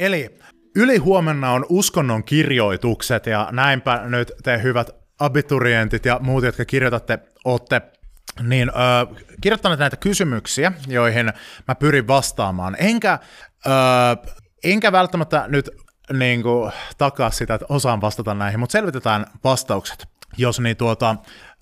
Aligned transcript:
Eli 0.00 0.38
yli 0.76 0.96
huomenna 0.96 1.52
on 1.52 1.66
uskonnon 1.68 2.24
kirjoitukset 2.24 3.26
ja 3.26 3.48
näinpä 3.52 4.00
nyt 4.04 4.32
te 4.42 4.62
hyvät 4.62 4.90
abiturientit 5.18 6.04
ja 6.04 6.18
muut, 6.22 6.44
jotka 6.44 6.64
kirjoitatte, 6.64 7.18
olette 7.44 7.82
niin 8.42 8.68
ö, 8.68 8.72
kirjoittaneet 9.40 9.80
näitä 9.80 9.96
kysymyksiä, 9.96 10.72
joihin 10.88 11.32
mä 11.68 11.74
pyrin 11.74 12.08
vastaamaan. 12.08 12.76
Enkä, 12.78 13.18
ö, 13.66 13.70
enkä 14.64 14.92
välttämättä 14.92 15.44
nyt 15.48 15.70
niin 16.12 16.42
kuin, 16.42 16.72
takaa 16.98 17.30
sitä, 17.30 17.54
että 17.54 17.66
osaan 17.68 18.00
vastata 18.00 18.34
näihin, 18.34 18.60
mutta 18.60 18.72
selvitetään 18.72 19.26
vastaukset, 19.44 20.06
jos 20.36 20.60
niin 20.60 20.76
tuota, 20.76 21.16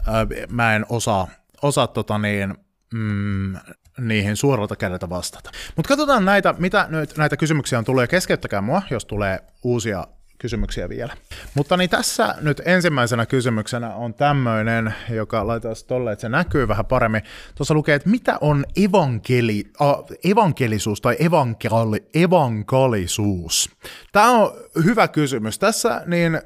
ö, 0.08 0.46
mä 0.50 0.76
en 0.76 0.86
osaa, 0.88 1.28
osaa 1.62 1.86
tota 1.86 2.18
niin, 2.18 2.54
mm, 2.94 3.56
niihin 3.98 4.36
suoralta 4.36 4.76
kädeltä 4.76 5.10
vastata. 5.10 5.50
Mutta 5.76 5.88
katsotaan 5.88 6.24
näitä, 6.24 6.54
mitä 6.58 6.86
nyt 6.90 7.16
näitä 7.16 7.36
kysymyksiä 7.36 7.78
on 7.78 7.84
tulee. 7.84 8.06
Keskeyttäkää 8.06 8.60
mua, 8.60 8.82
jos 8.90 9.04
tulee 9.04 9.40
uusia 9.62 10.06
kysymyksiä 10.38 10.88
vielä. 10.88 11.16
Mutta 11.54 11.76
niin 11.76 11.90
tässä 11.90 12.34
nyt 12.40 12.62
ensimmäisenä 12.64 13.26
kysymyksenä 13.26 13.94
on 13.94 14.14
tämmöinen, 14.14 14.94
joka 15.10 15.46
laitetaan 15.46 15.76
tolle, 15.86 16.12
että 16.12 16.20
se 16.20 16.28
näkyy 16.28 16.68
vähän 16.68 16.86
paremmin. 16.86 17.22
Tuossa 17.54 17.74
lukee, 17.74 17.94
että 17.94 18.10
mitä 18.10 18.38
on 18.40 18.64
evankeli, 18.76 19.64
uh, 19.80 20.06
evankelisuus 20.30 21.00
tai 21.00 21.16
evankeli, 21.18 22.08
evankelisuus? 22.14 23.70
Tämä 24.12 24.30
on 24.30 24.52
hyvä 24.84 25.08
kysymys. 25.08 25.58
Tässä 25.58 26.02
niin 26.06 26.40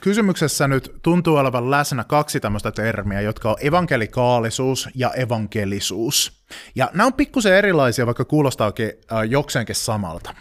kysymyksessä 0.00 0.68
nyt 0.68 0.92
tuntuu 1.02 1.36
olevan 1.36 1.70
läsnä 1.70 2.04
kaksi 2.04 2.40
tämmöistä 2.40 2.72
termiä, 2.72 3.20
jotka 3.20 3.50
on 3.50 3.56
evankelikaalisuus 3.60 4.88
ja 4.94 5.10
evankelisuus. 5.10 6.44
Ja 6.74 6.90
nämä 6.94 7.06
on 7.06 7.12
pikkusen 7.12 7.54
erilaisia, 7.54 8.06
vaikka 8.06 8.24
kuulostaakin 8.24 8.92
äh, 9.12 9.22
jokseenkin 9.28 9.74
samalta. 9.74 10.34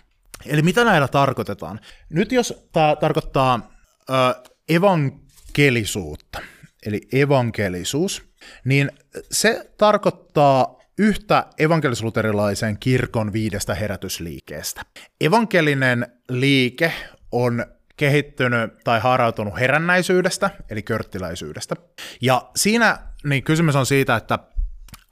Eli 0.46 0.62
mitä 0.62 0.84
näillä 0.84 1.08
tarkoitetaan? 1.08 1.80
Nyt 2.10 2.32
jos 2.32 2.68
tämä 2.72 2.96
tarkoittaa 3.00 3.72
äh, 4.10 4.36
evankelisuutta, 4.70 6.40
eli 6.86 7.02
evankelisuus, 7.14 8.24
niin 8.66 8.92
se 9.32 9.72
tarkoittaa 9.78 10.80
yhtä 11.00 11.46
evankelisluterilaisen 11.58 12.78
kirkon 12.80 13.34
viidestä 13.34 13.76
herätysliikeestä. 13.76 14.82
Evankelinen 15.22 16.08
liike 16.30 16.94
on 17.32 17.66
kehittynyt 18.00 18.74
tai 18.84 19.00
haarautunut 19.00 19.60
herännäisyydestä, 19.60 20.50
eli 20.70 20.82
körttiläisyydestä. 20.82 21.76
Ja 22.22 22.50
siinä 22.56 22.98
niin 23.24 23.44
kysymys 23.44 23.76
on 23.76 23.86
siitä, 23.86 24.16
että 24.16 24.40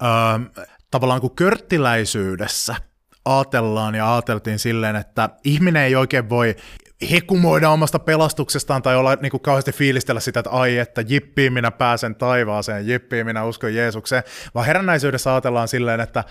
öö, 0.03 0.64
tavallaan 0.92 1.22
kun 1.22 1.36
körttiläisyydessä 1.36 2.75
ajatellaan 3.25 3.96
ja 3.96 4.14
ajateltiin 4.14 4.59
silleen, 4.59 4.96
että 4.96 5.30
ihminen 5.44 5.84
ei 5.84 5.96
oikein 5.96 6.30
voi 6.30 6.56
hekumoida 7.12 7.69
omasta 7.69 8.00
pelastuksestaan 8.00 8.81
tai 8.81 8.96
olla 8.96 9.18
niin 9.22 9.31
kuin 9.31 9.41
kauheasti 9.41 9.72
fiilistellä 9.72 10.19
sitä, 10.19 10.40
että 10.40 10.50
ai, 10.50 10.78
että 10.78 11.03
jippiin 11.08 11.53
minä 11.53 11.72
pääsen 11.72 12.16
taivaaseen, 12.16 12.88
jippiin 12.88 13.25
minä 13.25 13.46
uskon 13.46 13.75
Jeesukseen, 13.75 14.24
vaan 14.56 14.66
herännäisyydessä 14.66 15.31
ajatellaan 15.31 15.68
silleen, 15.68 16.00
että 16.00 16.24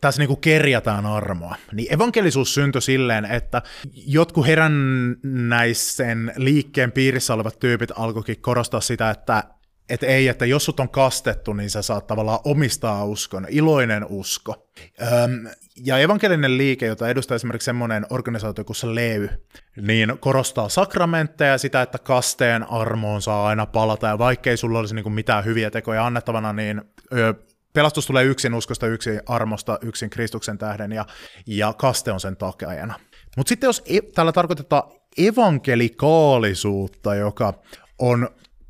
tässä 0.00 0.20
niin 0.20 0.28
kuin 0.28 0.40
kerjataan 0.40 1.06
armoa. 1.06 1.56
Niin 1.72 1.94
evankelisuus 1.94 2.54
syntyi 2.54 2.82
silleen, 2.82 3.24
että 3.24 3.62
jotkut 4.06 4.46
herännäisen 4.46 6.32
liikkeen 6.36 6.92
piirissä 6.92 7.34
olevat 7.34 7.58
tyypit 7.58 7.92
alkoikin 7.96 8.40
korostaa 8.40 8.80
sitä, 8.80 9.10
että 9.10 9.44
että 9.88 10.06
ei, 10.06 10.28
että 10.28 10.46
jos 10.46 10.64
sut 10.64 10.80
on 10.80 10.88
kastettu, 10.88 11.52
niin 11.52 11.70
sä 11.70 11.82
saat 11.82 12.06
tavallaan 12.06 12.40
omistaa 12.44 13.04
uskon, 13.04 13.46
iloinen 13.50 14.06
usko. 14.08 14.68
Öm, 15.02 15.46
ja 15.84 15.98
evankelinen 15.98 16.58
liike, 16.58 16.86
jota 16.86 17.08
edustaa 17.08 17.34
esimerkiksi 17.34 17.64
semmoinen 17.64 18.06
organisaatio 18.10 18.64
kuin 18.64 18.76
se 18.76 18.94
Levy, 18.94 19.30
niin 19.76 20.18
korostaa 20.20 20.68
sakramentteja 20.68 21.58
sitä, 21.58 21.82
että 21.82 21.98
kasteen 21.98 22.70
armoon 22.70 23.22
saa 23.22 23.46
aina 23.46 23.66
palata, 23.66 24.06
ja 24.06 24.18
vaikkei 24.18 24.56
sulla 24.56 24.78
olisi 24.78 24.94
niin 24.94 25.12
mitään 25.12 25.44
hyviä 25.44 25.70
tekoja 25.70 26.06
annettavana, 26.06 26.52
niin 26.52 26.82
ö, 27.12 27.34
pelastus 27.72 28.06
tulee 28.06 28.24
yksin 28.24 28.54
uskosta, 28.54 28.86
yksin 28.86 29.20
armosta, 29.26 29.78
yksin 29.82 30.10
Kristuksen 30.10 30.58
tähden, 30.58 30.92
ja, 30.92 31.06
ja 31.46 31.72
kaste 31.72 32.12
on 32.12 32.20
sen 32.20 32.36
takajana. 32.36 32.94
Mutta 33.36 33.48
sitten 33.48 33.68
jos 33.68 33.82
e- 33.86 34.00
täällä 34.14 34.32
tarkoitetaan 34.32 34.82
evankelikaalisuutta, 35.18 37.14
joka 37.14 37.54
on 37.98 38.28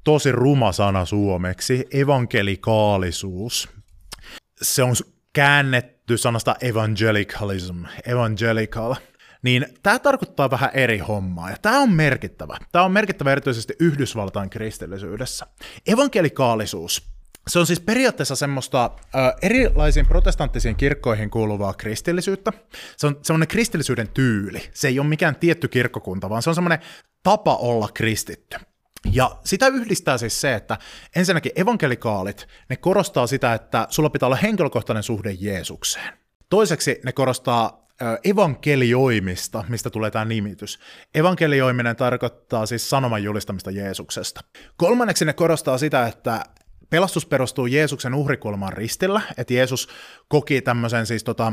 tosi 0.09 0.33
ruma 0.33 0.73
sana 0.73 1.05
suomeksi, 1.05 1.87
evankelikaalisuus. 1.91 3.69
Se 4.63 4.83
on 4.83 4.95
käännetty 5.33 6.17
sanasta 6.17 6.57
evangelicalism, 6.61 7.85
evangelical, 8.07 8.95
niin 9.43 9.67
tämä 9.83 9.99
tarkoittaa 9.99 10.51
vähän 10.51 10.71
eri 10.75 10.99
hommaa, 10.99 11.51
ja 11.51 11.57
tämä 11.63 11.79
on 11.79 11.93
merkittävä. 11.93 12.57
Tämä 12.73 12.85
on 12.85 12.93
merkittävä 12.93 13.33
erityisesti 13.33 13.75
Yhdysvaltain 13.81 14.51
kristillisyydessä. 14.51 15.47
Evankelikaalisuus, 15.87 17.11
se 17.49 17.59
on 17.59 17.67
siis 17.67 17.81
periaatteessa 17.81 18.37
semmoista 18.37 18.85
äh, 18.85 19.33
erilaisiin 19.43 20.07
protestanttisiin 20.07 20.77
kirkkoihin 20.77 21.31
kuuluvaa 21.31 21.75
kristillisyyttä. 21.75 22.53
Se 22.97 23.07
on 23.07 23.19
semmoinen 23.23 23.49
kristillisyyden 23.49 24.09
tyyli. 24.09 24.71
Se 24.75 24.89
ei 24.89 24.99
ole 24.99 25.09
mikään 25.09 25.37
tietty 25.37 25.69
kirkkokunta, 25.69 26.31
vaan 26.31 26.43
se 26.43 26.51
on 26.51 26.55
semmoinen 26.55 26.79
tapa 27.23 27.57
olla 27.57 27.89
kristitty. 27.95 28.57
Ja 29.13 29.37
sitä 29.45 29.67
yhdistää 29.67 30.19
siis 30.19 30.41
se, 30.41 30.55
että 30.55 30.79
ensinnäkin 31.17 31.53
evankelikaalit, 31.57 32.49
ne 32.69 32.77
korostaa 32.77 33.27
sitä, 33.27 33.55
että 33.55 33.87
sulla 33.91 34.11
pitää 34.11 34.27
olla 34.27 34.37
henkilökohtainen 34.37 35.03
suhde 35.03 35.33
Jeesukseen. 35.33 36.19
Toiseksi 36.51 37.01
ne 37.05 37.13
korostaa 37.13 37.89
evankelioimista, 38.25 39.65
mistä 39.69 39.91
tulee 39.91 40.11
tämä 40.11 40.25
nimitys. 40.25 40.79
Evankelioiminen 41.15 41.97
tarkoittaa 41.97 42.67
siis 42.67 42.91
sanoman 42.91 43.23
julistamista 43.23 43.71
Jeesuksesta. 43.71 44.41
Kolmanneksi 44.77 45.25
ne 45.25 45.33
korostaa 45.33 45.79
sitä, 45.79 46.07
että 46.07 46.45
pelastus 46.91 47.27
perustuu 47.27 47.67
Jeesuksen 47.67 48.15
uhrikulmaan 48.15 48.73
ristillä, 48.73 49.21
että 49.37 49.55
Jeesus 49.55 49.89
koki 50.29 50.63
tämmöisen 50.63 51.07
siis 51.07 51.25
tota, 51.25 51.53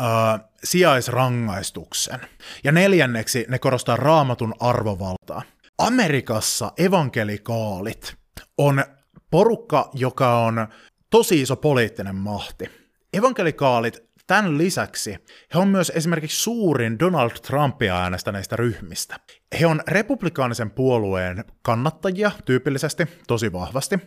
äh, 0.00 0.40
sijaisrangaistuksen. 0.64 2.20
Ja 2.64 2.72
neljänneksi 2.72 3.46
ne 3.48 3.58
korostaa 3.58 3.96
raamatun 3.96 4.54
arvovaltaa. 4.60 5.42
Amerikassa 5.78 6.72
evankelikaalit 6.78 8.16
on 8.58 8.84
porukka, 9.30 9.90
joka 9.94 10.38
on 10.38 10.68
tosi 11.10 11.40
iso 11.40 11.56
poliittinen 11.56 12.16
mahti. 12.16 12.70
Evankelikaalit 13.12 14.04
tämän 14.26 14.58
lisäksi 14.58 15.16
he 15.54 15.58
on 15.58 15.68
myös 15.68 15.92
esimerkiksi 15.94 16.42
suurin 16.42 16.98
Donald 16.98 17.30
Trumpia 17.30 17.96
äänestäneistä 18.02 18.56
ryhmistä. 18.56 19.16
He 19.60 19.66
on 19.66 19.80
republikaanisen 19.88 20.70
puolueen 20.70 21.44
kannattajia 21.62 22.30
tyypillisesti 22.44 23.08
tosi 23.26 23.52
vahvasti. 23.52 23.98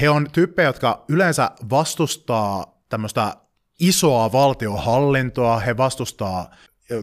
He 0.00 0.10
on 0.10 0.30
tyyppejä, 0.32 0.68
jotka 0.68 1.04
yleensä 1.08 1.50
vastustaa 1.70 2.82
tämmöistä 2.88 3.36
isoa 3.80 4.32
valtiohallintoa, 4.32 5.58
he 5.58 5.76
vastustaa 5.76 6.50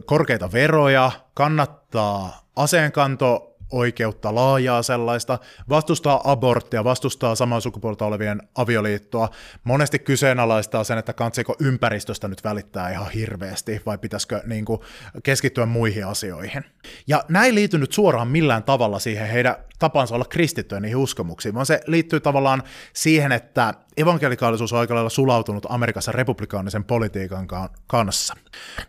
korkeita 0.06 0.52
veroja, 0.52 1.12
kannattaa 1.34 2.50
aseenkanto 2.56 3.49
oikeutta, 3.70 4.34
laajaa 4.34 4.82
sellaista, 4.82 5.38
vastustaa 5.68 6.20
aborttia, 6.24 6.84
vastustaa 6.84 7.34
samaa 7.34 7.60
sukupuolta 7.60 8.06
olevien 8.06 8.42
avioliittoa, 8.54 9.28
monesti 9.64 9.98
kyseenalaistaa 9.98 10.84
sen, 10.84 10.98
että 10.98 11.12
kansiko 11.12 11.56
ympäristöstä 11.60 12.28
nyt 12.28 12.44
välittää 12.44 12.90
ihan 12.90 13.10
hirveästi, 13.10 13.82
vai 13.86 13.98
pitäisikö 13.98 14.42
niin 14.46 14.64
kuin, 14.64 14.80
keskittyä 15.22 15.66
muihin 15.66 16.06
asioihin. 16.06 16.64
Ja 17.06 17.24
näin 17.28 17.50
ei 17.50 17.54
liity 17.54 17.78
nyt 17.78 17.92
suoraan 17.92 18.28
millään 18.28 18.62
tavalla 18.62 18.98
siihen 18.98 19.28
heidän 19.28 19.56
tapansa 19.78 20.14
olla 20.14 20.24
kristittyä 20.24 20.80
niihin 20.80 20.96
uskomuksiin, 20.96 21.54
vaan 21.54 21.66
se 21.66 21.80
liittyy 21.86 22.20
tavallaan 22.20 22.62
siihen, 22.92 23.32
että 23.32 23.74
evankelikaalisuus 23.96 24.72
on 24.72 24.78
aika 24.78 24.94
lailla 24.94 25.10
sulautunut 25.10 25.66
Amerikassa 25.68 26.12
republikaanisen 26.12 26.84
politiikan 26.84 27.48
kanssa. 27.86 28.34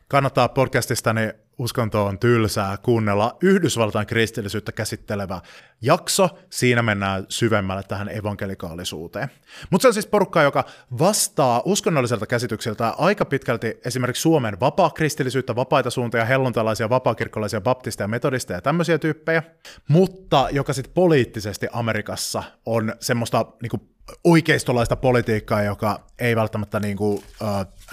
Kannattaa 0.08 0.50
podcastistani 0.50 1.22
uskonto 1.62 2.06
on 2.06 2.20
tylsää 2.20 2.78
kuunnella 2.78 3.38
Yhdysvaltain 3.42 4.08
kristillisyyttä 4.08 4.72
käsittelevä 4.72 5.42
jakso. 5.82 6.30
Siinä 6.50 6.82
mennään 6.82 7.26
syvemmälle 7.30 7.84
tähän 7.84 8.10
evankelikaalisuuteen. 8.10 9.30
Mutta 9.70 9.82
se 9.82 9.88
on 9.88 9.94
siis 9.94 10.08
porukka, 10.08 10.42
joka 10.42 10.64
vastaa 11.00 11.62
uskonnolliselta 11.66 12.28
käsitykseltä 12.28 12.90
aika 12.90 13.26
pitkälti 13.26 13.80
esimerkiksi 13.86 14.22
Suomen 14.22 14.60
vapaa-kristillisyyttä, 14.60 15.56
vapaita 15.56 15.90
suuntia, 15.90 16.26
helluntalaisia, 16.26 16.90
vapaakirkkolaisia, 16.90 17.62
baptisteja, 17.62 18.08
metodisteja 18.08 18.58
ja 18.58 18.62
tämmöisiä 18.62 18.98
tyyppejä, 18.98 19.44
mutta 19.88 20.48
joka 20.52 20.74
sitten 20.74 20.94
poliittisesti 20.94 21.68
Amerikassa 21.72 22.44
on 22.66 22.94
semmoista 23.00 23.46
niinku, 23.62 23.78
oikeistolaista 24.24 24.96
politiikkaa, 24.96 25.64
joka 25.64 26.00
ei 26.20 26.36
välttämättä 26.36 26.80
niinku, 26.80 27.14
uh, 27.14 27.24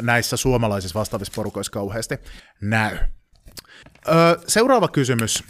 näissä 0.03 0.37
suomalaisissa 0.37 0.99
vastaavissa 0.99 1.33
porukoissa 1.37 1.73
kauheasti 1.73 2.19
näy. 2.61 2.99
Öö, 4.09 4.37
seuraava 4.47 4.89
kysymys. 4.89 5.45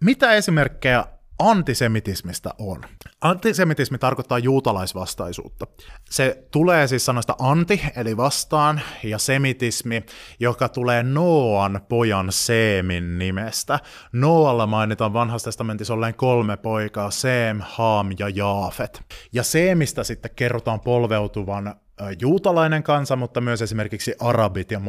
Mitä 0.00 0.32
esimerkkejä 0.32 1.04
antisemitismistä 1.38 2.50
on? 2.58 2.82
Antisemitismi 3.20 3.98
tarkoittaa 3.98 4.38
juutalaisvastaisuutta. 4.38 5.66
Se 6.10 6.46
tulee 6.50 6.86
siis 6.86 7.04
sanoista 7.04 7.36
anti, 7.38 7.82
eli 7.96 8.16
vastaan, 8.16 8.80
ja 9.02 9.18
semitismi, 9.18 10.02
joka 10.40 10.68
tulee 10.68 11.02
Noan 11.02 11.80
pojan 11.88 12.32
Seemin 12.32 13.18
nimestä. 13.18 13.78
Noalla 14.12 14.66
mainitaan 14.66 15.12
vanhassa 15.12 15.44
testamentissa 15.44 15.94
olleen 15.94 16.14
kolme 16.14 16.56
poikaa, 16.56 17.10
Seem, 17.10 17.60
Haam 17.60 18.08
ja 18.18 18.28
Jaafet. 18.28 19.02
Ja 19.32 19.42
Seemistä 19.42 20.04
sitten 20.04 20.30
kerrotaan 20.36 20.80
polveutuvan 20.80 21.74
juutalainen 22.20 22.82
kansa, 22.82 23.16
mutta 23.16 23.40
myös 23.40 23.62
esimerkiksi 23.62 24.14
arabit 24.20 24.70
ja, 24.70 24.80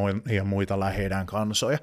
muita 0.44 0.80
lähi 0.80 1.04
kansoja. 1.25 1.77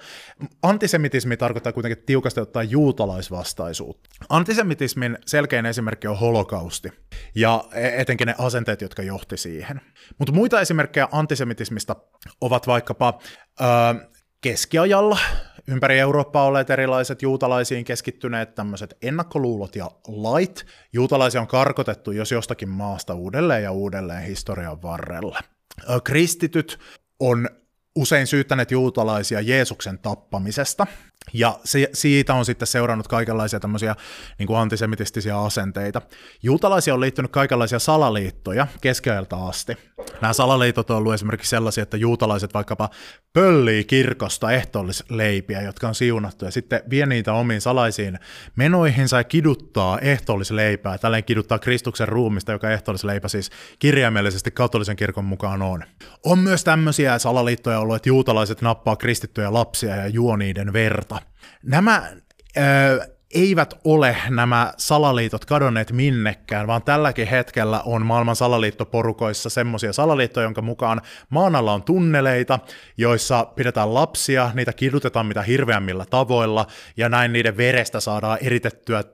Antisemitismi 0.62 1.36
tarkoittaa 1.36 1.72
kuitenkin 1.72 2.04
tiukasti 2.06 2.40
ottaa 2.40 2.62
juutalaisvastaisuutta. 2.62 4.10
Antisemitismin 4.28 5.18
selkein 5.26 5.66
esimerkki 5.66 6.08
on 6.08 6.18
holokausti 6.18 6.88
ja 7.34 7.64
e-, 7.72 8.00
etenkin 8.00 8.26
ne 8.26 8.34
asenteet, 8.38 8.80
jotka 8.80 9.02
johti 9.02 9.36
siihen. 9.36 9.80
Mutta 10.18 10.32
muita 10.32 10.60
esimerkkejä 10.60 11.08
antisemitismista 11.12 11.96
ovat 12.40 12.66
vaikkapa 12.66 13.18
keskiajalla 14.40 15.18
ympäri 15.68 15.98
Eurooppaa 15.98 16.44
olleet 16.44 16.70
erilaiset 16.70 17.22
juutalaisiin 17.22 17.84
keskittyneet 17.84 18.54
tämmöiset 18.54 18.96
ennakkoluulot 19.02 19.76
ja 19.76 19.90
lait. 20.08 20.66
Juutalaisia 20.92 21.40
on 21.40 21.46
karkotettu 21.46 22.10
jos 22.10 22.32
jostakin 22.32 22.68
maasta 22.68 23.14
uudelleen 23.14 23.62
ja 23.62 23.72
uudelleen 23.72 24.22
historian 24.22 24.82
varrella. 24.82 25.40
Kristityt 26.04 26.78
on 27.20 27.48
usein 27.96 28.26
syyttäneet 28.26 28.70
juutalaisia 28.70 29.40
Jeesuksen 29.40 29.98
tappamisesta, 29.98 30.86
ja 31.32 31.58
se, 31.64 31.88
siitä 31.92 32.34
on 32.34 32.44
sitten 32.44 32.66
seurannut 32.66 33.08
kaikenlaisia 33.08 33.60
tämmöisiä 33.60 33.96
niin 34.38 34.46
kuin 34.46 34.58
antisemitistisiä 34.58 35.40
asenteita. 35.40 36.02
Juutalaisia 36.42 36.94
on 36.94 37.00
liittynyt 37.00 37.30
kaikenlaisia 37.30 37.78
salaliittoja 37.78 38.66
keskiajalta 38.80 39.36
asti. 39.46 39.76
Nämä 40.20 40.32
salaliitot 40.32 40.90
on 40.90 40.96
ollut 40.96 41.14
esimerkiksi 41.14 41.50
sellaisia, 41.50 41.82
että 41.82 41.96
juutalaiset 41.96 42.54
vaikkapa 42.54 42.90
pöllii 43.32 43.84
kirkosta 43.84 44.52
ehtoollisleipiä, 44.52 45.62
jotka 45.62 45.88
on 45.88 45.94
siunattu, 45.94 46.44
ja 46.44 46.50
sitten 46.50 46.82
vie 46.90 47.06
niitä 47.06 47.32
omiin 47.32 47.60
salaisiin 47.60 48.18
menoihinsa 48.56 49.16
ja 49.16 49.24
kiduttaa 49.24 49.98
ehtoollisleipää. 49.98 50.98
Tälleen 50.98 51.24
kiduttaa 51.24 51.58
Kristuksen 51.58 52.08
ruumista, 52.08 52.52
joka 52.52 52.70
ehtoollisleipä 52.70 53.28
siis 53.28 53.50
kirjaimellisesti 53.78 54.50
katolisen 54.50 54.96
kirkon 54.96 55.24
mukaan 55.24 55.62
on. 55.62 55.84
On 56.24 56.38
myös 56.38 56.64
tämmöisiä 56.64 57.18
salaliittoja 57.18 57.78
ollut, 57.78 57.96
että 57.96 58.08
juutalaiset 58.08 58.62
nappaa 58.62 58.96
kristittyjä 58.96 59.52
lapsia 59.52 59.96
ja 59.96 60.08
juo 60.08 60.36
niiden 60.36 60.72
verta. 60.72 61.13
Nämä 61.62 62.12
ö, 62.56 62.60
eivät 63.34 63.74
ole 63.84 64.16
nämä 64.30 64.72
salaliitot 64.76 65.44
kadonneet 65.44 65.92
minnekään, 65.92 66.66
vaan 66.66 66.82
tälläkin 66.82 67.28
hetkellä 67.28 67.80
on 67.80 68.06
maailman 68.06 68.36
salaliittoporukoissa 68.36 69.50
semmoisia 69.50 69.92
salaliittoja, 69.92 70.44
jonka 70.44 70.62
mukaan 70.62 71.00
maan 71.30 71.56
alla 71.56 71.72
on 71.72 71.82
tunneleita, 71.82 72.58
joissa 72.96 73.44
pidetään 73.44 73.94
lapsia, 73.94 74.50
niitä 74.54 74.72
kidutetaan 74.72 75.26
mitä 75.26 75.42
hirveämmillä 75.42 76.06
tavoilla, 76.10 76.66
ja 76.96 77.08
näin 77.08 77.32
niiden 77.32 77.56
verestä 77.56 78.00
saadaan 78.00 78.38
eritettyä 78.42 79.04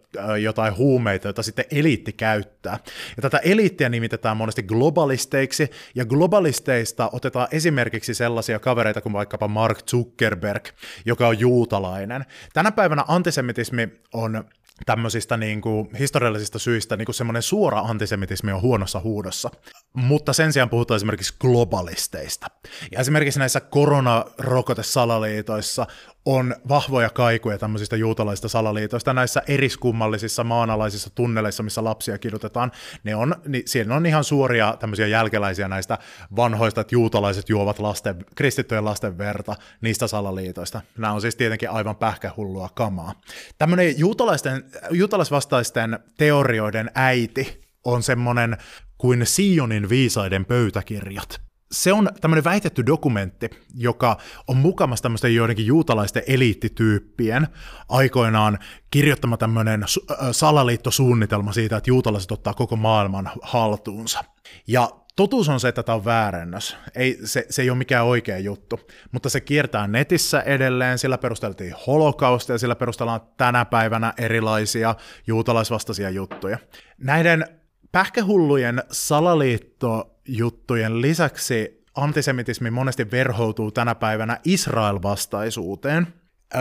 jotain 0.42 0.76
huumeita, 0.76 1.28
joita 1.28 1.42
sitten 1.42 1.64
eliitti 1.70 2.12
käyttää. 2.12 2.78
Ja 3.16 3.22
tätä 3.22 3.38
eliittiä 3.38 3.88
nimitetään 3.88 4.36
monesti 4.36 4.62
globalisteiksi, 4.62 5.70
ja 5.94 6.04
globalisteista 6.04 7.10
otetaan 7.12 7.48
esimerkiksi 7.50 8.14
sellaisia 8.14 8.58
kavereita 8.58 9.00
kuin 9.00 9.12
vaikkapa 9.12 9.48
Mark 9.48 9.78
Zuckerberg, 9.90 10.68
joka 11.04 11.28
on 11.28 11.40
juutalainen. 11.40 12.24
Tänä 12.52 12.72
päivänä 12.72 13.04
antisemitismi 13.08 13.88
on 14.14 14.44
tämmöisistä 14.86 15.36
niin 15.36 15.60
kuin, 15.60 15.88
historiallisista 15.98 16.58
syistä 16.58 16.96
niin 16.96 17.06
kuin 17.06 17.14
semmoinen 17.14 17.42
suora 17.42 17.80
antisemitismi 17.80 18.52
on 18.52 18.62
huonossa 18.62 19.00
huudossa. 19.00 19.50
Mutta 19.92 20.32
sen 20.32 20.52
sijaan 20.52 20.70
puhutaan 20.70 20.96
esimerkiksi 20.96 21.34
globalisteista. 21.40 22.46
Ja 22.92 23.00
esimerkiksi 23.00 23.38
näissä 23.38 23.60
koronarokotesalaliitoissa 23.60 25.86
on 26.24 26.54
vahvoja 26.68 27.10
kaikuja 27.10 27.58
tämmöisistä 27.58 27.96
juutalaisista 27.96 28.48
salaliitoista. 28.48 29.14
Näissä 29.14 29.42
eriskummallisissa 29.48 30.44
maanalaisissa 30.44 31.10
tunneleissa, 31.14 31.62
missä 31.62 31.84
lapsia 31.84 32.18
kidutetaan, 32.18 32.72
ne 33.04 33.14
on, 33.14 33.34
niin 33.46 33.62
siellä 33.66 33.94
on 33.94 34.06
ihan 34.06 34.24
suoria 34.24 34.76
tämmöisiä 34.80 35.06
jälkeläisiä 35.06 35.68
näistä 35.68 35.98
vanhoista, 36.36 36.80
että 36.80 36.94
juutalaiset 36.94 37.48
juovat 37.48 37.78
lasten, 37.78 38.24
kristittyjen 38.34 38.84
lasten 38.84 39.18
verta 39.18 39.56
niistä 39.80 40.06
salaliitoista. 40.06 40.80
Nämä 40.98 41.12
on 41.12 41.20
siis 41.20 41.36
tietenkin 41.36 41.70
aivan 41.70 41.96
pähkähullua 41.96 42.68
kamaa. 42.74 43.14
Tämmöinen 43.58 43.98
juutalaisten, 43.98 44.64
juutalaisvastaisten 44.90 45.98
teorioiden 46.18 46.90
äiti 46.94 47.60
on 47.84 48.02
semmoinen 48.02 48.56
kuin 48.98 49.26
Sionin 49.26 49.88
viisaiden 49.88 50.44
pöytäkirjat 50.44 51.49
se 51.72 51.92
on 51.92 52.08
tämmöinen 52.20 52.44
väitetty 52.44 52.86
dokumentti, 52.86 53.50
joka 53.74 54.16
on 54.48 54.56
mukamassa 54.56 55.02
tämmöisten 55.02 55.34
joidenkin 55.34 55.66
juutalaisten 55.66 56.22
eliittityyppien 56.26 57.48
aikoinaan 57.88 58.58
kirjoittama 58.90 59.36
tämmöinen 59.36 59.84
salaliittosuunnitelma 60.32 61.52
siitä, 61.52 61.76
että 61.76 61.90
juutalaiset 61.90 62.32
ottaa 62.32 62.54
koko 62.54 62.76
maailman 62.76 63.30
haltuunsa. 63.42 64.24
Ja 64.66 64.90
totuus 65.16 65.48
on 65.48 65.60
se, 65.60 65.68
että 65.68 65.82
tämä 65.82 65.96
on 65.96 66.04
väärennös. 66.04 66.76
Ei, 66.94 67.18
se, 67.24 67.46
se 67.50 67.62
ei 67.62 67.70
ole 67.70 67.78
mikään 67.78 68.06
oikea 68.06 68.38
juttu, 68.38 68.80
mutta 69.12 69.28
se 69.28 69.40
kiertää 69.40 69.86
netissä 69.86 70.40
edelleen, 70.40 70.98
sillä 70.98 71.18
perusteltiin 71.18 71.74
holokaustia, 71.86 72.58
sillä 72.58 72.76
perustellaan 72.76 73.20
tänä 73.36 73.64
päivänä 73.64 74.14
erilaisia 74.18 74.94
juutalaisvastaisia 75.26 76.10
juttuja. 76.10 76.58
Näiden 76.98 77.59
pähkähullujen 77.92 78.82
salaliitto 78.90 80.16
juttujen 80.28 81.00
lisäksi 81.00 81.84
antisemitismi 81.94 82.70
monesti 82.70 83.10
verhoutuu 83.10 83.70
tänä 83.70 83.94
päivänä 83.94 84.40
Israel-vastaisuuteen. 84.44 86.06
Ö, 86.54 86.58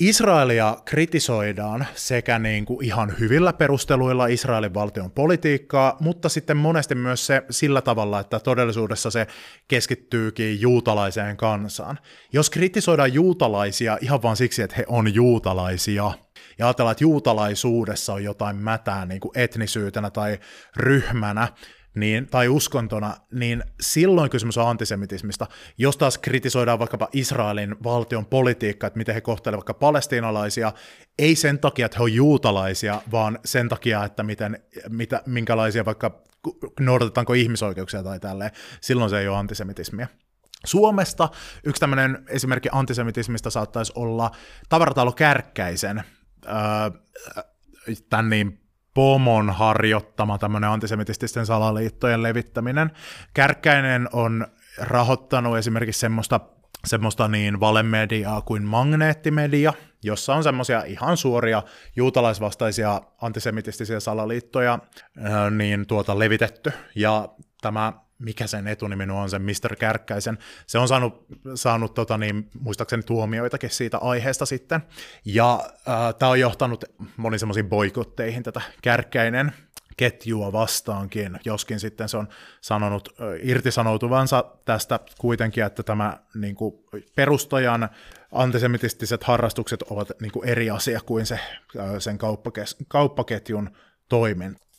Israelia 0.00 0.76
kritisoidaan 0.84 1.86
sekä 1.94 2.38
niin 2.38 2.64
kuin 2.64 2.86
ihan 2.86 3.14
hyvillä 3.20 3.52
perusteluilla 3.52 4.26
Israelin 4.26 4.74
valtion 4.74 5.10
politiikkaa, 5.10 5.96
mutta 6.00 6.28
sitten 6.28 6.56
monesti 6.56 6.94
myös 6.94 7.26
se 7.26 7.42
sillä 7.50 7.82
tavalla, 7.82 8.20
että 8.20 8.40
todellisuudessa 8.40 9.10
se 9.10 9.26
keskittyykin 9.68 10.60
juutalaiseen 10.60 11.36
kansaan. 11.36 11.98
Jos 12.32 12.50
kritisoidaan 12.50 13.14
juutalaisia 13.14 13.98
ihan 14.00 14.22
vain 14.22 14.36
siksi, 14.36 14.62
että 14.62 14.76
he 14.76 14.84
on 14.88 15.14
juutalaisia, 15.14 16.12
ja 16.60 16.66
ajatellaan, 16.66 16.92
että 16.92 17.04
juutalaisuudessa 17.04 18.12
on 18.12 18.24
jotain 18.24 18.56
mätää 18.56 19.06
niin 19.06 19.20
kuin 19.20 19.32
etnisyytenä 19.34 20.10
tai 20.10 20.38
ryhmänä, 20.76 21.48
niin, 21.94 22.26
tai 22.26 22.48
uskontona, 22.48 23.16
niin 23.32 23.64
silloin 23.80 24.30
kysymys 24.30 24.58
on 24.58 24.68
antisemitismistä. 24.68 25.46
Jos 25.78 25.96
taas 25.96 26.18
kritisoidaan 26.18 26.78
vaikkapa 26.78 27.08
Israelin 27.12 27.76
valtion 27.84 28.26
politiikkaa, 28.26 28.86
että 28.86 28.98
miten 28.98 29.14
he 29.14 29.20
kohtelevat 29.20 29.58
vaikka 29.58 29.74
palestiinalaisia, 29.74 30.72
ei 31.18 31.36
sen 31.36 31.58
takia, 31.58 31.86
että 31.86 31.98
he 31.98 32.02
ovat 32.02 32.14
juutalaisia, 32.14 33.02
vaan 33.12 33.38
sen 33.44 33.68
takia, 33.68 34.04
että 34.04 34.22
miten, 34.22 34.62
mitä, 34.88 35.22
minkälaisia 35.26 35.84
vaikka 35.84 36.22
noudatetaanko 36.80 37.32
ihmisoikeuksia 37.32 38.02
tai 38.02 38.20
tälleen, 38.20 38.50
silloin 38.80 39.10
se 39.10 39.18
ei 39.18 39.28
ole 39.28 39.36
antisemitismiä. 39.36 40.08
Suomesta 40.64 41.28
yksi 41.64 41.80
tämmöinen 41.80 42.24
esimerkki 42.28 42.68
antisemitismistä 42.72 43.50
saattaisi 43.50 43.92
olla 43.94 44.30
tavaratalo 44.68 45.12
Kärkkäisen 45.12 46.02
tämän 48.10 48.30
niin 48.30 48.60
pomon 48.94 49.50
harjoittama 49.50 50.38
tämmöinen 50.38 50.70
antisemitististen 50.70 51.46
salaliittojen 51.46 52.22
levittäminen. 52.22 52.90
Kärkkäinen 53.34 54.08
on 54.12 54.46
rahoittanut 54.78 55.56
esimerkiksi 55.56 56.00
semmoista, 56.00 56.40
semmoista 56.86 57.28
niin 57.28 57.60
valemediaa 57.60 58.42
kuin 58.42 58.62
magneettimedia, 58.62 59.72
jossa 60.02 60.34
on 60.34 60.42
semmoisia 60.42 60.82
ihan 60.82 61.16
suoria 61.16 61.62
juutalaisvastaisia 61.96 63.00
antisemitistisiä 63.20 64.00
salaliittoja 64.00 64.78
niin 65.50 65.86
tuota 65.86 66.18
levitetty. 66.18 66.72
Ja 66.94 67.28
tämä 67.60 67.92
mikä 68.20 68.46
sen 68.46 68.66
etunimi 68.68 69.04
on, 69.04 69.30
sen 69.30 69.42
Mr. 69.42 69.76
Kärkkäisen. 69.76 70.38
Se 70.66 70.78
on 70.78 70.88
saanut, 70.88 71.26
saanut 71.54 71.94
tota 71.94 72.18
niin, 72.18 72.50
muistaakseni 72.60 73.02
tuomioitakin 73.02 73.70
siitä 73.70 73.98
aiheesta 73.98 74.46
sitten. 74.46 74.80
Ja 75.24 75.60
äh, 75.64 76.14
tämä 76.18 76.30
on 76.30 76.40
johtanut 76.40 76.84
moni 77.16 77.38
semmoisiin 77.38 77.68
boikotteihin 77.68 78.42
tätä 78.42 78.60
Kärkkäinen 78.82 79.52
ketjua 79.96 80.52
vastaankin, 80.52 81.40
joskin 81.44 81.80
sitten 81.80 82.08
se 82.08 82.16
on 82.16 82.28
sanonut 82.60 83.08
äh, 83.08 83.26
irtisanoutuvansa 83.42 84.44
tästä 84.64 85.00
kuitenkin, 85.18 85.64
että 85.64 85.82
tämä 85.82 86.18
niin 86.34 86.54
kuin, 86.54 86.74
perustajan 87.14 87.88
antisemitistiset 88.32 89.24
harrastukset 89.24 89.82
ovat 89.82 90.08
niin 90.20 90.32
kuin, 90.32 90.48
eri 90.48 90.70
asia 90.70 91.00
kuin 91.06 91.26
se, 91.26 91.34
äh, 91.34 91.90
sen 91.98 92.18
kauppakes- 92.18 92.84
kauppaketjun 92.88 93.70
toiminta. 94.08 94.69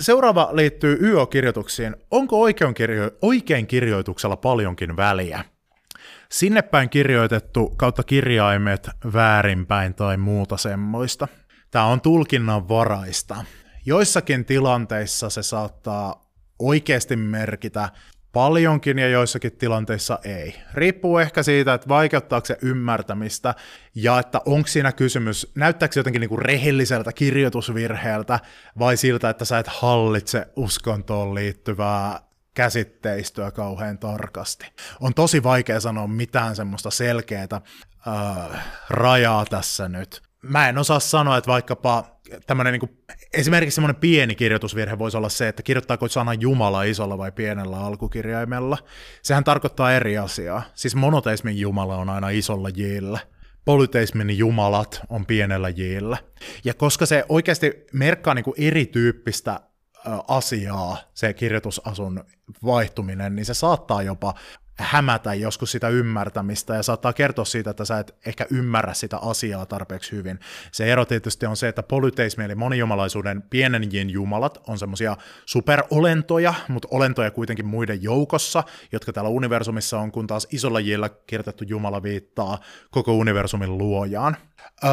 Seuraava 0.00 0.48
liittyy 0.52 0.98
YO-kirjoituksiin. 1.00 1.96
Onko 2.10 2.40
oikein, 2.40 2.74
kirjo- 2.74 3.18
oikein 3.22 3.66
kirjoituksella 3.66 4.36
paljonkin 4.36 4.96
väliä? 4.96 5.44
Sinne 6.30 6.62
päin 6.62 6.90
kirjoitettu 6.90 7.74
kautta 7.76 8.02
kirjaimet 8.02 8.90
väärinpäin 9.12 9.94
tai 9.94 10.16
muuta 10.16 10.56
semmoista. 10.56 11.28
Tämä 11.70 11.84
on 11.84 12.00
tulkinnan 12.00 12.68
varaista. 12.68 13.44
Joissakin 13.86 14.44
tilanteissa 14.44 15.30
se 15.30 15.42
saattaa 15.42 16.30
oikeasti 16.58 17.16
merkitä 17.16 17.88
paljonkin 18.38 18.98
ja 18.98 19.08
joissakin 19.08 19.52
tilanteissa 19.52 20.18
ei. 20.24 20.54
Riippuu 20.74 21.18
ehkä 21.18 21.42
siitä, 21.42 21.74
että 21.74 21.88
vaikeuttaako 21.88 22.46
se 22.46 22.58
ymmärtämistä 22.62 23.54
ja 23.94 24.18
että 24.18 24.40
onko 24.46 24.68
siinä 24.68 24.92
kysymys, 24.92 25.52
näyttääkö 25.54 25.92
se 25.92 26.00
jotenkin 26.00 26.20
niinku 26.20 26.36
rehelliseltä 26.36 27.12
kirjoitusvirheeltä 27.12 28.40
vai 28.78 28.96
siltä, 28.96 29.30
että 29.30 29.44
sä 29.44 29.58
et 29.58 29.66
hallitse 29.68 30.46
uskontoon 30.56 31.34
liittyvää 31.34 32.20
käsitteistöä 32.54 33.50
kauhean 33.50 33.98
tarkasti. 33.98 34.66
On 35.00 35.14
tosi 35.14 35.42
vaikea 35.42 35.80
sanoa 35.80 36.06
mitään 36.06 36.56
semmoista 36.56 36.90
selkeää 36.90 37.48
äh, 37.52 38.64
rajaa 38.90 39.44
tässä 39.46 39.88
nyt. 39.88 40.27
Mä 40.42 40.68
en 40.68 40.78
osaa 40.78 41.00
sanoa, 41.00 41.36
että 41.36 41.50
vaikkapa 41.50 42.04
tämmöinen 42.46 42.72
niin 42.72 42.98
esimerkiksi 43.32 43.74
semmoinen 43.74 44.00
pieni 44.00 44.34
kirjoitusvirhe 44.34 44.98
voisi 44.98 45.16
olla 45.16 45.28
se, 45.28 45.48
että 45.48 45.62
kirjoittaako 45.62 46.08
sana 46.08 46.34
Jumala 46.34 46.82
isolla 46.82 47.18
vai 47.18 47.32
pienellä 47.32 47.80
alkukirjaimella. 47.80 48.78
Sehän 49.22 49.44
tarkoittaa 49.44 49.92
eri 49.92 50.18
asiaa. 50.18 50.62
Siis 50.74 50.94
monoteismin 50.94 51.58
Jumala 51.58 51.96
on 51.96 52.08
aina 52.08 52.30
isolla 52.30 52.68
jillä. 52.68 53.18
Polyteismin 53.64 54.38
jumalat 54.38 55.00
on 55.08 55.26
pienellä 55.26 55.68
jillä. 55.68 56.16
Ja 56.64 56.74
koska 56.74 57.06
se 57.06 57.24
oikeasti 57.28 57.86
merkkaa 57.92 58.34
niin 58.34 58.44
kuin 58.44 58.54
erityyppistä 58.58 59.60
asiaa, 60.28 60.96
se 61.14 61.32
kirjoitusasun 61.32 62.24
vaihtuminen, 62.64 63.36
niin 63.36 63.44
se 63.44 63.54
saattaa 63.54 64.02
jopa 64.02 64.34
hämätä 64.78 65.34
joskus 65.34 65.72
sitä 65.72 65.88
ymmärtämistä 65.88 66.74
ja 66.74 66.82
saattaa 66.82 67.12
kertoa 67.12 67.44
siitä, 67.44 67.70
että 67.70 67.84
sä 67.84 67.98
et 67.98 68.14
ehkä 68.26 68.46
ymmärrä 68.50 68.94
sitä 68.94 69.18
asiaa 69.18 69.66
tarpeeksi 69.66 70.12
hyvin. 70.12 70.40
Se 70.72 70.92
ero 70.92 71.04
tietysti 71.04 71.46
on 71.46 71.56
se, 71.56 71.68
että 71.68 71.82
polyteismi 71.82 72.44
eli 72.44 72.54
monijumalaisuuden 72.54 73.42
pienen 73.42 74.10
jumalat 74.10 74.58
on 74.66 74.78
semmoisia 74.78 75.16
superolentoja, 75.46 76.54
mutta 76.68 76.88
olentoja 76.90 77.30
kuitenkin 77.30 77.66
muiden 77.66 78.02
joukossa, 78.02 78.64
jotka 78.92 79.12
täällä 79.12 79.30
universumissa 79.30 79.98
on, 79.98 80.12
kun 80.12 80.26
taas 80.26 80.46
isolla 80.50 80.80
jillä 80.80 81.10
kirjoitettu 81.26 81.64
jumala 81.64 82.02
viittaa 82.02 82.58
koko 82.90 83.12
universumin 83.12 83.78
luojaan. 83.78 84.36
Öö, 84.84 84.90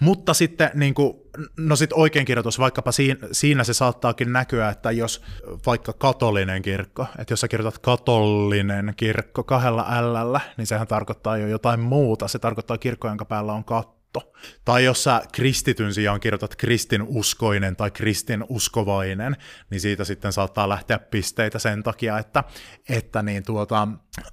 mutta 0.00 0.34
sitten 0.34 0.70
niin 0.74 0.94
kuin, 0.94 1.14
no 1.56 1.76
sit 1.76 1.92
oikein 1.92 2.26
kirjoitus, 2.26 2.58
vaikkapa 2.58 2.92
siinä, 2.92 3.28
siinä 3.32 3.64
se 3.64 3.74
saattaakin 3.74 4.32
näkyä, 4.32 4.68
että 4.68 4.90
jos 4.90 5.22
vaikka 5.66 5.92
katolinen 5.92 6.62
kirkko, 6.62 7.06
että 7.18 7.32
jos 7.32 7.40
sä 7.40 7.48
kirjoitat 7.48 7.78
katollinen 7.78 8.94
kirkko 8.96 9.44
kahdella 9.44 9.86
L, 10.32 10.36
niin 10.56 10.66
sehän 10.66 10.86
tarkoittaa 10.86 11.36
jo 11.36 11.46
jotain 11.46 11.80
muuta, 11.80 12.28
se 12.28 12.38
tarkoittaa 12.38 12.78
kirkko, 12.78 13.08
jonka 13.08 13.24
päällä 13.24 13.52
on 13.52 13.64
katto. 13.64 14.32
Tai 14.64 14.84
jos 14.84 15.04
sä 15.04 15.22
kristityn 15.32 15.94
sijaan 15.94 16.20
kirjoitat 16.20 16.56
kristinuskoinen 16.56 17.76
tai 17.76 17.90
kristinuskovainen, 17.90 19.36
niin 19.70 19.80
siitä 19.80 20.04
sitten 20.04 20.32
saattaa 20.32 20.68
lähteä 20.68 20.98
pisteitä 20.98 21.58
sen 21.58 21.82
takia, 21.82 22.18
että, 22.18 22.44
että 22.88 23.22
niin 23.22 23.42
tuota, 23.42 23.88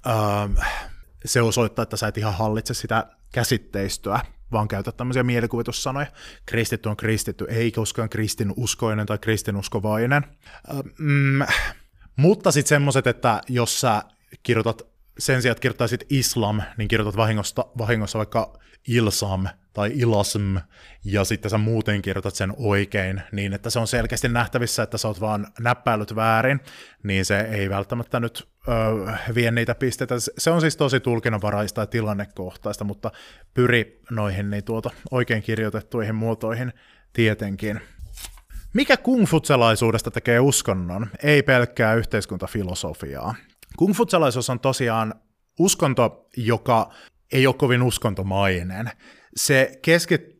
äh, 0.06 0.68
se 1.24 1.42
osoittaa, 1.42 1.82
että 1.82 1.96
sä 1.96 2.08
et 2.08 2.18
ihan 2.18 2.34
hallitse 2.34 2.74
sitä 2.74 3.06
käsitteistöä 3.32 4.20
vaan 4.52 4.68
käytä 4.68 4.92
tämmöisiä 4.92 5.22
mielikuvitussanoja. 5.22 6.06
Kristitty 6.46 6.88
on 6.88 6.96
kristitty, 6.96 7.46
ei 7.48 7.72
koskaan 7.72 8.08
kristinuskoinen 8.08 9.06
tai 9.06 9.18
kristinuskovainen. 9.18 10.22
Mm, 10.98 11.42
mutta 12.16 12.50
sitten 12.50 12.68
semmoiset, 12.68 13.06
että 13.06 13.40
jos 13.48 13.80
sä 13.80 14.02
kirjoitat 14.42 14.82
sen 15.18 15.42
sijaan, 15.42 15.52
että 15.52 15.62
kirjoittaisit 15.62 16.06
islam, 16.10 16.62
niin 16.76 16.88
kirjoitat 16.88 17.16
vahingossa, 17.16 17.66
vahingossa 17.78 18.18
vaikka 18.18 18.58
ilsam 18.88 19.46
tai 19.72 19.92
ilasm, 19.94 20.56
ja 21.04 21.24
sitten 21.24 21.50
sä 21.50 21.58
muuten 21.58 22.02
kirjoitat 22.02 22.34
sen 22.34 22.52
oikein, 22.56 23.22
niin 23.32 23.52
että 23.52 23.70
se 23.70 23.78
on 23.78 23.86
selkeästi 23.86 24.28
nähtävissä, 24.28 24.82
että 24.82 24.98
sä 24.98 25.08
oot 25.08 25.20
vaan 25.20 25.46
näppäilyt 25.60 26.16
väärin, 26.16 26.60
niin 27.02 27.24
se 27.24 27.40
ei 27.40 27.70
välttämättä 27.70 28.20
nyt 28.20 28.48
ö, 28.68 29.12
vie 29.34 29.50
niitä 29.50 29.74
pisteitä. 29.74 30.14
Se 30.38 30.50
on 30.50 30.60
siis 30.60 30.76
tosi 30.76 31.00
tulkinnanvaraista 31.00 31.80
ja 31.80 31.86
tilannekohtaista, 31.86 32.84
mutta 32.84 33.10
pyri 33.54 34.00
noihin 34.10 34.50
niin 34.50 34.64
tuota, 34.64 34.90
oikein 35.10 35.42
kirjoitettuihin 35.42 36.14
muotoihin 36.14 36.72
tietenkin. 37.12 37.80
Mikä 38.74 38.96
kungfutselaisuudesta 38.96 40.10
tekee 40.10 40.40
uskonnon, 40.40 41.06
ei 41.22 41.42
pelkkää 41.42 41.94
yhteiskuntafilosofiaa? 41.94 43.34
Kungfutselaisuus 43.76 44.50
on 44.50 44.60
tosiaan 44.60 45.14
uskonto, 45.58 46.28
joka 46.36 46.90
ei 47.32 47.46
ole 47.46 47.54
kovin 47.54 47.82
uskontomainen. 47.82 48.90
Se 49.36 49.78
keskittyy 49.82 50.35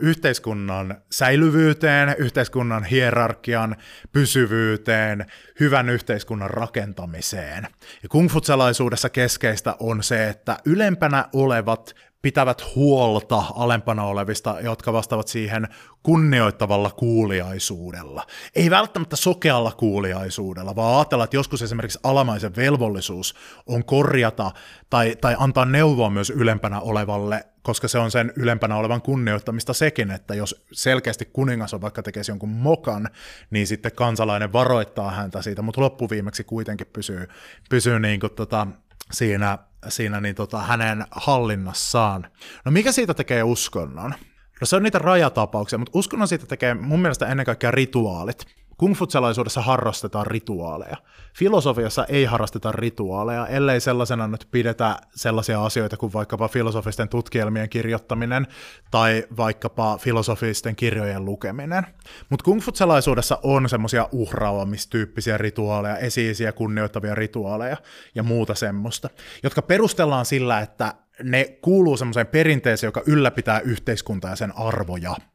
yhteiskunnan 0.00 1.02
säilyvyyteen, 1.10 2.14
yhteiskunnan 2.18 2.84
hierarkian 2.84 3.76
pysyvyyteen, 4.12 5.26
hyvän 5.60 5.88
yhteiskunnan 5.88 6.50
rakentamiseen. 6.50 7.68
Ja 8.02 8.08
kungfutsalaisuudessa 8.08 9.08
keskeistä 9.10 9.76
on 9.80 10.02
se, 10.02 10.28
että 10.28 10.58
ylempänä 10.64 11.24
olevat 11.32 11.94
pitävät 12.22 12.74
huolta 12.74 13.44
alempana 13.54 14.04
olevista, 14.04 14.56
jotka 14.60 14.92
vastaavat 14.92 15.28
siihen 15.28 15.68
kunnioittavalla 16.02 16.90
kuuliaisuudella. 16.90 18.26
Ei 18.54 18.70
välttämättä 18.70 19.16
sokealla 19.16 19.72
kuuliaisuudella, 19.72 20.76
vaan 20.76 20.96
ajatella, 20.96 21.24
että 21.24 21.36
joskus 21.36 21.62
esimerkiksi 21.62 21.98
alamaisen 22.02 22.56
velvollisuus 22.56 23.34
on 23.66 23.84
korjata 23.84 24.50
tai, 24.90 25.16
tai 25.20 25.36
antaa 25.38 25.64
neuvoa 25.64 26.10
myös 26.10 26.30
ylempänä 26.30 26.80
olevalle, 26.80 27.44
koska 27.62 27.88
se 27.88 27.98
on 27.98 28.10
sen 28.10 28.32
ylempänä 28.36 28.76
olevan 28.76 29.02
kunnioittamista 29.02 29.72
sekin, 29.72 30.10
että 30.10 30.34
jos 30.34 30.64
selkeästi 30.72 31.24
kuningas 31.32 31.74
on 31.74 31.80
vaikka 31.80 32.02
tekee 32.02 32.22
jonkun 32.28 32.48
mokan, 32.48 33.08
niin 33.50 33.66
sitten 33.66 33.92
kansalainen 33.92 34.52
varoittaa 34.52 35.10
häntä 35.10 35.42
siitä, 35.42 35.62
mutta 35.62 35.80
loppuviimeksi 35.80 36.44
kuitenkin 36.44 36.86
pysyy, 36.92 37.28
pysyy 37.70 38.00
niin 38.00 38.20
kuin 38.20 38.32
tota, 38.32 38.66
siinä 39.12 39.58
siinä 39.88 40.20
niin 40.20 40.34
tota, 40.34 40.58
hänen 40.58 41.04
hallinnassaan. 41.10 42.26
No 42.64 42.72
mikä 42.72 42.92
siitä 42.92 43.14
tekee 43.14 43.42
uskonnon? 43.42 44.14
No 44.60 44.66
se 44.66 44.76
on 44.76 44.82
niitä 44.82 44.98
rajatapauksia, 44.98 45.78
mutta 45.78 45.98
uskonnon 45.98 46.28
siitä 46.28 46.46
tekee 46.46 46.74
mun 46.74 47.00
mielestä 47.00 47.26
ennen 47.26 47.46
kaikkea 47.46 47.70
rituaalit. 47.70 48.46
Kungfutselaisuudessa 48.78 49.60
harrastetaan 49.62 50.26
rituaaleja. 50.26 50.96
Filosofiassa 51.34 52.04
ei 52.04 52.24
harrasteta 52.24 52.72
rituaaleja, 52.72 53.46
ellei 53.46 53.80
sellaisena 53.80 54.28
nyt 54.28 54.48
pidetä 54.50 54.96
sellaisia 55.14 55.64
asioita 55.64 55.96
kuin 55.96 56.12
vaikkapa 56.12 56.48
filosofisten 56.48 57.08
tutkielmien 57.08 57.68
kirjoittaminen 57.68 58.46
tai 58.90 59.24
vaikkapa 59.36 59.98
filosofisten 59.98 60.76
kirjojen 60.76 61.24
lukeminen. 61.24 61.86
Mutta 62.30 62.44
kungfutselaisuudessa 62.44 63.38
on 63.42 63.68
semmoisia 63.68 64.08
uhraamistyyppisiä 64.12 65.38
rituaaleja, 65.38 65.96
esiisiä 65.96 66.52
kunnioittavia 66.52 67.14
rituaaleja 67.14 67.76
ja 68.14 68.22
muuta 68.22 68.54
semmoista, 68.54 69.10
jotka 69.42 69.62
perustellaan 69.62 70.26
sillä, 70.26 70.60
että 70.60 70.94
ne 71.22 71.58
kuuluu 71.62 71.96
semmoiseen 71.96 72.26
perinteeseen, 72.26 72.88
joka 72.88 73.02
ylläpitää 73.06 73.60
yhteiskuntaa 73.60 74.30
ja 74.30 74.36
sen 74.36 74.56
arvoja– 74.56 75.16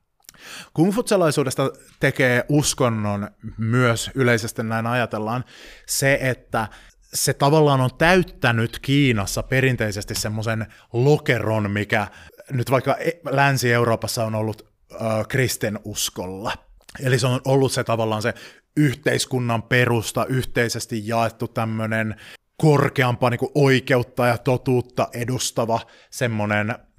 Kungfutsalaisuudesta 0.73 1.71
tekee 1.99 2.45
uskonnon 2.49 3.29
myös 3.57 4.11
yleisesti 4.15 4.63
näin 4.63 4.87
ajatellaan 4.87 5.43
se, 5.87 6.19
että 6.21 6.67
se 7.13 7.33
tavallaan 7.33 7.81
on 7.81 7.89
täyttänyt 7.97 8.79
Kiinassa 8.79 9.43
perinteisesti 9.43 10.15
semmoisen 10.15 10.65
lokeron, 10.93 11.71
mikä 11.71 12.07
nyt 12.51 12.71
vaikka 12.71 12.95
e- 12.95 13.19
Länsi-Euroopassa 13.31 14.25
on 14.25 14.35
ollut 14.35 14.73
äh, 14.93 15.27
kristinuskolla. 15.27 16.53
Eli 16.99 17.19
se 17.19 17.27
on 17.27 17.41
ollut 17.45 17.71
se 17.71 17.83
tavallaan 17.83 18.21
se 18.21 18.33
yhteiskunnan 18.77 19.63
perusta, 19.63 20.25
yhteisesti 20.25 21.07
jaettu 21.07 21.47
tämmöinen 21.47 22.15
korkeampaa 22.57 23.29
niin 23.29 23.51
oikeutta 23.55 24.27
ja 24.27 24.37
totuutta 24.37 25.07
edustava 25.13 25.79
semmoinen 26.09 26.67
mm, 26.67 26.92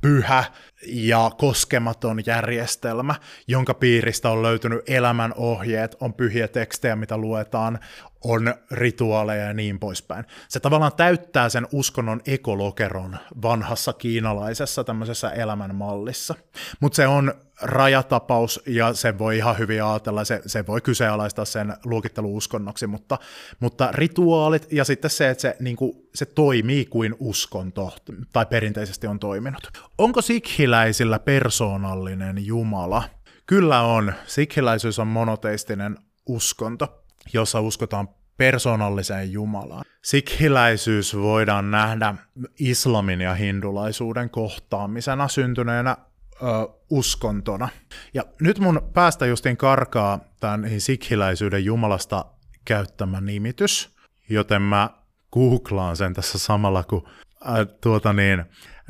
pyhä 0.00 0.44
ja 0.86 1.30
koskematon 1.38 2.22
järjestelmä, 2.26 3.14
jonka 3.48 3.74
piiristä 3.74 4.30
on 4.30 4.42
löytynyt 4.42 4.82
elämän 4.90 5.32
ohjeet, 5.36 5.96
on 6.00 6.14
pyhiä 6.14 6.48
tekstejä, 6.48 6.96
mitä 6.96 7.16
luetaan, 7.16 7.78
on 8.24 8.54
rituaaleja 8.70 9.44
ja 9.44 9.54
niin 9.54 9.78
poispäin. 9.78 10.24
Se 10.48 10.60
tavallaan 10.60 10.92
täyttää 10.96 11.48
sen 11.48 11.66
uskonnon 11.72 12.20
ekolokeron 12.26 13.16
vanhassa 13.42 13.92
kiinalaisessa 13.92 14.84
tämmöisessä 14.84 15.30
elämänmallissa. 15.30 16.34
Mutta 16.80 16.96
se 16.96 17.06
on 17.06 17.34
rajatapaus 17.62 18.62
ja 18.66 18.94
se 18.94 19.18
voi 19.18 19.36
ihan 19.36 19.58
hyvin 19.58 19.84
ajatella, 19.84 20.24
se, 20.24 20.42
se 20.46 20.66
voi 20.66 20.80
kyseenalaistaa 20.80 21.44
sen 21.44 21.76
luokitteluuskonnoksi, 21.84 22.86
mutta, 22.86 23.18
mutta 23.60 23.88
rituaalit 23.92 24.72
ja 24.72 24.84
sitten 24.84 25.10
se, 25.10 25.30
että 25.30 25.42
se, 25.42 25.56
niin 25.60 25.76
kuin, 25.76 25.92
se 26.14 26.24
toimii 26.26 26.84
kuin 26.84 27.14
uskonto 27.18 27.94
tai 28.32 28.46
perinteisesti 28.46 29.06
on 29.06 29.18
toiminut. 29.18 29.70
Onko 29.98 30.22
sikhiläisillä 30.22 31.18
persoonallinen 31.18 32.46
Jumala? 32.46 33.02
Kyllä 33.46 33.80
on. 33.80 34.12
Sikhiläisyys 34.26 34.98
on 34.98 35.06
monoteistinen 35.06 35.98
uskonto 36.26 37.03
jossa 37.32 37.60
uskotaan 37.60 38.08
persoonalliseen 38.36 39.32
Jumalaan. 39.32 39.84
Sikhiläisyys 40.02 41.16
voidaan 41.16 41.70
nähdä 41.70 42.14
islamin 42.58 43.20
ja 43.20 43.34
hindulaisuuden 43.34 44.30
kohtaamisena 44.30 45.28
syntyneenä 45.28 45.96
ö, 46.42 46.46
uskontona. 46.90 47.68
Ja 48.14 48.24
nyt 48.40 48.58
mun 48.58 48.90
päästä 48.94 49.26
justiin 49.26 49.56
karkaa 49.56 50.20
tämän 50.40 50.66
sikhiläisyyden 50.78 51.64
Jumalasta 51.64 52.24
käyttämä 52.64 53.20
nimitys, 53.20 53.96
joten 54.28 54.62
mä 54.62 54.90
googlaan 55.32 55.96
sen 55.96 56.14
tässä 56.14 56.38
samalla, 56.38 56.82
kun 56.82 57.08
äh, 57.48 57.66
tuota 57.80 58.12
niin, 58.12 58.44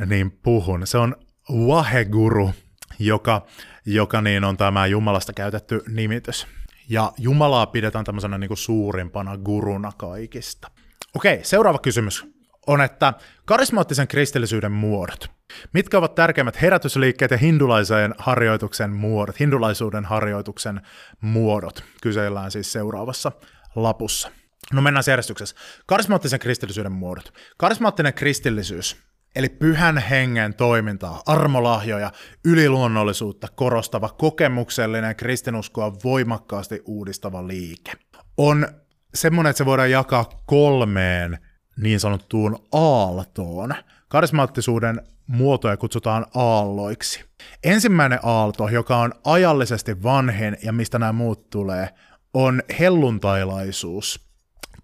niin 0.06 0.30
puhun. 0.30 0.86
Se 0.86 0.98
on 0.98 1.16
Waheguru, 1.50 2.50
joka, 2.98 3.46
joka 3.86 4.20
niin 4.20 4.44
on 4.44 4.56
tämä 4.56 4.86
Jumalasta 4.86 5.32
käytetty 5.32 5.82
nimitys 5.88 6.46
ja 6.88 7.12
Jumalaa 7.18 7.66
pidetään 7.66 8.04
tämmöisenä 8.04 8.38
niin 8.38 8.48
kuin 8.48 8.58
suurimpana 8.58 9.36
guruna 9.38 9.92
kaikista. 9.96 10.70
Okei, 11.14 11.44
seuraava 11.44 11.78
kysymys 11.78 12.26
on, 12.66 12.80
että 12.80 13.14
karismaattisen 13.44 14.08
kristillisyyden 14.08 14.72
muodot. 14.72 15.30
Mitkä 15.72 15.98
ovat 15.98 16.14
tärkeimmät 16.14 16.62
herätysliikkeet 16.62 17.30
ja 17.30 17.36
hindulaisen 17.36 18.14
harjoituksen 18.18 18.90
muodot, 18.90 19.40
hindulaisuuden 19.40 20.04
harjoituksen 20.04 20.80
muodot? 21.20 21.84
Kysellään 22.02 22.50
siis 22.50 22.72
seuraavassa 22.72 23.32
lapussa. 23.74 24.30
No 24.72 24.82
mennään 24.82 25.04
järjestyksessä. 25.08 25.56
Karismaattisen 25.86 26.38
kristillisyyden 26.38 26.92
muodot. 26.92 27.34
Karismaattinen 27.56 28.14
kristillisyys 28.14 28.96
Eli 29.36 29.48
pyhän 29.48 29.98
hengen 29.98 30.54
toimintaa, 30.54 31.22
armolahjoja, 31.26 32.12
yliluonnollisuutta 32.44 33.48
korostava, 33.54 34.08
kokemuksellinen 34.08 35.16
kristinuskoa 35.16 35.92
voimakkaasti 36.04 36.82
uudistava 36.86 37.48
liike. 37.48 37.92
On 38.36 38.68
semmoinen, 39.14 39.50
että 39.50 39.58
se 39.58 39.66
voidaan 39.66 39.90
jakaa 39.90 40.42
kolmeen 40.46 41.38
niin 41.76 42.00
sanottuun 42.00 42.58
aaltoon. 42.72 43.74
Karismaattisuuden 44.08 45.00
muotoja 45.26 45.76
kutsutaan 45.76 46.26
aalloiksi. 46.34 47.24
Ensimmäinen 47.64 48.18
aalto, 48.22 48.68
joka 48.68 48.96
on 48.96 49.12
ajallisesti 49.24 50.02
vanhin 50.02 50.56
ja 50.62 50.72
mistä 50.72 50.98
nämä 50.98 51.12
muut 51.12 51.50
tulee, 51.50 51.88
on 52.34 52.62
helluntailaisuus 52.78 54.20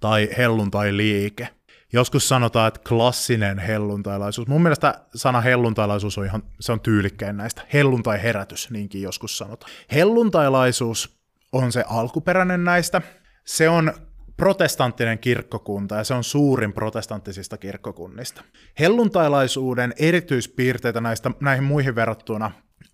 tai 0.00 0.28
helluntailiike– 0.38 1.48
Joskus 1.92 2.28
sanotaan, 2.28 2.68
että 2.68 2.80
klassinen 2.88 3.58
helluntailaisuus. 3.58 4.48
Mun 4.48 4.62
mielestä 4.62 4.94
sana 5.14 5.40
helluntailaisuus 5.40 6.18
on 6.18 6.24
ihan, 6.24 6.42
se 6.60 6.72
on 6.72 6.80
tyylikkäin 6.80 7.36
näistä. 7.36 7.62
Helluntai-herätys, 7.72 8.70
niinkin 8.70 9.02
joskus 9.02 9.38
sanotaan. 9.38 9.72
Helluntailaisuus 9.92 11.20
on 11.52 11.72
se 11.72 11.84
alkuperäinen 11.88 12.64
näistä. 12.64 13.02
Se 13.44 13.68
on 13.68 13.92
protestanttinen 14.36 15.18
kirkkokunta 15.18 15.94
ja 15.94 16.04
se 16.04 16.14
on 16.14 16.24
suurin 16.24 16.72
protestanttisista 16.72 17.58
kirkkokunnista. 17.58 18.44
Helluntailaisuuden 18.78 19.94
erityispiirteitä 19.98 21.00
näistä, 21.00 21.30
näihin 21.40 21.64
muihin 21.64 21.94
verrattuna 21.94 22.50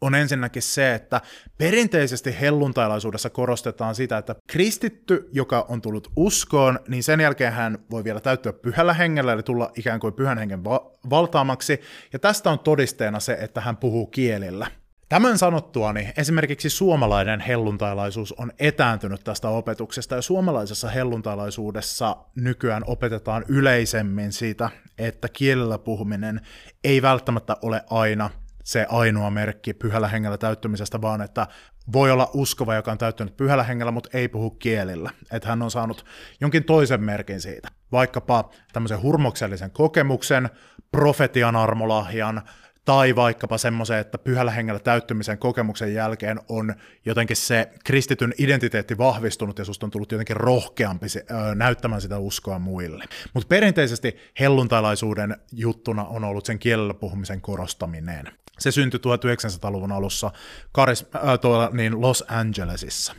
on 0.07 0.15
ensinnäkin 0.15 0.63
se, 0.63 0.95
että 0.95 1.21
perinteisesti 1.59 2.41
helluntailaisuudessa 2.41 3.31
korostetaan 3.31 3.95
sitä, 3.95 4.19
että 4.19 4.35
kristitty, 4.47 5.29
joka 5.33 5.67
on 5.69 5.83
tullut 5.83 6.13
uskoon, 6.17 6.81
niin 6.89 7.03
sen 7.03 7.21
jälkeen 7.21 7.53
hän 7.53 7.79
voi 7.91 8.05
vielä 8.05 8.21
täyttyä 8.21 8.53
pyhällä 8.53 8.95
hengellä, 8.95 9.33
eli 9.33 9.43
tulla 9.43 9.73
ikään 9.77 10.01
kuin 10.01 10.15
pyhän 10.15 10.39
hengen 10.39 10.65
va- 10.65 10.91
valtaamaksi, 11.11 11.81
ja 12.13 12.19
tästä 12.19 12.51
on 12.51 12.59
todisteena 12.59 13.21
se, 13.21 13.39
että 13.41 13.61
hän 13.61 13.77
puhuu 13.77 14.07
kielillä. 14.07 14.67
Tämän 15.09 15.39
sanottuani 15.39 16.13
esimerkiksi 16.17 16.71
suomalainen 16.71 17.41
helluntailaisuus 17.41 18.33
on 18.33 18.53
etääntynyt 18.59 19.25
tästä 19.25 19.49
opetuksesta 19.49 20.15
ja 20.15 20.23
suomalaisessa 20.23 20.89
helluntailaisuudessa 20.89 22.17
nykyään 22.35 22.83
opetetaan 22.87 23.45
yleisemmin 23.49 24.33
siitä, 24.33 24.71
että 24.99 25.29
kielellä 25.29 25.79
puhuminen 25.79 26.41
ei 26.85 27.03
välttämättä 27.03 27.57
ole 27.63 27.83
aina 27.91 28.31
se 28.67 28.87
ainoa 28.89 29.31
merkki 29.31 29.75
pyhällä 29.75 30.09
hengellä 30.09 30.39
täyttymisestä, 30.39 31.01
vaan 31.01 31.23
että 31.23 31.47
voi 31.93 32.11
olla 32.11 32.31
uskova, 32.35 32.75
joka 32.75 32.93
on 32.93 32.99
täyttynyt 32.99 33.37
pyhällä 33.37 33.65
hengellä, 33.65 33.93
mutta 33.93 34.11
ei 34.13 34.29
puhu 34.29 34.51
kielillä. 34.51 35.11
Että 35.33 35.49
hän 35.49 35.63
on 35.63 35.71
saanut 35.71 36.05
jonkin 36.41 36.65
toisen 36.65 37.03
merkin 37.03 37.41
siitä. 37.41 37.69
Vaikkapa 37.93 38.51
tämmöisen 38.73 39.03
hurmoksellisen 39.03 39.71
kokemuksen, 39.71 40.51
profetian 40.91 41.57
armolahjan, 41.57 42.43
tai 42.85 43.17
vaikkapa 43.17 43.59
semmoisen, 43.59 43.99
että 43.99 44.19
pyhällä 44.19 44.51
hengellä 44.51 44.81
täyttymisen 44.81 45.39
kokemuksen 45.39 45.95
jälkeen 45.95 46.41
on 46.49 46.75
jotenkin 47.05 47.37
se 47.37 47.71
kristityn 47.85 48.35
identiteetti 48.39 48.99
vahvistunut 48.99 49.59
ja 49.59 49.65
susta 49.65 49.87
on 49.87 49.91
tullut 49.91 50.13
jotenkin 50.13 50.37
rohkeampi 50.37 51.09
se, 51.09 51.25
näyttämään 51.55 52.01
sitä 52.01 52.19
uskoa 52.19 52.59
muille. 52.59 53.05
Mutta 53.35 53.49
perinteisesti 53.49 54.17
helluntailaisuuden 54.41 55.37
juttuna 55.53 56.05
on 56.05 56.25
ollut 56.25 56.47
sen 56.47 56.59
kielellä 56.59 56.95
puhumisen 56.95 57.41
korostaminen. 57.41 58.27
Se 58.59 58.71
syntyi 58.71 59.01
1900-luvun 59.01 59.93
alussa 59.93 60.31
karis- 60.79 61.07
äh, 61.17 61.39
tuolla, 61.41 61.71
niin 61.73 62.01
Los 62.01 62.25
Angelesissa. 62.29 63.15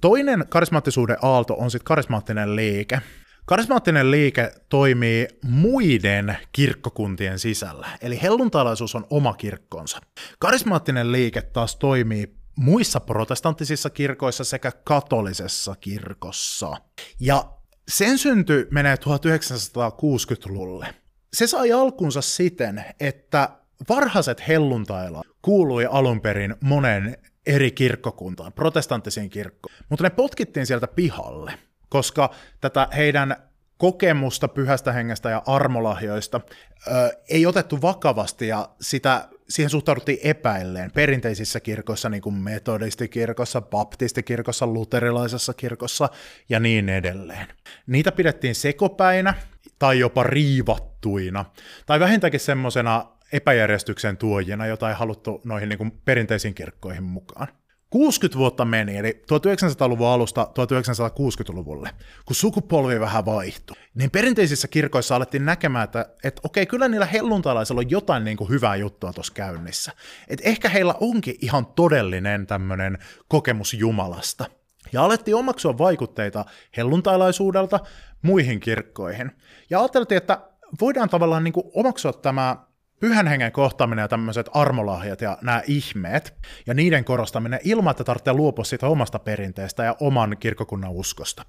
Toinen 0.00 0.44
karismaattisuuden 0.48 1.16
aalto 1.22 1.54
on 1.54 1.70
sitten 1.70 1.84
karismaattinen 1.84 2.56
liike. 2.56 3.00
Karismaattinen 3.46 4.10
liike 4.10 4.52
toimii 4.68 5.28
muiden 5.44 6.36
kirkkokuntien 6.52 7.38
sisällä, 7.38 7.88
eli 8.02 8.22
helluntalaisuus 8.22 8.94
on 8.94 9.06
oma 9.10 9.34
kirkkonsa. 9.34 10.00
Karismaattinen 10.38 11.12
liike 11.12 11.42
taas 11.42 11.76
toimii 11.76 12.34
muissa 12.56 13.00
protestanttisissa 13.00 13.90
kirkoissa 13.90 14.44
sekä 14.44 14.72
katolisessa 14.84 15.74
kirkossa. 15.80 16.76
Ja 17.20 17.52
sen 17.88 18.18
synty 18.18 18.68
menee 18.70 18.94
1960-luvulle. 18.94 20.94
Se 21.32 21.46
sai 21.46 21.72
alkunsa 21.72 22.22
siten, 22.22 22.84
että 23.00 23.48
varhaiset 23.88 24.48
helluntailla 24.48 25.22
kuului 25.42 25.86
alun 25.90 26.20
perin 26.20 26.54
monen 26.60 27.16
eri 27.46 27.70
kirkkokuntaan, 27.70 28.52
protestanttisiin 28.52 29.30
kirkkoon, 29.30 29.74
mutta 29.88 30.02
ne 30.02 30.10
potkittiin 30.10 30.66
sieltä 30.66 30.86
pihalle, 30.86 31.52
koska 31.88 32.30
tätä 32.60 32.88
heidän 32.96 33.36
kokemusta 33.78 34.48
pyhästä 34.48 34.92
hengestä 34.92 35.30
ja 35.30 35.42
armolahjoista 35.46 36.40
ö, 36.86 36.90
ei 37.28 37.46
otettu 37.46 37.82
vakavasti 37.82 38.48
ja 38.48 38.68
sitä, 38.80 39.28
siihen 39.48 39.70
suhtauduttiin 39.70 40.18
epäilleen 40.22 40.90
perinteisissä 40.90 41.60
kirkoissa, 41.60 42.08
niin 42.08 42.22
kuin 42.22 42.34
metodistikirkossa, 42.34 43.60
baptistikirkossa, 43.60 44.66
luterilaisessa 44.66 45.54
kirkossa 45.54 46.08
ja 46.48 46.60
niin 46.60 46.88
edelleen. 46.88 47.46
Niitä 47.86 48.12
pidettiin 48.12 48.54
sekopäinä 48.54 49.34
tai 49.78 49.98
jopa 49.98 50.22
riivattuina, 50.22 51.44
tai 51.86 52.00
vähintäänkin 52.00 52.40
semmoisena 52.40 53.06
epäjärjestyksen 53.32 54.16
tuojina, 54.16 54.66
jota 54.66 54.88
ei 54.88 54.94
haluttu 54.94 55.40
noihin 55.44 55.68
niin 55.68 55.78
kuin 55.78 55.92
perinteisiin 56.04 56.54
kirkkoihin 56.54 57.02
mukaan. 57.02 57.48
60 57.90 58.38
vuotta 58.38 58.64
meni, 58.64 58.96
eli 58.96 59.22
1900-luvun 59.22 60.08
alusta 60.08 60.48
1960-luvulle, 60.50 61.90
kun 62.26 62.36
sukupolvi 62.36 63.00
vähän 63.00 63.24
vaihtui, 63.24 63.76
niin 63.94 64.10
perinteisissä 64.10 64.68
kirkoissa 64.68 65.16
alettiin 65.16 65.44
näkemään, 65.44 65.84
että, 65.84 66.06
että 66.24 66.40
okei, 66.44 66.66
kyllä 66.66 66.88
niillä 66.88 67.06
helluntalaisilla 67.06 67.78
on 67.78 67.90
jotain 67.90 68.24
niin 68.24 68.36
kuin 68.36 68.50
hyvää 68.50 68.76
juttua 68.76 69.12
tuossa 69.12 69.32
käynnissä. 69.32 69.92
Että 70.28 70.48
ehkä 70.48 70.68
heillä 70.68 70.94
onkin 71.00 71.34
ihan 71.40 71.66
todellinen 71.66 72.46
tämmöinen 72.46 72.98
kokemus 73.28 73.74
Jumalasta. 73.74 74.44
Ja 74.92 75.04
alettiin 75.04 75.34
omaksua 75.34 75.78
vaikutteita 75.78 76.44
helluntailaisuudelta 76.76 77.80
muihin 78.22 78.60
kirkkoihin. 78.60 79.32
Ja 79.70 79.80
ajateltiin, 79.80 80.16
että 80.16 80.38
voidaan 80.80 81.08
tavallaan 81.08 81.44
niin 81.44 81.54
kuin 81.54 81.66
omaksua 81.74 82.12
tämä 82.12 82.56
pyhän 83.02 83.26
hengen 83.26 83.52
kohtaaminen 83.52 84.02
ja 84.02 84.08
tämmöiset 84.08 84.50
armolahjat 84.54 85.20
ja 85.20 85.38
nämä 85.40 85.62
ihmeet, 85.66 86.34
ja 86.66 86.74
niiden 86.74 87.04
korostaminen 87.04 87.60
ilman, 87.64 87.90
että 87.90 88.04
tarvitsee 88.04 88.32
luopua 88.32 88.64
siitä 88.64 88.86
omasta 88.86 89.18
perinteestä 89.18 89.84
ja 89.84 89.96
oman 90.00 90.36
kirkokunnan 90.40 90.90
uskosta. 90.90 91.44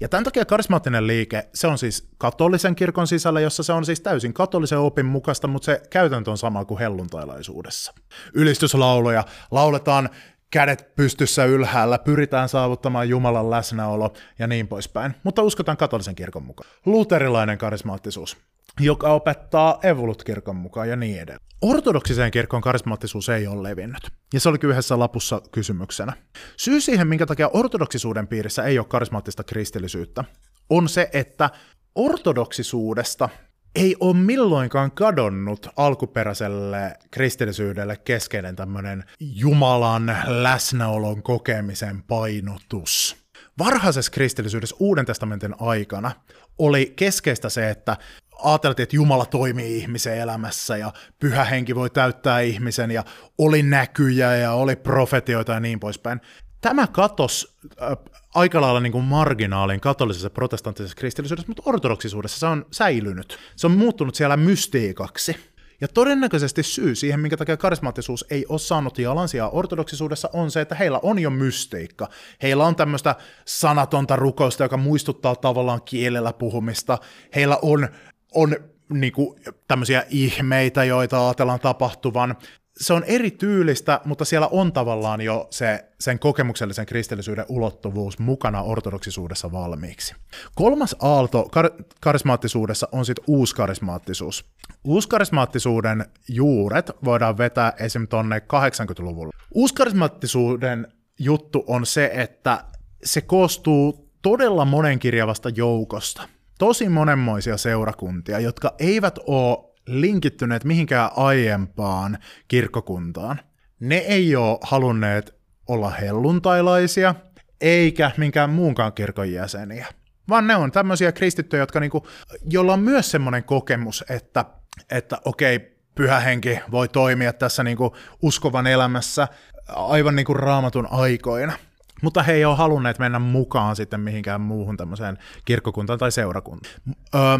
Ja 0.00 0.08
tämän 0.08 0.24
takia 0.24 0.44
karismaattinen 0.44 1.06
liike, 1.06 1.48
se 1.54 1.66
on 1.66 1.78
siis 1.78 2.08
katolisen 2.18 2.74
kirkon 2.74 3.06
sisällä, 3.06 3.40
jossa 3.40 3.62
se 3.62 3.72
on 3.72 3.84
siis 3.84 4.00
täysin 4.00 4.34
katolisen 4.34 4.78
opin 4.78 5.06
mukaista, 5.06 5.48
mutta 5.48 5.66
se 5.66 5.82
käytäntö 5.90 6.30
on 6.30 6.38
sama 6.38 6.64
kuin 6.64 6.80
helluntailaisuudessa. 6.80 7.94
Ylistyslauluja 8.34 9.24
lauletaan 9.50 10.08
kädet 10.50 10.94
pystyssä 10.96 11.44
ylhäällä, 11.44 11.98
pyritään 11.98 12.48
saavuttamaan 12.48 13.08
Jumalan 13.08 13.50
läsnäolo 13.50 14.12
ja 14.38 14.46
niin 14.46 14.68
poispäin, 14.68 15.14
mutta 15.22 15.42
uskotaan 15.42 15.76
katolisen 15.76 16.14
kirkon 16.14 16.42
mukaan. 16.42 16.70
Luterilainen 16.86 17.58
karismaattisuus, 17.58 18.36
joka 18.80 19.12
opettaa 19.12 19.78
evolut-kirkon 19.82 20.56
mukaan 20.56 20.88
ja 20.88 20.96
niin 20.96 21.20
edelleen. 21.20 21.48
Ortodoksiseen 21.62 22.30
kirkon 22.30 22.60
karismaattisuus 22.60 23.28
ei 23.28 23.46
ole 23.46 23.70
levinnyt, 23.70 24.10
ja 24.34 24.40
se 24.40 24.48
oli 24.48 24.58
yhdessä 24.62 24.98
lapussa 24.98 25.42
kysymyksenä. 25.52 26.12
Syy 26.56 26.80
siihen, 26.80 27.08
minkä 27.08 27.26
takia 27.26 27.50
ortodoksisuuden 27.52 28.28
piirissä 28.28 28.64
ei 28.64 28.78
ole 28.78 28.86
karismaattista 28.86 29.44
kristillisyyttä, 29.44 30.24
on 30.70 30.88
se, 30.88 31.10
että 31.12 31.50
ortodoksisuudesta 31.94 33.28
ei 33.74 33.96
ole 34.00 34.16
milloinkaan 34.16 34.90
kadonnut 34.90 35.68
alkuperäiselle 35.76 36.96
kristillisyydelle 37.10 37.96
keskeinen 37.96 38.56
tämmöinen 38.56 39.04
Jumalan 39.20 40.16
läsnäolon 40.26 41.22
kokemisen 41.22 42.02
painotus. 42.02 43.16
Varhaisessa 43.58 44.12
kristillisyydessä 44.12 44.76
Uuden 44.78 45.06
testamentin 45.06 45.54
aikana 45.60 46.12
oli 46.58 46.92
keskeistä 46.96 47.48
se, 47.48 47.70
että 47.70 47.96
ajateltiin, 48.44 48.82
että 48.82 48.96
Jumala 48.96 49.26
toimii 49.26 49.78
ihmisen 49.78 50.18
elämässä 50.18 50.76
ja 50.76 50.92
pyhä 51.18 51.44
henki 51.44 51.74
voi 51.74 51.90
täyttää 51.90 52.40
ihmisen 52.40 52.90
ja 52.90 53.04
oli 53.38 53.62
näkyjä 53.62 54.36
ja 54.36 54.52
oli 54.52 54.76
profetioita 54.76 55.52
ja 55.52 55.60
niin 55.60 55.80
poispäin. 55.80 56.20
Tämä 56.60 56.86
katos 56.86 57.58
äh, 57.82 57.96
aika 58.34 58.60
lailla 58.60 58.80
niin 58.80 58.92
kuin 58.92 59.04
marginaalin 59.04 59.80
katolisessa 59.80 60.30
protestanttisessa 60.30 60.96
kristillisyydessä, 60.96 61.48
mutta 61.48 61.62
ortodoksisuudessa 61.66 62.38
se 62.38 62.46
on 62.46 62.66
säilynyt. 62.70 63.38
Se 63.56 63.66
on 63.66 63.72
muuttunut 63.72 64.14
siellä 64.14 64.36
mystiikaksi. 64.36 65.36
Ja 65.80 65.88
todennäköisesti 65.88 66.62
syy 66.62 66.94
siihen, 66.94 67.20
minkä 67.20 67.36
takia 67.36 67.56
karismaattisuus 67.56 68.24
ei 68.30 68.46
ole 68.48 68.58
saanut 68.58 68.98
jalansijaa 68.98 69.50
ortodoksisuudessa, 69.50 70.30
on 70.32 70.50
se, 70.50 70.60
että 70.60 70.74
heillä 70.74 71.00
on 71.02 71.18
jo 71.18 71.30
mystiikka. 71.30 72.08
Heillä 72.42 72.66
on 72.66 72.76
tämmöistä 72.76 73.14
sanatonta 73.44 74.16
rukousta, 74.16 74.62
joka 74.62 74.76
muistuttaa 74.76 75.36
tavallaan 75.36 75.82
kielellä 75.82 76.32
puhumista. 76.32 76.98
Heillä 77.34 77.58
on, 77.62 77.88
on 78.34 78.56
niin 78.90 79.12
kuin, 79.12 79.40
tämmöisiä 79.68 80.04
ihmeitä, 80.10 80.84
joita 80.84 81.26
ajatellaan 81.26 81.60
tapahtuvan 81.60 82.36
se 82.80 82.92
on 82.92 83.04
eri 83.04 83.30
tyylistä, 83.30 84.00
mutta 84.04 84.24
siellä 84.24 84.48
on 84.50 84.72
tavallaan 84.72 85.20
jo 85.20 85.46
se, 85.50 85.84
sen 86.00 86.18
kokemuksellisen 86.18 86.86
kristillisyyden 86.86 87.44
ulottuvuus 87.48 88.18
mukana 88.18 88.62
ortodoksisuudessa 88.62 89.52
valmiiksi. 89.52 90.14
Kolmas 90.54 90.96
aalto 91.00 91.48
kar- 91.56 91.84
karismaattisuudessa 92.00 92.88
on 92.92 93.04
sitten 93.04 93.24
uuskarismaattisuus. 93.26 94.44
Uuskarismaattisuuden 94.84 96.06
juuret 96.28 96.90
voidaan 97.04 97.38
vetää 97.38 97.72
esim. 97.78 98.08
tonne 98.08 98.38
80-luvulle. 98.38 99.32
Uuskarismaattisuuden 99.54 100.86
juttu 101.18 101.64
on 101.66 101.86
se, 101.86 102.10
että 102.14 102.64
se 103.04 103.20
koostuu 103.20 104.10
todella 104.22 104.64
monenkirjavasta 104.64 105.48
joukosta. 105.48 106.28
Tosi 106.58 106.88
monenmoisia 106.88 107.56
seurakuntia, 107.56 108.40
jotka 108.40 108.74
eivät 108.78 109.18
ole 109.26 109.74
linkittyneet 109.86 110.64
mihinkään 110.64 111.10
aiempaan 111.16 112.18
kirkkokuntaan. 112.48 113.40
Ne 113.80 113.96
ei 113.96 114.36
ole 114.36 114.58
halunneet 114.62 115.34
olla 115.68 115.90
helluntailaisia, 115.90 117.14
eikä 117.60 118.10
minkään 118.16 118.50
muunkaan 118.50 118.92
kirkon 118.92 119.32
jäseniä. 119.32 119.86
Vaan 120.28 120.46
ne 120.46 120.56
on 120.56 120.72
tämmöisiä 120.72 121.12
kristittyjä, 121.12 121.62
jotka 121.62 121.80
niinku, 121.80 122.06
joilla 122.50 122.72
on 122.72 122.80
myös 122.80 123.10
semmoinen 123.10 123.44
kokemus, 123.44 124.04
että, 124.10 124.44
että 124.90 125.18
okei, 125.24 125.78
pyhä 125.94 126.20
henki 126.20 126.60
voi 126.70 126.88
toimia 126.88 127.32
tässä 127.32 127.62
niinku 127.62 127.96
uskovan 128.22 128.66
elämässä 128.66 129.28
aivan 129.68 130.16
niinku 130.16 130.34
raamatun 130.34 130.88
aikoina. 130.90 131.52
Mutta 132.02 132.22
he 132.22 132.32
ei 132.32 132.44
ole 132.44 132.56
halunneet 132.56 132.98
mennä 132.98 133.18
mukaan 133.18 133.76
sitten 133.76 134.00
mihinkään 134.00 134.40
muuhun 134.40 134.76
tämmöiseen 134.76 135.18
kirkkokuntaan 135.44 135.98
tai 135.98 136.12
seurakuntaan. 136.12 136.74
Öö, 137.14 137.38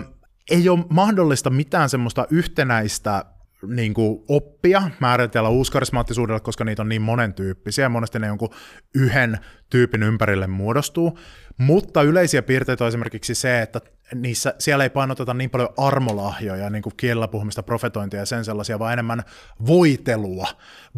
ei 0.51 0.69
ole 0.69 0.85
mahdollista 0.91 1.51
mitään 1.51 1.89
semmoista 1.89 2.27
yhtenäistä 2.31 3.25
niin 3.67 3.95
kuin 3.95 4.25
oppia 4.29 4.91
määritellä 5.01 5.49
uuskarismaattisuudelle, 5.49 6.41
koska 6.41 6.65
niitä 6.65 6.83
on 6.83 6.89
niin 6.89 7.03
monentyyppisiä, 7.03 7.85
ja 7.85 7.89
monesti 7.89 8.19
ne 8.19 8.27
jonkun 8.27 8.55
yhden 8.95 9.39
tyypin 9.71 10.03
ympärille 10.03 10.47
muodostuu. 10.47 11.19
Mutta 11.59 12.03
yleisiä 12.03 12.43
piirteitä 12.43 12.85
on 12.85 12.89
esimerkiksi 12.89 13.35
se, 13.35 13.63
että 13.63 13.81
niissä, 14.15 14.55
siellä 14.59 14.85
ei 14.85 14.91
painoteta 14.91 15.35
niin 15.35 15.51
paljon 15.51 15.69
armolahjoja, 15.77 16.71
niin 16.71 16.83
kuin 16.83 16.97
kielellä 16.97 17.29
puhumista, 17.29 17.63
profetointia 17.63 18.21
ja 18.21 18.27
sen 18.27 18.45
sellaisia, 18.45 18.79
vaan 18.79 18.93
enemmän 18.93 19.23
voitelua. 19.67 20.47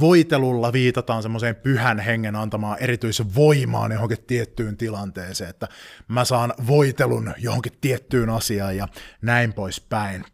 Voitelulla 0.00 0.72
viitataan 0.72 1.22
semmoiseen 1.22 1.56
pyhän 1.56 1.98
hengen 1.98 2.36
antamaan 2.36 2.78
erityisvoimaan 2.80 3.92
johonkin 3.92 4.24
tiettyyn 4.26 4.76
tilanteeseen, 4.76 5.50
että 5.50 5.68
mä 6.08 6.24
saan 6.24 6.54
voitelun 6.66 7.34
johonkin 7.38 7.72
tiettyyn 7.80 8.30
asiaan 8.30 8.76
ja 8.76 8.88
näin 9.22 9.52
poispäin 9.52 10.24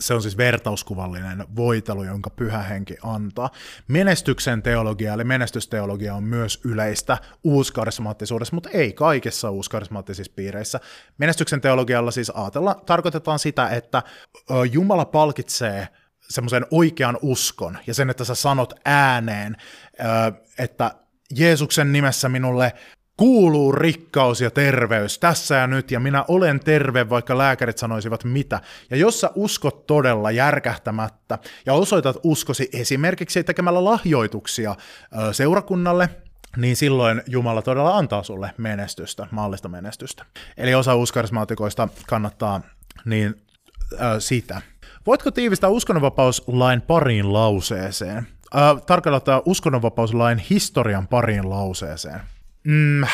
se 0.00 0.14
on 0.14 0.22
siis 0.22 0.36
vertauskuvallinen 0.36 1.44
voitelu, 1.56 2.04
jonka 2.04 2.30
pyhä 2.30 2.62
henki 2.62 2.96
antaa. 3.02 3.50
Menestyksen 3.88 4.62
teologia, 4.62 5.14
eli 5.14 5.24
menestysteologia 5.24 6.14
on 6.14 6.24
myös 6.24 6.60
yleistä 6.64 7.18
uuskarismaattisuudessa, 7.44 8.54
mutta 8.54 8.70
ei 8.70 8.92
kaikessa 8.92 9.50
uuskarismaattisissa 9.50 10.32
piireissä. 10.36 10.80
Menestyksen 11.18 11.60
teologialla 11.60 12.10
siis 12.10 12.30
ajatella, 12.30 12.82
tarkoitetaan 12.86 13.38
sitä, 13.38 13.68
että 13.68 14.02
Jumala 14.72 15.04
palkitsee 15.04 15.88
semmoisen 16.28 16.66
oikean 16.70 17.18
uskon 17.22 17.78
ja 17.86 17.94
sen, 17.94 18.10
että 18.10 18.24
sä 18.24 18.34
sanot 18.34 18.72
ääneen, 18.84 19.56
että 20.58 20.90
Jeesuksen 21.36 21.92
nimessä 21.92 22.28
minulle 22.28 22.72
kuuluu 23.18 23.72
rikkaus 23.72 24.40
ja 24.40 24.50
terveys 24.50 25.18
tässä 25.18 25.54
ja 25.54 25.66
nyt, 25.66 25.90
ja 25.90 26.00
minä 26.00 26.24
olen 26.28 26.60
terve, 26.60 27.08
vaikka 27.08 27.38
lääkärit 27.38 27.78
sanoisivat 27.78 28.24
mitä. 28.24 28.60
Ja 28.90 28.96
jos 28.96 29.20
sä 29.20 29.30
uskot 29.34 29.86
todella 29.86 30.30
järkähtämättä, 30.30 31.38
ja 31.66 31.74
osoitat 31.74 32.16
uskosi 32.22 32.68
esimerkiksi 32.72 33.44
tekemällä 33.44 33.84
lahjoituksia 33.84 34.76
seurakunnalle, 35.32 36.08
niin 36.56 36.76
silloin 36.76 37.22
Jumala 37.26 37.62
todella 37.62 37.96
antaa 37.96 38.22
sulle 38.22 38.50
menestystä, 38.56 39.26
maallista 39.30 39.68
menestystä. 39.68 40.24
Eli 40.56 40.74
osa 40.74 40.94
uskarismaatikoista 40.94 41.88
kannattaa 42.06 42.60
niin 43.04 43.34
äh, 43.92 43.98
sitä. 44.18 44.62
Voitko 45.06 45.30
tiivistää 45.30 45.70
uskonnonvapauslain 45.70 46.80
pariin 46.82 47.32
lauseeseen? 47.32 48.26
Äh, 48.56 48.82
tarkalleen 48.86 49.42
uskonnonvapauslain 49.44 50.38
historian 50.38 51.08
pariin 51.08 51.50
lauseeseen. 51.50 52.20
Mm, 52.64 53.06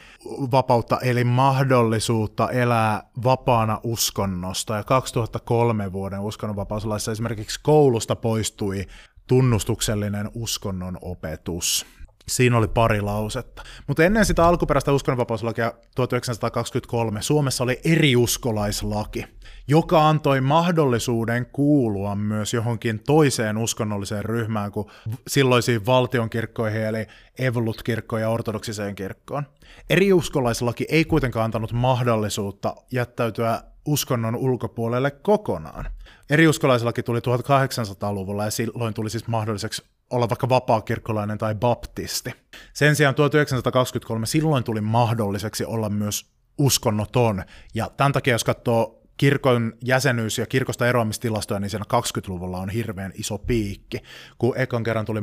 vapautta, 0.50 0.98
eli 1.00 1.24
mahdollisuutta 1.24 2.50
elää 2.50 3.02
vapaana 3.24 3.80
uskonnosta. 3.82 4.76
Ja 4.76 4.84
2003 4.84 5.92
vuoden 5.92 6.20
uskonnonvapauslaissa 6.20 7.12
esimerkiksi 7.12 7.60
koulusta 7.62 8.16
poistui 8.16 8.86
tunnustuksellinen 9.26 10.30
uskonnon 10.34 10.98
opetus. 11.02 11.86
Siinä 12.28 12.58
oli 12.58 12.68
pari 12.68 13.00
lausetta. 13.00 13.62
Mutta 13.86 14.04
ennen 14.04 14.24
sitä 14.24 14.46
alkuperäistä 14.46 14.92
uskonnonvapauslakia 14.92 15.72
1923 15.94 17.22
Suomessa 17.22 17.64
oli 17.64 17.80
eriuskolaislaki, 17.84 19.24
joka 19.68 20.08
antoi 20.08 20.40
mahdollisuuden 20.40 21.46
kuulua 21.46 22.14
myös 22.14 22.54
johonkin 22.54 23.00
toiseen 23.06 23.58
uskonnolliseen 23.58 24.24
ryhmään 24.24 24.72
kuin 24.72 24.86
silloisiin 25.26 25.86
valtionkirkkoihin, 25.86 26.82
eli 26.82 27.06
evolut-kirkkoon 27.38 28.22
ja 28.22 28.28
ortodoksiseen 28.30 28.94
kirkkoon. 28.94 29.46
Eriuskolaislaki 29.90 30.86
ei 30.88 31.04
kuitenkaan 31.04 31.44
antanut 31.44 31.72
mahdollisuutta 31.72 32.74
jättäytyä 32.92 33.62
uskonnon 33.86 34.36
ulkopuolelle 34.36 35.10
kokonaan. 35.10 35.84
Eriuskolaislaki 36.30 37.02
tuli 37.02 37.18
1800-luvulla 37.18 38.44
ja 38.44 38.50
silloin 38.50 38.94
tuli 38.94 39.10
siis 39.10 39.26
mahdolliseksi 39.26 39.82
olla 40.10 40.28
vaikka 40.28 40.48
vapaakirkkolainen 40.48 41.38
tai 41.38 41.54
baptisti. 41.54 42.32
Sen 42.72 42.96
sijaan 42.96 43.14
1923 43.14 44.26
silloin 44.26 44.64
tuli 44.64 44.80
mahdolliseksi 44.80 45.64
olla 45.64 45.88
myös 45.88 46.30
uskonnoton, 46.58 47.44
ja 47.74 47.90
tämän 47.96 48.12
takia 48.12 48.34
jos 48.34 48.44
katsoo 48.44 48.98
kirkon 49.16 49.72
jäsenyys 49.84 50.38
ja 50.38 50.46
kirkosta 50.46 50.86
eroamistilastoja, 50.86 51.60
niin 51.60 51.70
siinä 51.70 51.84
20-luvulla 51.94 52.58
on 52.58 52.68
hirveän 52.68 53.12
iso 53.14 53.38
piikki, 53.38 53.98
kun 54.38 54.56
ekan 54.56 54.84
kerran 54.84 55.04
tuli 55.04 55.20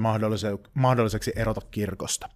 mahdolliseksi 0.74 1.32
erota 1.36 1.62
kirkosta. 1.72 2.30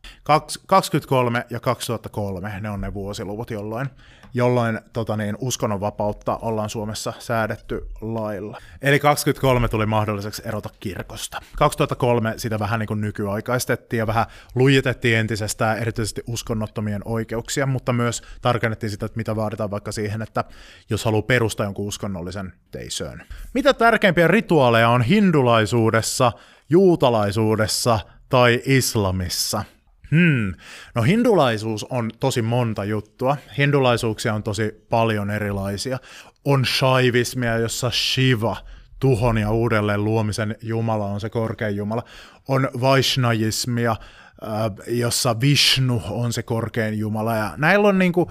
23 0.68 1.46
ja 1.50 1.60
2003, 1.60 2.60
ne 2.62 2.70
on 2.70 2.82
ne 2.82 2.94
vuosiluvut, 2.94 3.52
jolloin 3.52 3.90
jolloin 4.34 4.80
tota 4.94 5.18
niin, 5.18 5.38
uskonnonvapautta 5.40 6.38
ollaan 6.42 6.70
Suomessa 6.70 7.14
säädetty 7.20 7.88
lailla. 8.02 8.58
Eli 8.82 9.00
23 9.00 9.68
tuli 9.68 9.86
mahdolliseksi 9.86 10.42
erota 10.46 10.70
kirkosta. 10.80 11.40
2003 11.58 12.34
sitä 12.38 12.60
vähän 12.60 12.80
niin 12.80 12.88
kuin 12.88 13.02
nykyaikaistettiin 13.02 13.98
ja 13.98 14.08
vähän 14.08 14.26
lujitettiin 14.56 15.18
entisestään 15.18 15.78
erityisesti 15.78 16.24
uskonnottomien 16.28 17.02
oikeuksia, 17.06 17.66
mutta 17.66 17.94
myös 17.94 18.24
tarkennettiin 18.42 18.90
sitä, 18.90 19.06
että 19.06 19.18
mitä 19.18 19.36
vaaditaan 19.36 19.72
vaikka 19.72 19.92
siihen, 19.92 20.22
että 20.22 20.44
jos 20.90 21.06
haluaa 21.06 21.22
perustaa 21.22 21.66
jonkun 21.66 21.88
uskonnollisen 21.88 22.54
teisöön. 22.72 23.26
Mitä 23.54 23.74
tärkeimpiä 23.74 24.28
rituaaleja 24.28 24.90
on 24.90 25.02
hindulaisuudessa, 25.02 26.32
juutalaisuudessa 26.70 28.00
tai 28.30 28.62
islamissa– 28.66 29.64
Hmm. 30.12 30.54
No 30.96 31.02
hindulaisuus 31.02 31.84
on 31.84 32.12
tosi 32.20 32.42
monta 32.42 32.86
juttua. 32.86 33.38
Hindulaisuuksia 33.58 34.34
on 34.34 34.44
tosi 34.44 34.86
paljon 34.90 35.32
erilaisia. 35.32 36.00
On 36.46 36.66
shaivismia, 36.66 37.58
jossa 37.58 37.92
Shiva, 37.92 38.58
tuhon 39.00 39.38
ja 39.38 39.52
uudelleen 39.52 40.04
luomisen 40.04 40.56
jumala 40.62 41.06
on 41.06 41.20
se 41.20 41.30
korkein 41.30 41.76
jumala. 41.76 42.04
On 42.48 42.70
vaishnajismia, 42.82 43.92
äh, 43.92 44.88
jossa 44.88 45.42
Vishnu 45.42 46.02
on 46.10 46.34
se 46.34 46.44
korkein 46.44 47.00
jumala. 47.00 47.36
Ja 47.36 47.54
näillä 47.58 47.88
on 47.88 48.00
niin 48.00 48.14
kuin 48.14 48.30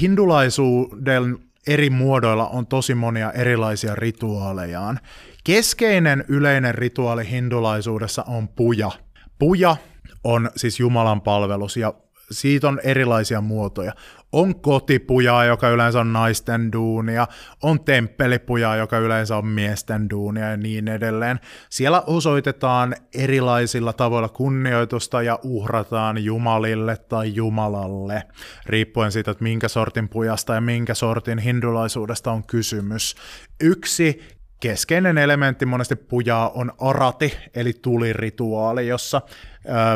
hindulaisuuden 0.00 1.38
eri 1.66 1.90
muodoilla 1.90 2.48
on 2.48 2.66
tosi 2.66 2.94
monia 2.94 3.32
erilaisia 3.32 3.94
rituaalejaan. 3.94 5.00
Keskeinen 5.44 6.24
yleinen 6.28 6.74
rituaali 6.74 7.30
hindulaisuudessa 7.30 8.22
on 8.22 8.48
puja. 8.48 8.90
Puja 9.38 9.76
on 10.24 10.50
siis 10.56 10.80
Jumalan 10.80 11.20
palvelus 11.20 11.76
ja 11.76 11.94
siitä 12.30 12.68
on 12.68 12.80
erilaisia 12.84 13.40
muotoja. 13.40 13.92
On 14.32 14.60
kotipujaa, 14.60 15.44
joka 15.44 15.68
yleensä 15.68 16.00
on 16.00 16.12
naisten 16.12 16.72
duunia, 16.72 17.26
on 17.62 17.84
temppelipujaa, 17.84 18.76
joka 18.76 18.98
yleensä 18.98 19.36
on 19.36 19.46
miesten 19.46 20.10
duunia 20.10 20.50
ja 20.50 20.56
niin 20.56 20.88
edelleen. 20.88 21.40
Siellä 21.70 22.00
osoitetaan 22.06 22.94
erilaisilla 23.14 23.92
tavoilla 23.92 24.28
kunnioitusta 24.28 25.22
ja 25.22 25.38
uhrataan 25.42 26.24
Jumalille 26.24 26.96
tai 26.96 27.34
Jumalalle, 27.34 28.22
riippuen 28.66 29.12
siitä, 29.12 29.30
että 29.30 29.44
minkä 29.44 29.68
sortin 29.68 30.08
pujasta 30.08 30.54
ja 30.54 30.60
minkä 30.60 30.94
sortin 30.94 31.38
hindulaisuudesta 31.38 32.32
on 32.32 32.44
kysymys. 32.46 33.14
Yksi 33.60 34.20
keskeinen 34.60 35.18
elementti 35.18 35.66
monesti 35.66 35.96
pujaa 35.96 36.48
on 36.48 36.72
arati, 36.78 37.36
eli 37.54 37.72
tulirituaali, 37.72 38.88
jossa 38.88 39.22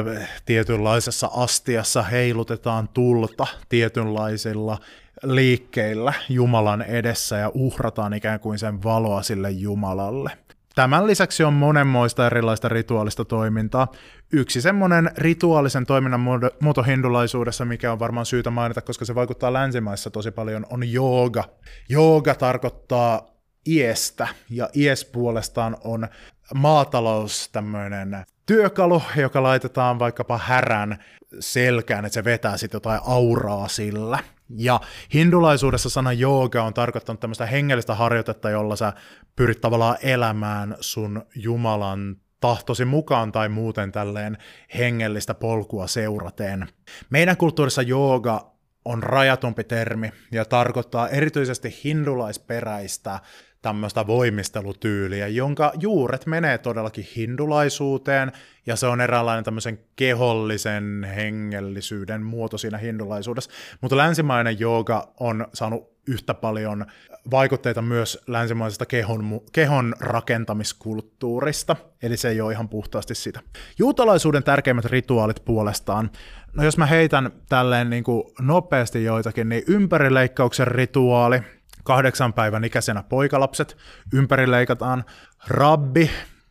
ö, 0.09 0.21
tietynlaisessa 0.47 1.31
astiassa 1.37 2.03
heilutetaan 2.03 2.89
tulta 2.89 3.47
tietynlaisilla 3.69 4.79
liikkeillä 5.23 6.13
Jumalan 6.29 6.83
edessä 6.83 7.37
ja 7.37 7.51
uhrataan 7.55 8.15
ikään 8.15 8.41
kuin 8.41 8.59
sen 8.59 8.83
valoa 8.83 9.23
sille 9.23 9.51
Jumalalle. 9.51 10.31
Tämän 10.75 11.07
lisäksi 11.07 11.45
on 11.45 11.53
monenmoista 11.53 12.27
erilaista 12.27 12.69
rituaalista 12.69 13.25
toimintaa. 13.25 13.89
Yksi 14.33 14.61
semmoinen 14.61 15.11
rituaalisen 15.19 15.87
toiminnan 15.87 16.21
muoto 16.61 16.83
hindulaisuudessa, 16.83 17.65
mikä 17.65 17.93
on 17.93 17.99
varmaan 17.99 18.27
syytä 18.27 18.51
mainita, 18.51 18.83
koska 18.83 19.05
se 19.05 19.15
vaikuttaa 19.15 19.53
länsimaissa 19.53 20.11
tosi 20.11 20.31
paljon, 20.31 20.67
on 20.71 20.93
jooga. 20.93 21.45
Jooga 21.89 22.35
tarkoittaa 22.35 23.34
iestä, 23.69 24.29
ja 24.51 24.69
ies 24.75 25.05
puolestaan 25.05 25.77
on 25.85 26.09
maatalous 26.55 27.49
tämmöinen 27.53 28.25
työkalu, 28.47 29.03
joka 29.17 29.43
laitetaan 29.43 29.99
vaikkapa 29.99 30.39
härän 30.39 30.99
selkään, 31.41 32.05
että 32.05 32.15
se 32.15 32.25
vetää 32.25 32.57
sitten 32.57 32.77
jotain 32.77 33.01
auraa 33.07 33.69
sillä. 33.69 34.19
Ja 34.57 34.81
hindulaisuudessa 35.15 35.91
sana 35.91 36.13
jooga 36.13 36.63
on 36.63 36.75
tarkoittanut 36.75 37.21
tämmöistä 37.21 37.47
hengellistä 37.47 37.95
harjoitetta, 37.95 38.51
jolla 38.51 38.77
sä 38.77 38.93
pyrit 39.37 39.61
tavallaan 39.61 39.97
elämään 40.03 40.77
sun 40.81 41.23
Jumalan 41.35 42.17
tahtosi 42.41 42.85
mukaan 42.85 43.33
tai 43.33 43.49
muuten 43.49 43.93
tälleen 43.93 44.39
hengellistä 44.79 45.35
polkua 45.35 45.87
seuraten. 45.87 46.69
Meidän 47.11 47.37
kulttuurissa 47.37 47.83
jooga 47.83 48.55
on 48.85 49.03
rajatumpi 49.03 49.65
termi 49.65 50.13
ja 50.33 50.45
tarkoittaa 50.45 51.09
erityisesti 51.09 51.81
hindulaisperäistä 51.85 53.21
tämmöistä 53.65 54.07
voimistelutyyliä, 54.07 55.29
jonka 55.29 55.73
juuret 55.81 56.27
menee 56.27 56.59
todellakin 56.59 57.09
hindulaisuuteen, 57.17 58.33
ja 58.67 58.77
se 58.77 58.87
on 58.87 59.01
eräänlainen 59.01 59.45
tämmöisen 59.45 59.79
kehollisen 59.97 61.07
hengellisyyden 61.17 62.23
muoto 62.23 62.59
siinä 62.59 62.79
hindulaisuudessa. 62.79 63.51
Mutta 63.81 63.97
länsimainen 63.97 64.61
jooga 64.61 65.13
on 65.21 65.47
saanut 65.55 65.95
yhtä 66.09 66.35
paljon 66.35 66.87
vaikutteita 67.31 67.83
myös 67.83 68.25
länsimaisesta 68.27 68.87
kehon, 68.87 69.41
kehon 69.53 69.95
rakentamiskulttuurista, 70.01 71.77
eli 72.03 72.17
se 72.17 72.29
ei 72.29 72.41
ole 72.41 72.53
ihan 72.53 72.69
puhtaasti 72.69 73.15
sitä. 73.15 73.41
Juutalaisuuden 73.79 74.43
tärkeimmät 74.43 74.85
rituaalit 74.85 75.45
puolestaan, 75.45 76.11
no 76.53 76.65
jos 76.65 76.79
mä 76.79 76.87
heitän 76.87 77.31
tälleen 77.49 77.91
niin 77.91 78.05
kuin 78.05 78.25
nopeasti 78.41 79.05
joitakin, 79.05 79.49
niin 79.49 79.63
ympärileikkauksen 79.67 80.67
rituaali, 80.67 81.41
kahdeksan 81.85 82.33
päivän 82.33 82.65
ikäisenä 82.65 83.03
poikalapset 83.03 83.77
ympärileikataan. 84.13 85.05
Rabbi 85.49 86.11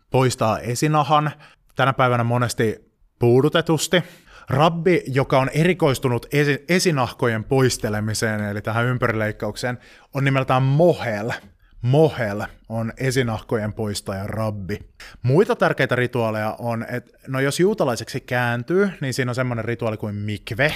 poistaa 0.09 0.59
esinahan, 0.59 1.31
tänä 1.75 1.93
päivänä 1.93 2.23
monesti 2.23 2.91
puudutetusti. 3.19 4.03
Rabbi, 4.49 5.03
joka 5.07 5.39
on 5.39 5.49
erikoistunut 5.53 6.25
esi- 6.31 6.65
esinahkojen 6.69 7.43
poistelemiseen, 7.43 8.43
eli 8.43 8.61
tähän 8.61 8.85
ympärileikkaukseen, 8.85 9.77
on 10.13 10.23
nimeltään 10.23 10.63
Mohel. 10.63 11.31
Mohel 11.81 12.43
on 12.69 12.93
esinahkojen 12.97 13.73
poistaja 13.73 14.27
rabbi. 14.27 14.79
Muita 15.23 15.55
tärkeitä 15.55 15.95
rituaaleja 15.95 16.55
on, 16.59 16.85
että 16.89 17.17
no 17.27 17.39
jos 17.39 17.59
juutalaiseksi 17.59 18.19
kääntyy, 18.19 18.89
niin 19.01 19.13
siinä 19.13 19.31
on 19.31 19.35
semmoinen 19.35 19.65
rituaali 19.65 19.97
kuin 19.97 20.15
mikve. 20.15 20.73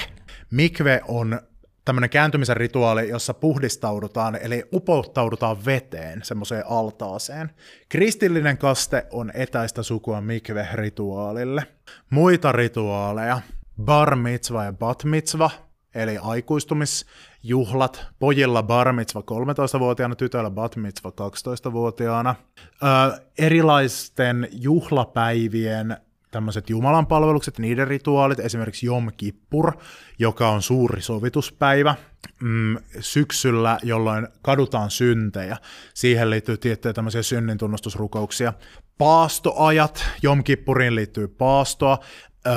Mikve 0.52 1.02
on 1.08 1.40
tämmöinen 1.88 2.10
kääntymisen 2.10 2.58
rituaali, 2.58 3.10
jossa 3.10 3.34
puhdistaudutaan, 3.34 4.36
eli 4.36 4.64
upouttaudutaan 4.74 5.66
veteen, 5.66 6.24
semmoiseen 6.24 6.64
altaaseen. 6.70 7.52
Kristillinen 7.90 8.58
kaste 8.58 9.06
on 9.12 9.32
etäistä 9.34 9.84
sukua 9.84 10.22
mikve-rituaalille. 10.22 11.64
Muita 12.10 12.52
rituaaleja, 12.52 13.42
bar 13.84 14.16
mitzva 14.16 14.64
ja 14.64 14.74
bat 14.74 15.04
mitzva, 15.04 15.50
eli 15.96 16.18
aikuistumisjuhlat, 16.18 18.06
pojilla 18.20 18.64
bar 18.64 18.94
mitzva 18.94 19.22
13-vuotiaana, 19.22 20.16
tytöillä 20.16 20.52
bat 20.52 20.76
mitzva 20.76 21.10
12-vuotiaana. 21.10 22.36
Ö, 22.84 23.22
erilaisten 23.38 24.48
juhlapäivien 24.52 25.98
tämmöiset 26.38 26.70
Jumalan 26.70 27.08
palvelukset, 27.08 27.60
niiden 27.60 27.88
rituaalit, 27.88 28.40
esimerkiksi 28.40 28.86
Jom 28.86 29.12
Kippur, 29.18 29.72
joka 30.20 30.50
on 30.50 30.62
suuri 30.62 31.02
sovituspäivä 31.02 31.96
mm, 32.42 32.78
syksyllä, 33.00 33.80
jolloin 33.84 34.28
kadutaan 34.42 34.92
syntejä. 34.92 35.58
Siihen 35.94 36.30
liittyy 36.30 36.58
tiettyjä 36.58 36.94
tämmöisiä 36.94 37.24
synnintunnustusrukouksia. 37.24 38.54
Paastoajat, 38.98 40.06
Jom 40.22 40.44
Kippuriin 40.44 40.96
liittyy 40.96 41.28
paastoa. 41.28 42.00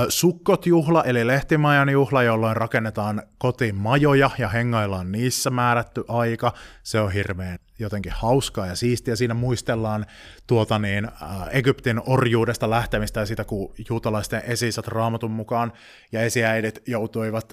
Sukkot-juhla, 0.08 1.04
eli 1.04 1.26
lehtimajan 1.26 1.88
juhla, 1.88 2.22
jolloin 2.22 2.56
rakennetaan 2.56 3.22
kotiin 3.38 3.74
majoja 3.74 4.30
ja 4.38 4.48
hengaillaan 4.48 5.12
niissä 5.12 5.50
määrätty 5.50 6.04
aika. 6.08 6.52
Se 6.82 7.00
on 7.00 7.12
hirveän 7.12 7.58
jotenkin 7.78 8.12
hauskaa 8.12 8.66
ja 8.66 8.74
siistiä. 8.74 9.16
Siinä 9.16 9.34
muistellaan 9.34 10.06
tuota 10.46 10.78
niin, 10.78 11.08
Egyptin 11.50 12.00
orjuudesta 12.06 12.70
lähtemistä 12.70 13.20
ja 13.20 13.26
sitä, 13.26 13.44
kun 13.44 13.74
juutalaisten 13.90 14.42
esisät 14.44 14.88
raamatun 14.88 15.30
mukaan 15.30 15.72
ja 16.12 16.22
esiäidit 16.22 16.82
joutuivat 16.86 17.52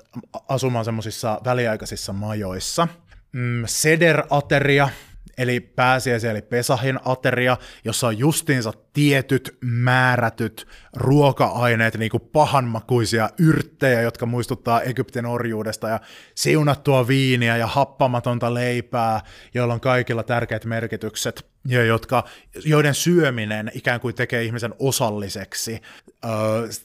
asumaan 0.50 0.86
semmoisissa 0.86 1.42
väliaikaisissa 1.46 2.14
majoissa. 2.14 2.88
Mm, 3.32 3.64
Seder-ateria, 3.66 4.90
eli 5.38 5.60
pääsiäisen 5.60 6.32
eli 6.32 6.42
Pesahin 6.42 7.00
ateria, 7.06 7.58
jossa 7.86 8.08
on 8.08 8.18
justiinsa 8.18 8.74
tietyt 8.94 9.58
määrätyt 9.62 10.68
ruoka-aineet, 10.96 11.98
niin 11.98 12.12
kuin 12.12 12.30
pahanmakuisia 12.34 13.30
yrttejä, 13.40 14.02
jotka 14.02 14.26
muistuttaa 14.26 14.82
Egyptin 14.82 15.26
orjuudesta, 15.26 15.90
ja 15.90 16.00
siunattua 16.36 17.08
viiniä 17.08 17.58
ja 17.58 17.68
happamatonta 17.68 18.54
leipää, 18.54 19.22
joilla 19.54 19.74
on 19.74 19.80
kaikilla 19.80 20.24
tärkeät 20.24 20.66
merkitykset, 20.66 21.46
ja 21.68 21.86
jotka, 21.86 22.24
joiden 22.66 22.96
syöminen 22.96 23.72
ikään 23.74 24.00
kuin 24.00 24.16
tekee 24.16 24.44
ihmisen 24.44 24.74
osalliseksi 24.80 25.82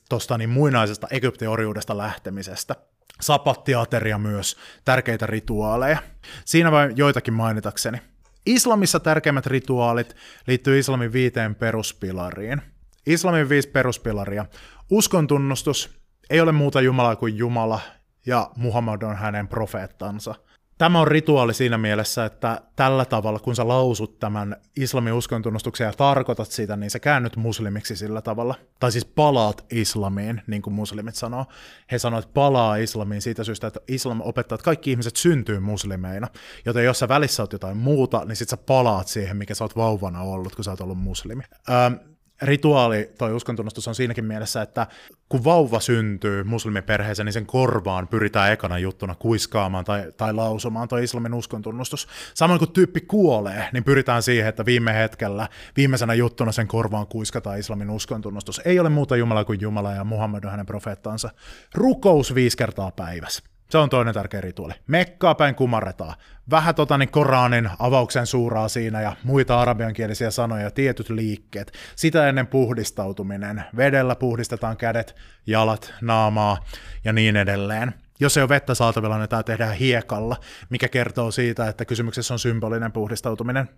tuosta 0.08 0.38
niin 0.38 0.50
muinaisesta 0.50 1.06
Egyptin 1.10 1.48
orjuudesta 1.48 1.98
lähtemisestä 1.98 2.76
sapattiateria 3.20 4.18
myös, 4.18 4.56
tärkeitä 4.84 5.26
rituaaleja. 5.26 5.98
Siinä 6.44 6.72
vain 6.72 6.96
joitakin 6.96 7.34
mainitakseni. 7.34 8.11
Islamissa 8.46 9.00
tärkeimmät 9.00 9.46
rituaalit 9.46 10.16
liittyy 10.46 10.78
islamin 10.78 11.12
viiteen 11.12 11.54
peruspilariin. 11.54 12.62
Islamin 13.06 13.48
viisi 13.48 13.68
peruspilaria. 13.68 14.46
Uskon 14.90 15.26
tunnustus, 15.26 15.90
ei 16.30 16.40
ole 16.40 16.52
muuta 16.52 16.80
Jumalaa 16.80 17.16
kuin 17.16 17.36
Jumala, 17.36 17.80
ja 18.26 18.50
Muhammad 18.56 19.02
on 19.02 19.16
hänen 19.16 19.48
profeettansa– 19.48 20.34
Tämä 20.82 21.00
on 21.00 21.08
rituaali 21.08 21.54
siinä 21.54 21.78
mielessä, 21.78 22.24
että 22.24 22.60
tällä 22.76 23.04
tavalla, 23.04 23.38
kun 23.38 23.56
sä 23.56 23.68
lausut 23.68 24.18
tämän 24.18 24.56
islamin 24.76 25.12
uskontunnustuksen 25.12 25.84
ja 25.84 25.92
tarkoitat 25.92 26.50
sitä, 26.50 26.76
niin 26.76 26.90
sä 26.90 26.98
käännyt 26.98 27.36
muslimiksi 27.36 27.96
sillä 27.96 28.22
tavalla. 28.22 28.54
Tai 28.80 28.92
siis 28.92 29.04
palaat 29.04 29.64
islamiin, 29.72 30.42
niin 30.46 30.62
kuin 30.62 30.74
muslimit 30.74 31.14
sanoo. 31.14 31.46
He 31.92 31.98
sanoivat, 31.98 32.24
että 32.24 32.34
palaa 32.34 32.76
islamiin 32.76 33.22
siitä 33.22 33.44
syystä, 33.44 33.66
että 33.66 33.80
islam 33.88 34.20
opettaa, 34.20 34.56
että 34.56 34.64
kaikki 34.64 34.90
ihmiset 34.90 35.16
syntyy 35.16 35.60
muslimeina. 35.60 36.28
Joten 36.64 36.84
jos 36.84 36.98
sä 36.98 37.08
välissä 37.08 37.42
oot 37.42 37.52
jotain 37.52 37.76
muuta, 37.76 38.24
niin 38.24 38.36
sit 38.36 38.48
sä 38.48 38.56
palaat 38.56 39.08
siihen, 39.08 39.36
mikä 39.36 39.54
sä 39.54 39.64
oot 39.64 39.76
vauvana 39.76 40.22
ollut, 40.22 40.54
kun 40.54 40.64
sä 40.64 40.70
oot 40.70 40.80
ollut 40.80 40.98
muslimi. 40.98 41.42
Öö, 41.70 42.11
rituaali, 42.42 43.10
toi 43.18 43.32
uskontunnustus 43.32 43.88
on 43.88 43.94
siinäkin 43.94 44.24
mielessä, 44.24 44.62
että 44.62 44.86
kun 45.28 45.44
vauva 45.44 45.80
syntyy 45.80 46.44
muslimiperheeseen, 46.44 47.26
niin 47.26 47.32
sen 47.32 47.46
korvaan 47.46 48.08
pyritään 48.08 48.52
ekana 48.52 48.78
juttuna 48.78 49.14
kuiskaamaan 49.14 49.84
tai, 49.84 50.12
tai 50.16 50.32
lausumaan 50.34 50.88
toi 50.88 51.04
islamin 51.04 51.34
uskontunnustus. 51.34 52.08
Samoin 52.34 52.58
kun 52.58 52.72
tyyppi 52.72 53.00
kuolee, 53.00 53.68
niin 53.72 53.84
pyritään 53.84 54.22
siihen, 54.22 54.48
että 54.48 54.64
viime 54.64 54.94
hetkellä, 54.94 55.48
viimeisenä 55.76 56.14
juttuna 56.14 56.52
sen 56.52 56.68
korvaan 56.68 57.06
kuiskataan 57.06 57.58
islamin 57.58 57.90
uskontunnustus. 57.90 58.60
Ei 58.64 58.80
ole 58.80 58.88
muuta 58.88 59.16
Jumala 59.16 59.44
kuin 59.44 59.60
Jumala 59.60 59.92
ja 59.92 60.04
Muhammed 60.04 60.44
on 60.44 60.50
hänen 60.50 60.66
profeettansa. 60.66 61.30
Rukous 61.74 62.34
viisi 62.34 62.56
kertaa 62.56 62.90
päivässä. 62.90 63.51
Se 63.72 63.78
on 63.78 63.90
toinen 63.90 64.14
tärkeä 64.14 64.40
rituaali. 64.40 64.74
Mekkaa 64.86 65.34
päin 65.34 65.54
kumarretaan. 65.54 66.14
Vähän 66.50 66.74
tota 66.74 66.98
niin 66.98 67.10
Koranin 67.10 67.70
avauksen 67.78 68.26
suuraa 68.26 68.68
siinä 68.68 69.00
ja 69.00 69.16
muita 69.24 69.60
arabiankielisiä 69.60 70.30
sanoja 70.30 70.62
ja 70.62 70.70
tietyt 70.70 71.10
liikkeet. 71.10 71.72
Sitä 71.96 72.28
ennen 72.28 72.46
puhdistautuminen. 72.46 73.64
Vedellä 73.76 74.14
puhdistetaan 74.14 74.76
kädet, 74.76 75.16
jalat, 75.46 75.94
naamaa 76.00 76.64
ja 77.04 77.12
niin 77.12 77.36
edelleen. 77.36 77.94
Jos 78.20 78.36
ei 78.36 78.42
ole 78.42 78.48
vettä 78.48 78.74
saatavilla, 78.74 79.18
niin 79.18 79.28
tämä 79.28 79.42
tehdään 79.42 79.76
hiekalla, 79.76 80.36
mikä 80.70 80.88
kertoo 80.88 81.30
siitä, 81.30 81.68
että 81.68 81.84
kysymyksessä 81.84 82.34
on 82.34 82.38
symbolinen 82.38 82.92
puhdistautuminen. 82.92 83.68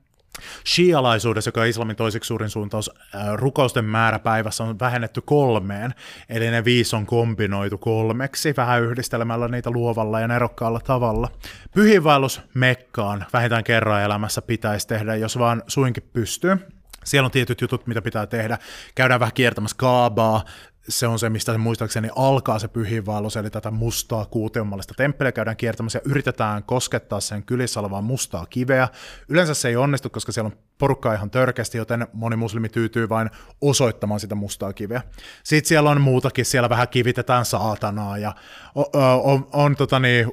Shialaisuudessa, 0.66 1.49
joka 1.49 1.61
on 1.61 1.66
islamin 1.66 1.97
toiseksi 1.97 2.29
suurin 2.29 2.51
suuntaus, 2.51 2.90
rukousten 3.35 3.85
määrä 3.85 4.18
päivässä 4.18 4.64
on 4.64 4.79
vähennetty 4.79 5.20
kolmeen, 5.20 5.94
eli 6.29 6.51
ne 6.51 6.64
viisi 6.64 6.97
on 6.97 7.07
kombinoitu 7.07 7.79
kolmeksi, 7.79 8.55
vähän 8.57 8.83
yhdistelemällä 8.83 9.49
niitä 9.49 9.70
luovalla 9.70 10.20
ja 10.20 10.29
nerokkaalla 10.29 10.81
tavalla. 10.81 11.29
Pyhiinvaellus 11.75 12.40
Mekkaan 12.55 13.25
vähintään 13.33 13.64
kerran 13.64 14.03
elämässä 14.03 14.42
pitäisi 14.42 14.88
tehdä, 14.88 15.16
jos 15.16 15.38
vaan 15.38 15.62
suinkin 15.66 16.09
pystyy. 16.12 16.57
Siellä 17.05 17.27
on 17.27 17.31
tietyt 17.31 17.61
jutut, 17.61 17.87
mitä 17.87 18.03
pitää 18.03 18.27
tehdä. 18.27 18.59
Käydään 18.94 19.20
vähän 19.20 19.35
kiertämässä 19.35 19.77
kaabaa, 19.77 20.44
se 20.88 21.07
on 21.07 21.18
se, 21.18 21.31
mistä 21.31 21.53
se 21.53 21.59
muistaakseni 21.59 22.09
alkaa 22.16 22.59
se 22.59 22.68
pyhiinvaellus, 22.68 23.37
eli 23.37 23.51
tätä 23.51 23.70
mustaa 23.70 24.27
kuutionmallista 24.27 24.94
temppeliä 24.97 25.33
käydään 25.33 25.57
kiertämässä 25.57 25.99
ja 25.99 26.11
yritetään 26.11 26.62
koskettaa 26.62 27.20
sen 27.20 27.42
kylissä 27.42 27.81
olevaa 27.81 28.03
mustaa 28.03 28.47
kiveä. 28.47 28.88
Yleensä 29.29 29.55
se 29.55 29.68
ei 29.68 29.77
onnistu, 29.77 30.11
koska 30.11 30.33
siellä 30.33 30.47
on 30.47 30.59
porukkaa 30.79 31.14
ihan 31.14 31.31
törkeästi, 31.31 31.79
joten 31.79 32.07
moni 32.12 32.37
muslimi 32.37 32.68
tyytyy 32.68 33.09
vain 33.09 33.31
osoittamaan 33.61 34.20
sitä 34.20 34.35
mustaa 34.35 34.73
kiveä. 34.73 35.03
Sitten 35.42 35.68
siellä 35.68 35.90
on 35.90 36.01
muutakin, 36.01 36.44
siellä 36.44 36.68
vähän 36.68 36.88
kivitetään 36.88 37.44
saatanaa 37.44 38.18
ja 38.18 38.35
on, 38.75 38.85
on, 39.23 39.49
on 39.53 39.77
tota 39.77 39.99
niin, 39.99 40.33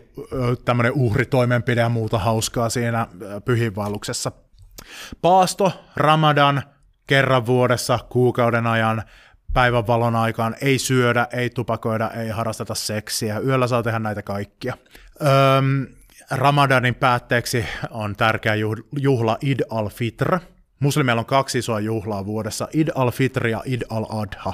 tämmöinen 0.65 0.93
uhritoimenpide 0.93 1.81
ja 1.81 1.89
muuta 1.89 2.19
hauskaa 2.19 2.69
siinä 2.69 3.07
pyhiinvaelluksessa. 3.45 4.31
Paasto, 5.21 5.71
Ramadan, 5.95 6.63
kerran 7.07 7.45
vuodessa, 7.45 7.99
kuukauden 8.09 8.67
ajan, 8.67 9.03
päivän 9.53 9.87
valon 9.87 10.15
aikaan 10.15 10.55
ei 10.61 10.79
syödä, 10.79 11.27
ei 11.31 11.49
tupakoida, 11.49 12.11
ei 12.11 12.29
harrasteta 12.29 12.75
seksiä. 12.75 13.39
Yöllä 13.39 13.67
saa 13.67 13.83
tehdä 13.83 13.99
näitä 13.99 14.21
kaikkia. 14.21 14.77
Öm, 15.21 15.85
Ramadanin 16.31 16.95
päätteeksi 16.95 17.65
on 17.89 18.15
tärkeä 18.15 18.55
juhla 18.99 19.37
Id 19.41 19.59
al-Fitr. 19.69 20.39
Muslimeilla 20.79 21.19
on 21.19 21.25
kaksi 21.25 21.59
isoa 21.59 21.79
juhlaa 21.79 22.25
vuodessa, 22.25 22.67
Id 22.73 22.87
al-Fitr 22.95 23.47
ja 23.47 23.61
Id 23.65 23.81
al-Adha. 23.89 24.53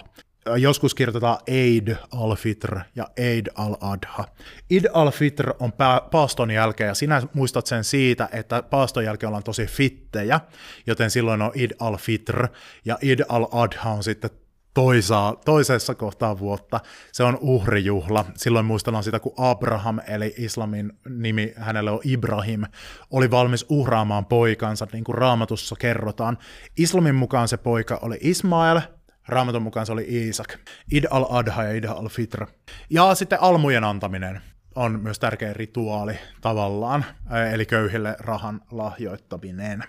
Joskus 0.58 0.96
kirjoitetaan 0.96 1.38
Eid 1.48 1.96
al-Fitr 2.12 2.80
ja 2.96 3.08
Eid 3.18 3.48
al-Adha. 3.56 4.26
Id 4.70 4.86
al-Fitr 4.94 5.54
on 5.60 5.74
paaston 6.12 6.52
jälkeen, 6.52 6.88
ja 6.88 6.94
sinä 6.94 7.22
muistat 7.34 7.66
sen 7.66 7.84
siitä, 7.84 8.30
että 8.32 8.64
paaston 8.64 9.06
jälkeen 9.06 9.28
ollaan 9.28 9.44
tosi 9.44 9.66
fittejä, 9.66 10.40
joten 10.88 11.12
silloin 11.12 11.42
on 11.42 11.52
Id 11.56 11.72
al-Fitr, 11.80 12.48
ja 12.86 12.98
Id 13.02 13.20
al-Adha 13.30 13.90
on 13.90 14.04
sitten 14.04 14.30
toisaa, 14.78 15.36
toisessa 15.46 15.96
kohtaa 15.96 16.40
vuotta. 16.40 16.80
Se 17.12 17.24
on 17.24 17.38
uhrijuhla. 17.42 18.26
Silloin 18.36 18.66
muistellaan 18.66 19.04
sitä, 19.04 19.20
kun 19.20 19.34
Abraham, 19.38 20.00
eli 20.08 20.34
islamin 20.38 20.94
nimi, 21.10 21.54
hänelle 21.56 21.92
on 21.92 22.00
Ibrahim, 22.04 22.64
oli 23.12 23.32
valmis 23.32 23.66
uhraamaan 23.70 24.26
poikansa, 24.26 24.88
niin 24.94 25.04
kuin 25.04 25.18
raamatussa 25.18 25.76
kerrotaan. 25.80 26.38
Islamin 26.78 27.16
mukaan 27.16 27.48
se 27.48 27.58
poika 27.58 28.00
oli 28.02 28.18
Ismael, 28.22 28.80
Raamatun 29.28 29.62
mukaan 29.62 29.86
se 29.86 29.92
oli 29.92 30.06
Iisak. 30.10 30.58
Id 30.92 31.04
al-Adha 31.10 31.64
ja 31.64 31.72
Id 31.72 31.84
al-Fitr. 31.84 32.46
Ja 32.90 33.16
sitten 33.16 33.42
almujen 33.42 33.84
antaminen 33.84 34.42
on 34.76 35.00
myös 35.00 35.20
tärkeä 35.20 35.54
rituaali 35.54 36.20
tavallaan, 36.42 37.06
eli 37.54 37.66
köyhille 37.66 38.16
rahan 38.20 38.62
lahjoittaminen 38.72 39.84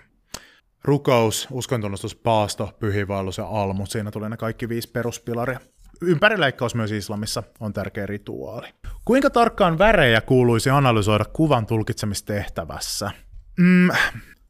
rukous, 0.83 1.47
uskontunnustus, 1.51 2.15
paasto, 2.15 2.69
pyhiinvaellus 2.79 3.37
ja 3.37 3.45
almu. 3.45 3.85
Siinä 3.85 4.11
tulee 4.11 4.29
ne 4.29 4.37
kaikki 4.37 4.69
viisi 4.69 4.91
peruspilaria. 4.91 5.59
Ympärileikkaus 6.01 6.75
myös 6.75 6.91
islamissa 6.91 7.43
on 7.59 7.73
tärkeä 7.73 8.05
rituaali. 8.05 8.67
Kuinka 9.05 9.29
tarkkaan 9.29 9.77
värejä 9.77 10.21
kuuluisi 10.21 10.69
analysoida 10.69 11.25
kuvan 11.25 11.65
tulkitsemistehtävässä? 11.65 13.11
Mm, 13.59 13.89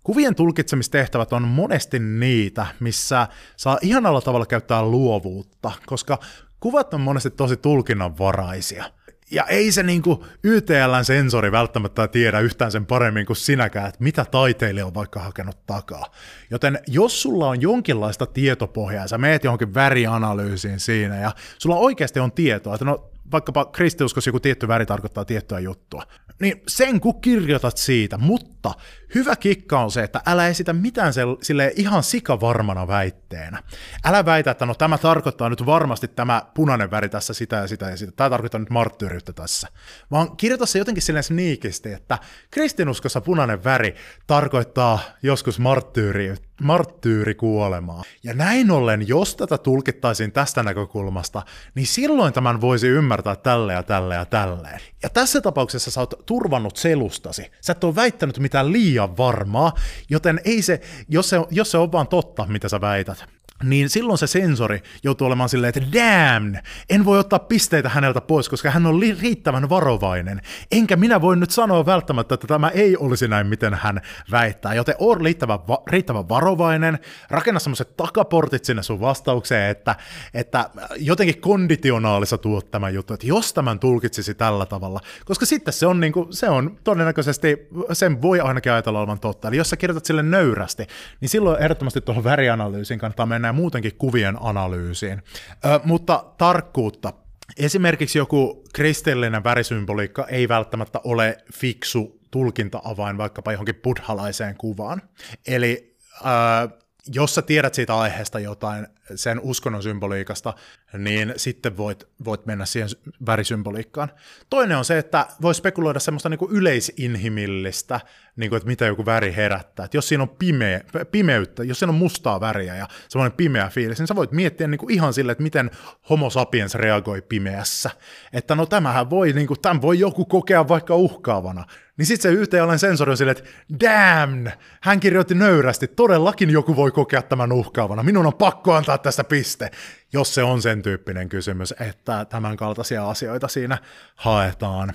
kuvien 0.04 0.36
tulkitsemistehtävät 0.36 1.34
on 1.34 1.48
monesti 1.48 2.00
niitä, 2.00 2.66
missä 2.80 3.28
saa 3.58 3.78
ihanalla 3.82 4.22
tavalla 4.22 4.46
käyttää 4.46 4.84
luovuutta, 4.84 5.72
koska 5.86 6.20
kuvat 6.60 6.94
on 6.94 7.02
monesti 7.02 7.30
tosi 7.30 7.58
tulkinnanvaraisia– 7.58 8.86
ja 9.32 9.44
ei 9.44 9.72
se 9.72 9.84
niinku 9.84 10.26
YTLn 10.44 11.06
sensori 11.06 11.52
välttämättä 11.52 12.08
tiedä 12.08 12.40
yhtään 12.40 12.72
sen 12.72 12.86
paremmin 12.86 13.26
kuin 13.26 13.38
sinäkään, 13.38 13.90
että 13.90 14.04
mitä 14.04 14.26
taiteilija 14.32 14.86
on 14.86 14.94
vaikka 14.94 15.20
hakenut 15.20 15.66
takaa. 15.66 16.06
Joten 16.52 16.80
jos 16.88 17.22
sulla 17.22 17.48
on 17.48 17.62
jonkinlaista 17.62 18.26
tietopohjaa, 18.26 19.08
sä 19.08 19.18
meet 19.18 19.44
johonkin 19.44 19.74
värianalyysiin 19.74 20.80
siinä 20.80 21.16
ja 21.18 21.32
sulla 21.58 21.76
oikeasti 21.76 22.20
on 22.20 22.32
tietoa, 22.32 22.74
että 22.74 22.86
no 22.86 23.10
vaikkapa 23.32 23.66
kristiuskossa 23.66 24.30
joku 24.30 24.40
tietty 24.40 24.68
väri 24.68 24.86
tarkoittaa 24.86 25.26
tiettyä 25.26 25.60
juttua, 25.60 26.04
niin 26.40 26.62
sen 26.68 27.00
kun 27.00 27.22
kirjoitat 27.22 27.78
siitä, 27.78 28.18
mutta 28.18 28.72
hyvä 29.16 29.36
kikka 29.36 29.80
on 29.80 29.92
se, 29.92 30.04
että 30.04 30.22
älä 30.26 30.48
esitä 30.48 30.74
mitään 30.74 31.14
sille 31.42 31.74
ihan 31.76 32.04
sikavarmana 32.04 32.88
väitteenä. 32.88 33.64
Älä 34.06 34.26
väitä, 34.26 34.52
että 34.52 34.66
no 34.66 34.76
tämä 34.76 34.98
tarkoittaa 34.98 35.50
nyt 35.50 35.66
varmasti 35.66 36.08
tämä 36.08 36.42
punainen 36.54 36.92
väri 36.92 37.10
tässä 37.10 37.34
sitä 37.34 37.56
ja 37.56 37.68
sitä 37.68 37.90
ja 37.90 37.98
sitä. 37.98 38.12
Tämä 38.12 38.30
tarkoittaa 38.30 38.60
nyt 38.60 38.70
marttyyriyttä 38.70 39.34
tässä. 39.34 39.68
Vaan 40.12 40.38
kirjoita 40.38 40.66
se 40.66 40.80
jotenkin 40.80 41.04
silleen 41.04 41.24
sniikisti, 41.24 41.94
että 41.94 42.18
kristinuskossa 42.52 43.22
punainen 43.22 43.64
väri 43.64 43.96
tarkoittaa 44.28 45.00
joskus 45.24 45.60
marttyyriyttä 45.60 46.50
marttyyrikuolemaa. 46.62 48.04
Ja 48.24 48.34
näin 48.34 48.72
ollen, 48.72 49.08
jos 49.08 49.36
tätä 49.36 49.58
tulkittaisiin 49.58 50.32
tästä 50.32 50.64
näkökulmasta, 50.64 51.42
niin 51.76 51.88
silloin 51.88 52.34
tämän 52.34 52.62
voisi 52.62 52.88
ymmärtää 52.88 53.36
tälle 53.36 53.74
ja 53.74 53.84
tälle 53.84 54.16
ja 54.16 54.26
tälleen. 54.26 54.80
Ja 55.04 55.10
tässä 55.10 55.42
tapauksessa 55.42 55.92
sä 55.92 56.00
oot 56.00 56.14
turvannut 56.26 56.78
selustasi. 56.78 57.52
Sä 57.62 57.72
et 57.72 57.84
ole 57.84 57.96
väittänyt 57.96 58.40
mitään 58.40 58.72
liian 58.72 58.99
varmaa, 59.08 59.74
joten 60.10 60.42
ei 60.46 60.62
se, 60.62 60.82
jos 61.10 61.30
se, 61.30 61.38
jos 61.52 61.72
se 61.72 61.78
on 61.78 61.92
vaan 61.92 62.08
totta, 62.08 62.46
mitä 62.46 62.70
sä 62.70 62.82
väität, 62.82 63.26
niin 63.64 63.90
silloin 63.90 64.18
se 64.18 64.28
sensori 64.28 64.84
joutuu 65.04 65.28
olemaan 65.28 65.50
silleen, 65.50 65.74
että 65.76 66.00
damn, 66.00 66.56
en 66.90 67.06
voi 67.06 67.20
ottaa 67.20 67.40
pisteitä 67.40 67.90
häneltä 67.90 68.22
pois, 68.22 68.50
koska 68.50 68.72
hän 68.72 68.86
on 68.86 69.00
li- 69.00 69.18
riittävän 69.22 69.70
varovainen. 69.70 70.42
Enkä 70.72 70.96
minä 70.96 71.22
voi 71.22 71.38
nyt 71.38 71.52
sanoa 71.52 71.86
välttämättä, 71.86 72.34
että 72.34 72.48
tämä 72.48 72.70
ei 72.70 72.98
olisi 72.98 73.28
näin, 73.28 73.48
miten 73.48 73.74
hän 73.74 74.02
väittää. 74.32 74.74
Joten 74.74 74.96
on 75.00 75.22
riittävän, 75.22 75.60
va- 75.68 75.84
riittävän 75.88 76.30
varovainen, 76.30 77.00
rakenna 77.30 77.60
semmoiset 77.60 77.98
takaportit 77.98 78.66
sinne 78.66 78.84
sun 78.84 79.02
vastaukseen, 79.02 79.70
että, 79.70 79.96
että 80.34 80.70
jotenkin 80.98 81.42
konditionaalissa 81.42 82.38
tuot 82.38 82.72
tämän 82.72 82.94
juttu, 82.94 83.14
että 83.14 83.28
jos 83.28 83.54
tämän 83.54 83.80
tulkitsisi 83.80 84.34
tällä 84.36 84.66
tavalla, 84.66 85.00
koska 85.26 85.46
sitten 85.46 85.74
se 85.74 85.88
on, 85.88 86.00
niin 86.00 86.14
kuin, 86.14 86.34
se 86.34 86.50
on 86.50 86.78
todennäköisesti, 86.84 87.68
sen 87.94 88.22
voi 88.22 88.40
ainakin 88.40 88.72
ajatella 88.72 89.00
olevan 89.00 89.20
totta. 89.20 89.48
Eli 89.48 89.58
jos 89.58 89.70
sä 89.70 89.78
kirjoitat 89.78 90.06
sille 90.06 90.24
nöyrästi, 90.24 90.88
niin 91.22 91.30
silloin 91.30 91.62
ehdottomasti 91.62 92.02
tuohon 92.02 92.24
värianalyysiin 92.24 93.00
kannattaa 93.00 93.26
mennä 93.26 93.49
ja 93.50 93.54
muutenkin 93.54 93.96
kuvien 93.98 94.38
analyysiin. 94.40 95.22
Ö, 95.66 95.80
mutta 95.84 96.26
tarkkuutta. 96.38 97.14
Esimerkiksi 97.58 98.18
joku 98.18 98.64
kristillinen 98.74 99.44
värisymboliikka 99.44 100.28
ei 100.28 100.48
välttämättä 100.48 101.02
ole 101.04 101.38
fiksu 101.54 102.20
tulkinta-avain 102.32 103.18
vaikkapa 103.18 103.52
johonkin 103.52 103.76
buddhalaiseen 103.76 104.56
kuvaan. 104.58 105.02
Eli 105.48 105.96
ö, 106.22 106.80
jos 107.14 107.36
sä 107.36 107.42
tiedät 107.42 107.74
siitä 107.74 107.98
aiheesta 107.98 108.40
jotain, 108.40 108.88
sen 109.16 109.40
uskonnon 109.40 109.84
symboliikasta, 109.84 110.54
niin 110.98 111.34
sitten 111.38 111.78
voit, 111.78 112.08
voit 112.26 112.46
mennä 112.46 112.66
siihen 112.66 112.90
värisymboliikkaan. 113.26 114.12
Toinen 114.50 114.78
on 114.78 114.86
se, 114.86 114.98
että 114.98 115.28
voi 115.42 115.56
spekuloida 115.56 116.00
semmoista 116.00 116.30
niin 116.30 116.38
kuin 116.38 116.52
yleisinhimillistä, 116.52 118.00
niin 118.36 118.50
kuin, 118.50 118.58
että 118.58 118.68
mitä 118.68 118.86
joku 118.86 119.06
väri 119.06 119.36
herättää. 119.36 119.86
Että 119.86 119.98
jos 119.98 120.08
siinä 120.08 120.24
on 120.24 120.30
pimeä, 120.30 120.82
pimeyttä, 121.12 121.64
jos 121.64 121.80
siinä 121.80 121.92
on 121.92 121.98
mustaa 121.98 122.42
väriä 122.42 122.76
ja 122.76 122.88
semmoinen 123.10 123.38
pimeä 123.38 123.70
fiilis, 123.70 124.00
niin 124.00 124.08
sä 124.08 124.16
voit 124.16 124.32
miettiä 124.32 124.68
niin 124.68 124.80
kuin 124.80 124.94
ihan 124.94 125.14
sille, 125.14 125.32
että 125.32 125.44
miten 125.44 125.72
homo 126.10 126.30
sapiens 126.30 126.76
reagoi 126.76 127.22
pimeässä. 127.22 127.90
Että 128.34 128.56
no 128.56 128.66
tämähän 128.66 129.10
voi, 129.10 129.34
niin 129.34 129.48
kuin, 129.48 129.62
tämän 129.62 129.82
voi 129.82 130.00
joku 130.00 130.26
kokea 130.26 130.68
vaikka 130.68 130.96
uhkaavana. 130.96 131.66
Niin 132.00 132.06
sitten 132.06 132.32
se 132.32 132.42
YTLn 132.42 132.80
sensori 132.80 133.12
on 133.12 133.18
silleen, 133.18 133.38
että 133.38 133.50
damn, 133.86 134.48
hän 134.82 135.00
kirjoitti 135.00 135.36
nöyrästi, 135.36 135.88
todellakin 135.88 136.50
joku 136.50 136.76
voi 136.76 136.92
kokea 136.92 137.22
tämän 137.22 137.52
uhkaavana, 137.52 138.04
minun 138.04 138.26
on 138.26 138.34
pakko 138.34 138.74
antaa 138.74 138.98
tästä 139.02 139.24
piste, 139.24 139.72
jos 140.14 140.36
se 140.36 140.44
on 140.44 140.62
sen 140.62 140.82
tyyppinen 140.82 141.30
kysymys, 141.30 141.74
että 141.80 142.26
tämän 142.26 142.58
kaltaisia 142.58 143.10
asioita 143.10 143.48
siinä 143.48 143.78
haetaan. 144.16 144.94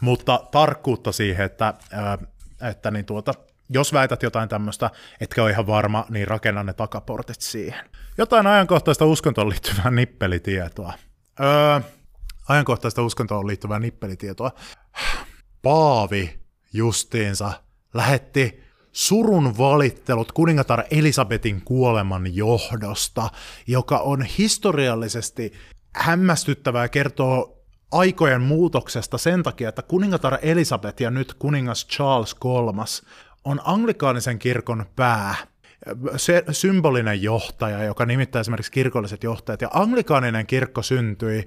Mutta 0.00 0.40
tarkkuutta 0.50 1.12
siihen, 1.12 1.46
että, 1.46 1.74
että 2.70 2.90
niin 2.90 3.04
tuota, 3.04 3.34
jos 3.68 3.92
väität 3.92 4.22
jotain 4.22 4.48
tämmöistä, 4.48 4.90
etkä 5.20 5.42
ole 5.42 5.50
ihan 5.50 5.66
varma, 5.66 6.06
niin 6.08 6.28
rakenna 6.28 6.62
ne 6.62 6.72
takaportit 6.72 7.40
siihen. 7.40 7.90
Jotain 8.18 8.46
ajankohtaista 8.46 9.04
uskontoon 9.04 9.48
liittyvää 9.48 9.90
nippelitietoa. 9.90 10.92
Öö, 11.40 11.80
ajankohtaista 12.48 13.02
uskontoon 13.02 13.46
liittyvää 13.46 13.78
nippelitietoa. 13.78 14.50
Paavi 15.62 16.40
justiinsa 16.72 17.52
lähetti 17.94 18.65
surun 18.96 19.58
valittelut 19.58 20.32
kuningatar 20.32 20.84
Elisabetin 20.90 21.62
kuoleman 21.64 22.36
johdosta, 22.36 23.30
joka 23.66 23.98
on 23.98 24.22
historiallisesti 24.22 25.52
hämmästyttävää 25.96 26.88
kertoo 26.88 27.62
aikojen 27.92 28.42
muutoksesta 28.42 29.18
sen 29.18 29.42
takia, 29.42 29.68
että 29.68 29.82
kuningatar 29.82 30.38
Elisabeth 30.42 31.02
ja 31.02 31.10
nyt 31.10 31.34
kuningas 31.34 31.86
Charles 31.86 32.36
III 32.44 33.12
on 33.44 33.60
anglikaanisen 33.64 34.38
kirkon 34.38 34.86
pää 34.96 35.34
se 36.16 36.44
symbolinen 36.50 37.22
johtaja, 37.22 37.84
joka 37.84 38.06
nimittää 38.06 38.40
esimerkiksi 38.40 38.72
kirkolliset 38.72 39.22
johtajat, 39.22 39.60
ja 39.60 39.68
anglikaaninen 39.72 40.46
kirkko 40.46 40.82
syntyi 40.82 41.44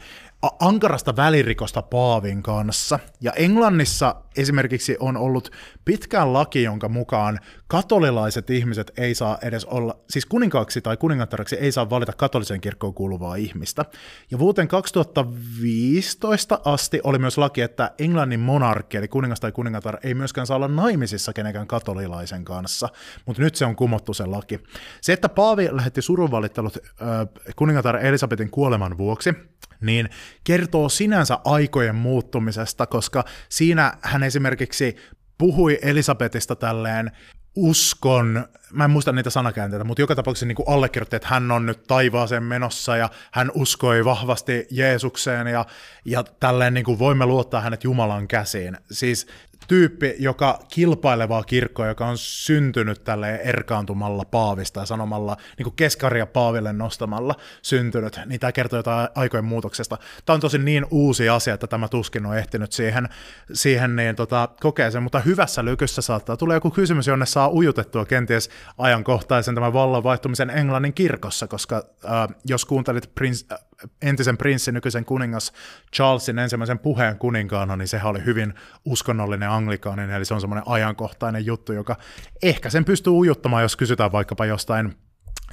ankarasta 0.59 1.15
välirikosta 1.15 1.81
Paavin 1.81 2.43
kanssa. 2.43 2.99
Ja 3.21 3.33
Englannissa 3.33 4.15
esimerkiksi 4.37 4.97
on 4.99 5.17
ollut 5.17 5.51
pitkään 5.85 6.33
laki, 6.33 6.63
jonka 6.63 6.89
mukaan 6.89 7.39
katolilaiset 7.67 8.49
ihmiset 8.49 8.91
ei 8.97 9.15
saa 9.15 9.37
edes 9.41 9.65
olla, 9.65 9.99
siis 10.09 10.25
kuninkaaksi 10.25 10.81
tai 10.81 10.97
kuningattaraksi 10.97 11.55
ei 11.55 11.71
saa 11.71 11.89
valita 11.89 12.13
katoliseen 12.13 12.61
kirkkoon 12.61 12.93
kuuluvaa 12.93 13.35
ihmistä. 13.35 13.85
Ja 14.31 14.39
vuoteen 14.39 14.67
2015 14.67 16.59
asti 16.65 16.99
oli 17.03 17.19
myös 17.19 17.37
laki, 17.37 17.61
että 17.61 17.91
Englannin 17.99 18.39
monarkki, 18.39 18.97
eli 18.97 19.07
kuningas 19.07 19.39
tai 19.39 19.51
kuningatar, 19.51 19.97
ei 20.03 20.13
myöskään 20.13 20.47
saa 20.47 20.57
olla 20.57 20.67
naimisissa 20.67 21.33
kenenkään 21.33 21.67
katolilaisen 21.67 22.45
kanssa, 22.45 22.89
mutta 23.25 23.41
nyt 23.41 23.55
se 23.55 23.65
on 23.65 23.75
kumottu 23.75 24.13
se 24.13 24.25
laki. 24.25 24.59
Se, 25.01 25.13
että 25.13 25.29
Paavi 25.29 25.69
lähetti 25.71 26.01
surunvalittelut 26.01 26.77
äh, 26.77 27.07
kuningatar 27.55 27.97
Elisabetin 28.05 28.49
kuoleman 28.49 28.97
vuoksi, 28.97 29.33
niin 29.81 30.09
kertoo 30.43 30.89
sinänsä 30.89 31.39
aikojen 31.45 31.95
muuttumisesta, 31.95 32.87
koska 32.87 33.25
siinä 33.49 33.93
hän 34.01 34.23
esimerkiksi 34.23 34.95
puhui 35.37 35.79
Elisabetista 35.81 36.55
tälleen 36.55 37.11
uskon, 37.55 38.47
mä 38.73 38.83
en 38.85 38.91
muista 38.91 39.11
niitä 39.11 39.29
sanakäänteitä, 39.29 39.83
mutta 39.83 40.01
joka 40.01 40.15
tapauksessa 40.15 40.45
niin 40.45 40.57
allekirjoitti, 40.67 41.15
että 41.15 41.27
hän 41.27 41.51
on 41.51 41.65
nyt 41.65 41.83
taivaaseen 41.87 42.43
menossa 42.43 42.97
ja 42.97 43.09
hän 43.31 43.51
uskoi 43.53 44.05
vahvasti 44.05 44.67
Jeesukseen 44.71 45.47
ja, 45.47 45.65
ja 46.05 46.23
tälleen 46.23 46.73
niin 46.73 46.83
kuin 46.83 46.99
voimme 46.99 47.25
luottaa 47.25 47.61
hänet 47.61 47.83
Jumalan 47.83 48.27
käsiin. 48.27 48.77
Siis 48.91 49.27
tyyppi, 49.67 50.15
joka 50.19 50.59
kilpailevaa 50.73 51.43
kirkkoa, 51.43 51.87
joka 51.87 52.07
on 52.07 52.17
syntynyt 52.17 53.03
tälle 53.03 53.35
erkaantumalla 53.35 54.25
paavista 54.25 54.79
ja 54.79 54.85
sanomalla, 54.85 55.37
niin 55.57 55.63
kuin 55.63 55.75
keskaria 55.75 56.25
paaville 56.25 56.73
nostamalla 56.73 57.35
syntynyt, 57.61 58.19
niin 58.25 58.39
tämä 58.39 58.51
kertoo 58.51 58.79
jotain 58.79 59.09
aikojen 59.15 59.45
muutoksesta. 59.45 59.97
Tämä 60.25 60.35
on 60.35 60.39
tosi 60.41 60.57
niin 60.57 60.85
uusi 60.91 61.29
asia, 61.29 61.53
että 61.53 61.67
tämä 61.67 61.87
tuskin 61.87 62.25
on 62.25 62.37
ehtinyt 62.37 62.71
siihen, 62.71 63.09
siihen 63.53 63.95
niin, 63.95 64.15
tota, 64.15 64.49
kokeeseen, 64.59 65.03
mutta 65.03 65.19
hyvässä 65.19 65.65
lykyssä 65.65 66.01
saattaa 66.01 66.37
tulla 66.37 66.53
joku 66.53 66.71
kysymys, 66.71 67.07
jonne 67.07 67.25
saa 67.25 67.49
ujutettua 67.49 68.05
kenties 68.05 68.49
ajankohtaisen 68.77 69.55
tämän 69.55 69.73
vallan 69.73 70.03
vaihtumisen 70.03 70.49
Englannin 70.49 70.93
kirkossa, 70.93 71.47
koska 71.47 71.83
äh, 72.05 72.35
jos 72.45 72.65
kuuntelit 72.65 73.15
Prince, 73.15 73.45
äh, 73.51 73.59
entisen 74.01 74.37
prinssin, 74.37 74.73
nykyisen 74.73 75.05
kuningas 75.05 75.53
Charlesin 75.95 76.39
ensimmäisen 76.39 76.79
puheen 76.79 77.17
kuninkaana, 77.17 77.75
niin 77.75 77.87
sehän 77.87 78.07
oli 78.07 78.25
hyvin 78.25 78.53
uskonnollinen 78.85 79.49
anglikaaninen, 79.49 80.15
eli 80.15 80.25
se 80.25 80.33
on 80.33 80.41
semmoinen 80.41 80.67
ajankohtainen 80.67 81.45
juttu, 81.45 81.73
joka 81.73 81.95
ehkä 82.43 82.69
sen 82.69 82.85
pystyy 82.85 83.13
ujuttamaan, 83.13 83.63
jos 83.63 83.75
kysytään 83.75 84.11
vaikkapa 84.11 84.45
jostain 84.45 84.95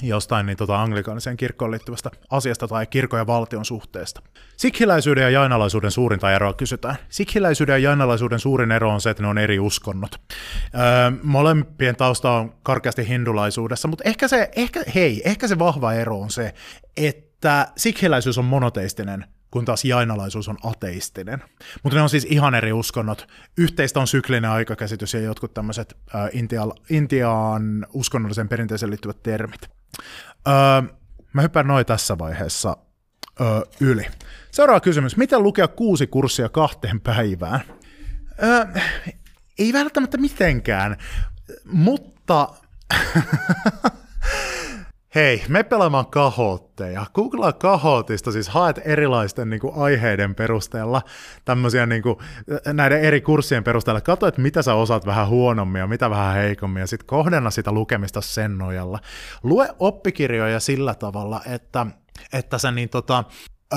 jostain 0.03 0.47
niin 0.47 0.57
tota 0.57 0.83
anglikaaniseen 0.83 1.37
kirkkoon 1.37 1.71
liittyvästä 1.71 2.11
asiasta 2.31 2.69
tai 2.69 2.87
kirkon 2.87 3.19
ja 3.19 3.27
valtion 3.27 3.65
suhteesta. 3.65 4.23
Sikhiläisyyden 4.57 5.23
ja 5.23 5.31
jainalaisuuden 5.31 5.91
suurinta 5.91 6.33
eroa 6.33 6.53
kysytään. 6.53 6.97
Sikhiläisyyden 7.09 7.73
ja 7.73 7.79
jainalaisuuden 7.79 8.39
suurin 8.39 8.73
ero 8.73 8.91
on 8.91 9.01
se, 9.01 9.11
että 9.11 9.23
ne 9.23 9.29
on 9.29 9.39
eri 9.39 9.59
uskonnot. 9.59 10.21
Öö, 10.75 11.11
molempien 11.23 11.97
tausta 11.97 12.31
on 12.31 12.55
karkeasti 12.63 13.09
hindulaisuudessa, 13.09 13.89
mutta 13.89 14.05
ehkä 14.05 14.29
se, 14.29 14.51
ehkä, 14.57 14.83
hei, 14.95 15.23
ehkä 15.25 15.49
se 15.49 15.59
vahva 15.59 15.93
ero 15.93 16.21
on 16.21 16.31
se, 16.31 16.55
että 16.97 17.27
sikhiläisyys 17.77 18.39
on 18.39 18.45
monoteistinen 18.45 19.25
kun 19.51 19.65
taas 19.65 19.85
jainalaisuus 19.85 20.49
on 20.49 20.57
ateistinen. 20.63 21.43
Mutta 21.83 21.97
ne 21.97 22.03
on 22.03 22.11
siis 22.11 22.27
ihan 22.31 22.55
eri 22.55 22.73
uskonnot. 22.73 23.29
Yhteistä 23.57 24.01
on 24.01 24.07
syklinen 24.07 24.51
aikakäsitys 24.51 25.15
ja 25.15 25.21
jotkut 25.21 25.55
tämmöiset 25.55 25.97
äh, 26.15 26.29
Intia, 26.33 26.63
Intiaan 26.91 27.87
uskonnollisen 27.93 28.49
perinteeseen 28.49 28.91
liittyvät 28.91 29.23
termit. 29.23 29.71
Öö, 30.49 30.55
mä 31.33 31.43
hyppään 31.43 31.67
noin 31.67 31.87
tässä 31.87 32.19
vaiheessa 32.19 32.77
öö, 33.41 33.61
yli. 33.81 34.07
Seuraava 34.51 34.81
kysymys. 34.81 35.17
Miten 35.17 35.43
lukea 35.43 35.69
kuusi 35.69 36.07
kurssia 36.07 36.49
kahteen 36.49 37.01
päivään? 37.01 37.61
Öö, 38.43 38.67
ei 39.59 39.73
välttämättä 39.73 40.19
mitenkään, 40.19 40.97
mutta 41.65 42.49
Hei, 45.17 45.45
me 45.49 45.63
pelaamaan 45.63 46.07
kahotteja. 46.07 47.07
Googlaa 47.15 47.53
kahotista, 47.53 48.33
siis 48.33 48.49
haet 48.49 48.81
erilaisten 48.85 49.51
niin 49.51 49.61
kuin, 49.61 49.75
aiheiden 49.77 50.35
perusteella, 50.35 51.03
tämmöisiä 51.45 51.87
niin 51.87 52.03
kuin, 52.03 52.17
näiden 52.73 53.01
eri 53.01 53.21
kurssien 53.21 53.65
perusteella. 53.65 54.01
Kato, 54.01 54.27
että 54.27 54.41
mitä 54.41 54.63
sä 54.63 54.75
osaat 54.75 55.07
vähän 55.07 55.29
huonommin 55.29 55.79
ja 55.79 55.87
mitä 55.87 56.11
vähän 56.11 56.35
heikommin, 56.35 56.81
ja 56.81 56.87
sitten 56.87 57.07
kohdenna 57.07 57.51
sitä 57.51 57.73
lukemista 57.73 58.21
sen 58.21 58.59
nojalla. 58.59 58.99
Lue 59.43 59.69
oppikirjoja 59.79 60.61
sillä 60.61 60.95
tavalla, 60.95 61.41
että, 61.47 61.87
että 62.33 62.59
sä 62.59 62.71
niin 62.71 62.89
tota, 62.89 63.25
ö, 63.73 63.77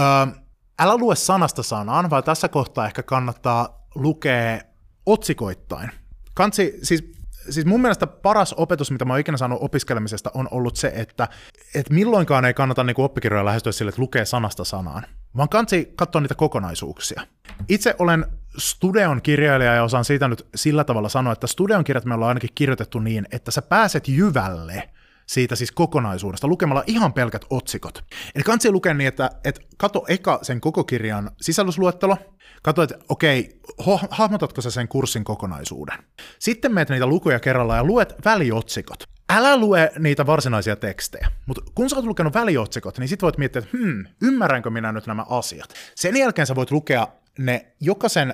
älä 0.80 0.98
lue 0.98 1.16
sanasta 1.16 1.64
sanaan, 1.64 2.10
vaan 2.10 2.24
tässä 2.24 2.48
kohtaa 2.48 2.86
ehkä 2.86 3.04
kannattaa 3.04 3.88
lukea 3.96 4.60
otsikoittain. 5.06 5.92
Kansi, 6.34 6.80
siis 6.84 7.19
siis 7.50 7.66
mun 7.66 7.82
mielestä 7.82 8.08
paras 8.08 8.54
opetus, 8.58 8.92
mitä 8.92 9.06
mä 9.06 9.14
oon 9.14 9.20
ikinä 9.20 9.38
saanut 9.38 9.60
opiskelemisesta, 9.62 10.32
on 10.34 10.48
ollut 10.52 10.76
se, 10.76 10.92
että 10.96 11.28
et 11.76 11.90
milloinkaan 11.90 12.46
ei 12.46 12.54
kannata 12.54 12.84
niinku 12.84 13.04
oppikirjoja 13.04 13.46
lähestyä 13.46 13.72
sille, 13.72 13.90
että 13.90 14.02
lukee 14.02 14.26
sanasta 14.26 14.64
sanaan, 14.64 15.04
vaan 15.38 15.50
kansi 15.50 15.94
katsoa 15.96 16.22
niitä 16.22 16.36
kokonaisuuksia. 16.36 17.22
Itse 17.70 17.96
olen 18.00 18.26
Studeon 18.58 19.22
kirjailija 19.22 19.74
ja 19.74 19.84
osaan 19.84 20.06
siitä 20.06 20.28
nyt 20.28 20.48
sillä 20.56 20.84
tavalla 20.84 21.10
sanoa, 21.10 21.34
että 21.34 21.48
Studeon 21.48 21.84
kirjat 21.84 22.06
me 22.06 22.14
ollaan 22.14 22.30
ainakin 22.30 22.50
kirjoitettu 22.56 23.00
niin, 23.00 23.28
että 23.32 23.52
sä 23.52 23.62
pääset 23.62 24.08
jyvälle 24.08 24.90
siitä 25.26 25.56
siis 25.56 25.72
kokonaisuudesta 25.72 26.48
lukemalla 26.48 26.84
ihan 26.88 27.14
pelkät 27.14 27.46
otsikot. 27.50 28.04
Eli 28.36 28.44
kansi 28.44 28.72
lukea 28.72 28.94
niin, 28.94 29.08
että, 29.08 29.30
että 29.44 29.62
kato 29.78 30.06
eka 30.08 30.40
sen 30.42 30.62
koko 30.62 30.84
kirjan 30.84 31.32
sisällysluettelo, 31.42 32.18
kato, 32.64 32.84
että 32.84 32.96
okei, 33.10 33.60
ho- 33.82 34.08
hahmotatko 34.12 34.62
sä 34.62 34.72
sen 34.72 34.88
kurssin 34.88 35.24
kokonaisuuden. 35.24 35.98
Sitten 36.40 36.74
meet 36.74 36.90
niitä 36.90 37.08
lukuja 37.08 37.40
kerrallaan 37.40 37.78
ja 37.78 37.84
luet 37.84 38.14
väliotsikot. 38.26 39.04
Älä 39.30 39.58
lue 39.58 39.92
niitä 40.00 40.26
varsinaisia 40.26 40.76
tekstejä, 40.76 41.32
mutta 41.46 41.62
kun 41.76 41.90
sä 41.90 41.96
oot 41.96 42.06
lukenut 42.06 42.34
väliotsikot, 42.34 42.98
niin 42.98 43.08
sit 43.08 43.22
voit 43.22 43.38
miettiä, 43.38 43.60
että 43.60 43.78
hmm, 43.78 44.06
ymmärränkö 44.22 44.70
minä 44.70 44.92
nyt 44.92 45.08
nämä 45.08 45.26
asiat. 45.30 45.74
Sen 45.96 46.18
jälkeen 46.18 46.48
sä 46.48 46.56
voit 46.56 46.72
lukea 46.72 47.08
ne 47.40 47.72
jokaisen 47.80 48.34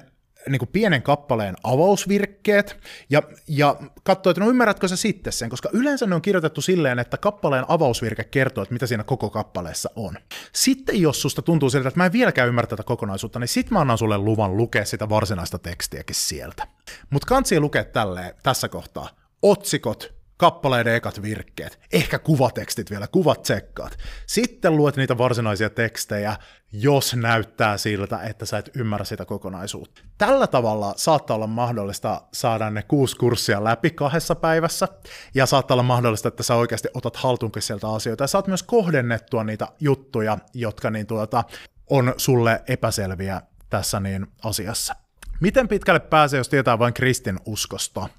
niin 0.49 0.59
kuin 0.59 0.69
pienen 0.73 1.01
kappaleen 1.01 1.55
avausvirkkeet 1.63 2.77
ja, 3.09 3.21
ja 3.47 3.75
katsoa, 4.03 4.31
että 4.31 4.41
no 4.41 4.49
ymmärrätkö 4.49 4.87
sä 4.87 4.95
sitten 4.95 5.33
sen, 5.33 5.49
koska 5.49 5.69
yleensä 5.73 6.05
ne 6.05 6.15
on 6.15 6.21
kirjoitettu 6.21 6.61
silleen, 6.61 6.99
että 6.99 7.17
kappaleen 7.17 7.65
avausvirke 7.67 8.23
kertoo, 8.23 8.61
että 8.61 8.73
mitä 8.73 8.87
siinä 8.87 9.03
koko 9.03 9.29
kappaleessa 9.29 9.89
on. 9.95 10.17
Sitten 10.53 11.01
jos 11.01 11.21
susta 11.21 11.41
tuntuu 11.41 11.69
siltä, 11.69 11.87
että 11.87 11.99
mä 11.99 12.05
en 12.05 12.11
vieläkään 12.11 12.47
ymmärrä 12.47 12.67
tätä 12.67 12.83
kokonaisuutta, 12.83 13.39
niin 13.39 13.47
sit 13.47 13.71
mä 13.71 13.79
annan 13.79 13.97
sulle 13.97 14.17
luvan 14.17 14.57
lukea 14.57 14.85
sitä 14.85 15.09
varsinaista 15.09 15.59
tekstiäkin 15.59 16.15
sieltä. 16.15 16.67
Mutta 17.09 17.27
kansi 17.27 17.59
lukea 17.59 17.83
tälleen 17.83 18.33
tässä 18.43 18.69
kohtaa. 18.69 19.09
Otsikot, 19.41 20.13
kappaleiden 20.37 20.95
ekat 20.95 21.21
virkkeet, 21.21 21.79
ehkä 21.93 22.19
kuvatekstit 22.19 22.91
vielä, 22.91 23.07
kuvat 23.07 23.41
tsekkaat. 23.41 23.97
Sitten 24.27 24.77
luet 24.77 24.95
niitä 24.95 25.17
varsinaisia 25.17 25.69
tekstejä, 25.69 26.35
jos 26.71 27.15
näyttää 27.15 27.77
siltä, 27.77 28.19
että 28.19 28.45
sä 28.45 28.57
et 28.57 28.69
ymmärrä 28.75 29.05
sitä 29.05 29.25
kokonaisuutta. 29.25 30.01
Tällä 30.17 30.47
tavalla 30.47 30.93
saattaa 30.97 31.35
olla 31.35 31.47
mahdollista 31.47 32.21
saada 32.33 32.69
ne 32.69 32.83
kuusi 32.83 33.15
kurssia 33.15 33.63
läpi 33.63 33.89
kahdessa 33.89 34.35
päivässä, 34.35 34.87
ja 35.33 35.45
saattaa 35.45 35.75
olla 35.75 35.83
mahdollista, 35.83 36.27
että 36.27 36.43
sä 36.43 36.55
oikeasti 36.55 36.87
otat 36.93 37.15
haltuunkin 37.15 37.61
sieltä 37.61 37.89
asioita, 37.89 38.23
ja 38.23 38.27
saat 38.27 38.47
myös 38.47 38.63
kohdennettua 38.63 39.43
niitä 39.43 39.67
juttuja, 39.79 40.37
jotka 40.53 40.91
niin 40.91 41.07
tuota, 41.07 41.43
on 41.89 42.13
sulle 42.17 42.63
epäselviä 42.67 43.41
tässä 43.69 43.99
niin 43.99 44.27
asiassa. 44.43 44.95
Miten 45.39 45.67
pitkälle 45.67 45.99
pääsee, 45.99 46.37
jos 46.37 46.49
tietää 46.49 46.79
vain 46.79 46.93
kristin 46.93 47.39
uskosta? 47.45 48.09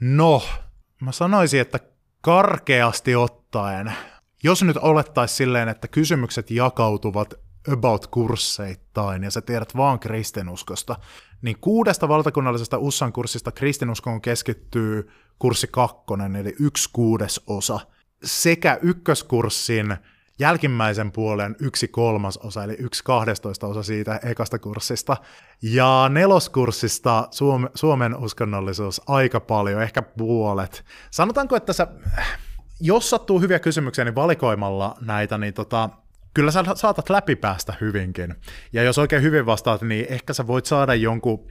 No, 0.00 0.42
Mä 1.00 1.12
sanoisin, 1.12 1.60
että 1.60 1.78
karkeasti 2.20 3.14
ottaen, 3.14 3.92
jos 4.42 4.62
nyt 4.62 4.76
olettaisiin 4.76 5.36
silleen, 5.36 5.68
että 5.68 5.88
kysymykset 5.88 6.50
jakautuvat 6.50 7.34
about 7.72 8.06
kursseittain 8.06 9.22
ja 9.22 9.30
sä 9.30 9.40
tiedät 9.40 9.76
vaan 9.76 10.00
kristinuskosta, 10.00 10.96
niin 11.42 11.56
kuudesta 11.60 12.08
valtakunnallisesta 12.08 12.78
USSAn 12.78 13.12
kurssista 13.12 13.52
kristinuskoon 13.52 14.20
keskittyy 14.20 15.10
kurssi 15.38 15.68
kakkonen, 15.70 16.36
eli 16.36 16.56
yksi 16.60 16.90
kuudes 16.92 17.40
osa, 17.46 17.80
sekä 18.24 18.78
ykköskurssin 18.82 19.96
jälkimmäisen 20.40 21.12
puolen 21.12 21.56
yksi 21.58 21.88
kolmas 21.88 22.38
osa, 22.38 22.64
eli 22.64 22.76
yksi 22.78 23.04
kahdestoista 23.04 23.66
osa 23.66 23.82
siitä 23.82 24.20
ekasta 24.24 24.58
kurssista. 24.58 25.16
Ja 25.62 26.08
neloskurssista 26.08 27.28
Suom- 27.30 27.68
Suomen 27.74 28.16
uskonnollisuus 28.16 29.02
aika 29.06 29.40
paljon, 29.40 29.82
ehkä 29.82 30.02
puolet. 30.02 30.84
Sanotaanko, 31.10 31.56
että 31.56 31.72
sä, 31.72 31.86
jos 32.80 33.10
sattuu 33.10 33.40
hyviä 33.40 33.58
kysymyksiä, 33.58 34.04
niin 34.04 34.14
valikoimalla 34.14 34.96
näitä, 35.00 35.38
niin 35.38 35.54
tota, 35.54 35.90
kyllä 36.34 36.50
sä 36.50 36.64
saatat 36.74 37.10
läpipäästä 37.10 37.74
hyvinkin. 37.80 38.34
Ja 38.72 38.82
jos 38.82 38.98
oikein 38.98 39.22
hyvin 39.22 39.46
vastaat, 39.46 39.82
niin 39.82 40.06
ehkä 40.08 40.32
sä 40.32 40.46
voit 40.46 40.66
saada 40.66 40.94
jonkun 40.94 41.48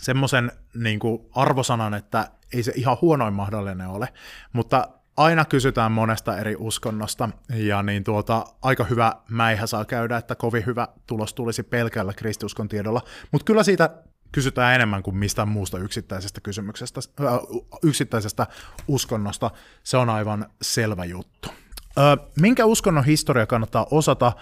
semmoisen 0.00 0.52
niin 0.74 1.00
arvosanan, 1.34 1.94
että 1.94 2.30
ei 2.54 2.62
se 2.62 2.72
ihan 2.74 2.96
huonoin 3.00 3.34
mahdollinen 3.34 3.88
ole, 3.88 4.08
mutta 4.52 4.88
aina 5.20 5.44
kysytään 5.44 5.92
monesta 5.92 6.38
eri 6.38 6.56
uskonnosta, 6.58 7.28
ja 7.54 7.82
niin 7.82 8.04
tuota, 8.04 8.44
aika 8.62 8.84
hyvä 8.84 9.12
mäihä 9.28 9.66
saa 9.66 9.84
käydä, 9.84 10.16
että 10.16 10.34
kovin 10.34 10.66
hyvä 10.66 10.88
tulos 11.06 11.34
tulisi 11.34 11.62
pelkällä 11.62 12.12
kristiuskon 12.12 12.68
tiedolla, 12.68 13.02
mutta 13.32 13.44
kyllä 13.44 13.62
siitä 13.62 13.90
kysytään 14.32 14.74
enemmän 14.74 15.02
kuin 15.02 15.16
mistään 15.16 15.48
muusta 15.48 15.78
yksittäisestä 15.78 16.40
kysymyksestä, 16.40 17.00
äh, 17.20 17.32
yksittäisestä 17.82 18.46
uskonnosta, 18.88 19.50
se 19.82 19.96
on 19.96 20.10
aivan 20.10 20.46
selvä 20.62 21.04
juttu. 21.04 21.48
Äh, 21.98 22.26
minkä 22.40 22.64
uskonnon 22.64 23.04
historia 23.04 23.46
kannattaa 23.46 23.86
osata 23.90 24.32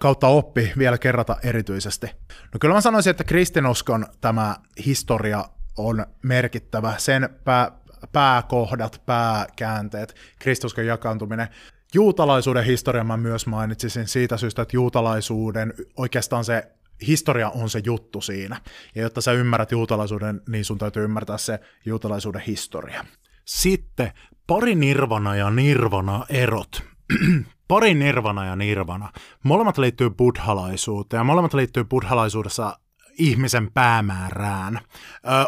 kautta 0.00 0.26
oppi 0.26 0.72
vielä 0.78 0.98
kerrata 0.98 1.36
erityisesti? 1.42 2.06
No 2.52 2.58
kyllä 2.60 2.74
mä 2.74 2.80
sanoisin, 2.80 3.10
että 3.10 3.24
kristinuskon 3.24 4.06
tämä 4.20 4.56
historia 4.86 5.44
on 5.76 6.06
merkittävä. 6.22 6.94
Sen 6.98 7.28
pää, 7.44 7.70
pääkohdat, 8.12 9.02
pääkäänteet, 9.06 10.14
Kristuskon 10.38 10.86
jakaantuminen. 10.86 11.48
Juutalaisuuden 11.94 12.64
historia 12.64 13.04
mä 13.04 13.16
myös 13.16 13.46
mainitsisin 13.46 14.08
siitä 14.08 14.36
syystä, 14.36 14.62
että 14.62 14.76
juutalaisuuden 14.76 15.74
oikeastaan 15.96 16.44
se 16.44 16.68
historia 17.06 17.50
on 17.50 17.70
se 17.70 17.80
juttu 17.84 18.20
siinä. 18.20 18.60
Ja 18.94 19.02
jotta 19.02 19.20
sä 19.20 19.32
ymmärrät 19.32 19.72
juutalaisuuden, 19.72 20.40
niin 20.48 20.64
sun 20.64 20.78
täytyy 20.78 21.04
ymmärtää 21.04 21.38
se 21.38 21.60
juutalaisuuden 21.86 22.42
historia. 22.42 23.04
Sitten 23.44 24.12
pari 24.46 24.74
nirvana 24.74 25.36
ja 25.36 25.50
nirvana 25.50 26.24
erot. 26.28 26.82
pari 27.68 27.94
nirvana 27.94 28.46
ja 28.46 28.56
nirvana. 28.56 29.12
Molemmat 29.44 29.78
liittyy 29.78 30.10
buddhalaisuuteen 30.10 31.20
ja 31.20 31.24
molemmat 31.24 31.54
liittyy 31.54 31.84
buddhalaisuudessa 31.84 32.78
ihmisen 33.18 33.72
päämäärään. 33.74 34.76
Ö, 34.76 34.80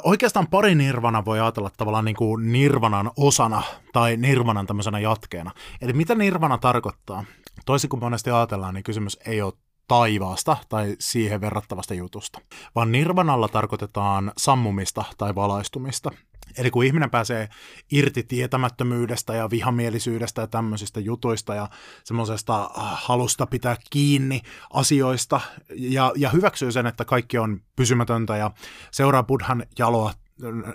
oikeastaan 0.05 0.47
pari 0.47 0.75
nirvana 0.75 1.25
voi 1.25 1.41
ajatella 1.41 1.71
tavallaan 1.77 2.05
niin 2.05 2.17
kuin 2.17 2.53
nirvanan 2.53 3.11
osana 3.17 3.63
tai 3.93 4.17
nirvanan 4.17 4.67
tämmöisenä 4.67 4.99
jatkeena. 4.99 5.51
Eli 5.81 5.93
mitä 5.93 6.15
nirvana 6.15 6.59
tarkoittaa? 6.59 7.25
Toisin 7.67 7.91
kuin 7.91 8.01
monesti 8.01 8.31
ajatellaan, 8.31 8.75
niin 8.75 8.85
kysymys 8.85 9.19
ei 9.27 9.43
ole 9.43 9.53
taivaasta 9.89 10.57
tai 10.69 10.97
siihen 10.99 11.41
verrattavasta 11.41 11.95
jutusta, 11.95 12.41
vaan 12.75 12.93
nirvanalla 12.93 13.49
tarkoitetaan 13.49 14.33
sammumista 14.39 15.05
tai 15.19 15.35
valaistumista. 15.35 16.11
Eli 16.59 16.71
kun 16.71 16.85
ihminen 16.85 17.11
pääsee 17.11 17.49
irti 17.93 18.23
tietämättömyydestä 18.23 19.35
ja 19.35 19.51
vihamielisyydestä 19.51 20.41
ja 20.41 20.47
tämmöisistä 20.47 21.01
jutuista 21.01 21.55
ja 21.55 21.69
semmoisesta 22.05 22.63
äh, 22.63 22.71
halusta 22.77 23.47
pitää 23.47 23.77
kiinni 23.91 24.41
asioista 24.73 25.41
ja, 25.75 26.13
ja 26.17 26.31
hyväksyy 26.31 26.73
sen, 26.73 26.87
että 26.87 27.05
kaikki 27.05 27.39
on 27.39 27.61
pysymätöntä 27.77 28.37
ja 28.37 28.51
seuraa 28.91 29.23
Buddhan 29.23 29.63
jaloa 29.79 30.13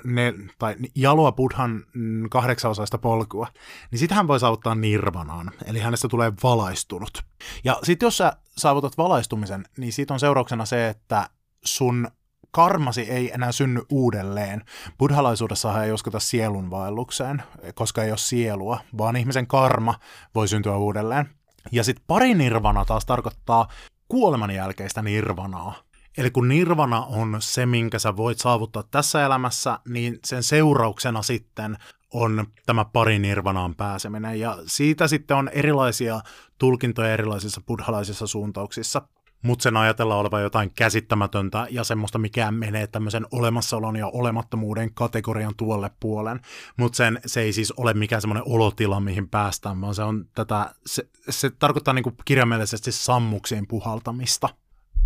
ne, 0.03 0.33
tai 0.59 0.75
jaloa 0.95 1.31
Buddhan 1.31 1.83
mm, 1.93 2.29
kahdeksanosaista 2.29 2.97
polkua, 2.97 3.47
niin 3.91 3.99
sitten 3.99 4.15
hän 4.15 4.27
voi 4.27 4.39
saavuttaa 4.39 4.75
nirvanaan, 4.75 5.51
eli 5.65 5.79
hänestä 5.79 6.07
tulee 6.07 6.33
valaistunut. 6.43 7.23
Ja 7.63 7.79
sitten 7.83 8.07
jos 8.07 8.17
sä 8.17 8.33
saavutat 8.57 8.97
valaistumisen, 8.97 9.65
niin 9.77 9.93
siitä 9.93 10.13
on 10.13 10.19
seurauksena 10.19 10.65
se, 10.65 10.89
että 10.89 11.29
sun 11.65 12.07
karmasi 12.55 13.01
ei 13.01 13.31
enää 13.33 13.51
synny 13.51 13.81
uudelleen. 13.89 14.63
Buddhalaisuudessa 14.97 15.83
ei 15.83 15.91
uskota 15.91 16.19
sielunvaellukseen, 16.19 17.43
koska 17.73 18.03
ei 18.03 18.09
ole 18.11 18.17
sielua, 18.17 18.79
vaan 18.97 19.15
ihmisen 19.15 19.47
karma 19.47 19.93
voi 20.35 20.47
syntyä 20.47 20.75
uudelleen. 20.77 21.29
Ja 21.71 21.83
sitten 21.83 22.05
pari 22.07 22.33
nirvana 22.33 22.85
taas 22.85 23.05
tarkoittaa 23.05 23.67
kuoleman 24.07 24.51
jälkeistä 24.51 25.01
nirvanaa. 25.01 25.75
Eli 26.17 26.31
kun 26.31 26.47
nirvana 26.47 27.05
on 27.05 27.37
se, 27.39 27.65
minkä 27.65 27.99
sä 27.99 28.17
voit 28.17 28.39
saavuttaa 28.39 28.83
tässä 28.91 29.25
elämässä, 29.25 29.79
niin 29.87 30.19
sen 30.25 30.43
seurauksena 30.43 31.21
sitten 31.21 31.77
on 32.13 32.47
tämä 32.65 32.85
pari 32.85 33.19
nirvanaan 33.19 33.75
pääseminen. 33.75 34.39
Ja 34.39 34.57
siitä 34.65 35.07
sitten 35.07 35.37
on 35.37 35.49
erilaisia 35.49 36.21
tulkintoja 36.57 37.13
erilaisissa 37.13 37.61
buddhalaisissa 37.67 38.27
suuntauksissa. 38.27 39.01
Mutta 39.41 39.63
sen 39.63 39.77
ajatellaan 39.77 40.19
olevan 40.19 40.41
jotain 40.41 40.71
käsittämätöntä 40.71 41.67
ja 41.69 41.83
semmoista, 41.83 42.17
mikä 42.17 42.51
menee 42.51 42.87
tämmöisen 42.87 43.25
olemassaolon 43.31 43.95
ja 43.95 44.07
olemattomuuden 44.07 44.93
kategorian 44.93 45.53
tuolle 45.57 45.91
puolen. 45.99 46.39
Mutta 46.77 46.97
sen 46.97 47.19
se 47.25 47.41
ei 47.41 47.53
siis 47.53 47.71
ole 47.71 47.93
mikään 47.93 48.21
semmoinen 48.21 48.43
olotila, 48.47 48.99
mihin 48.99 49.29
päästään, 49.29 49.81
vaan 49.81 49.95
se 49.95 50.03
on 50.03 50.25
tätä, 50.35 50.75
se, 50.85 51.09
se 51.29 51.49
tarkoittaa 51.49 51.93
niinku 51.93 52.13
kirjaimellisesti 52.25 52.91
sammuksiin 52.91 53.67
puhaltamista. 53.67 54.49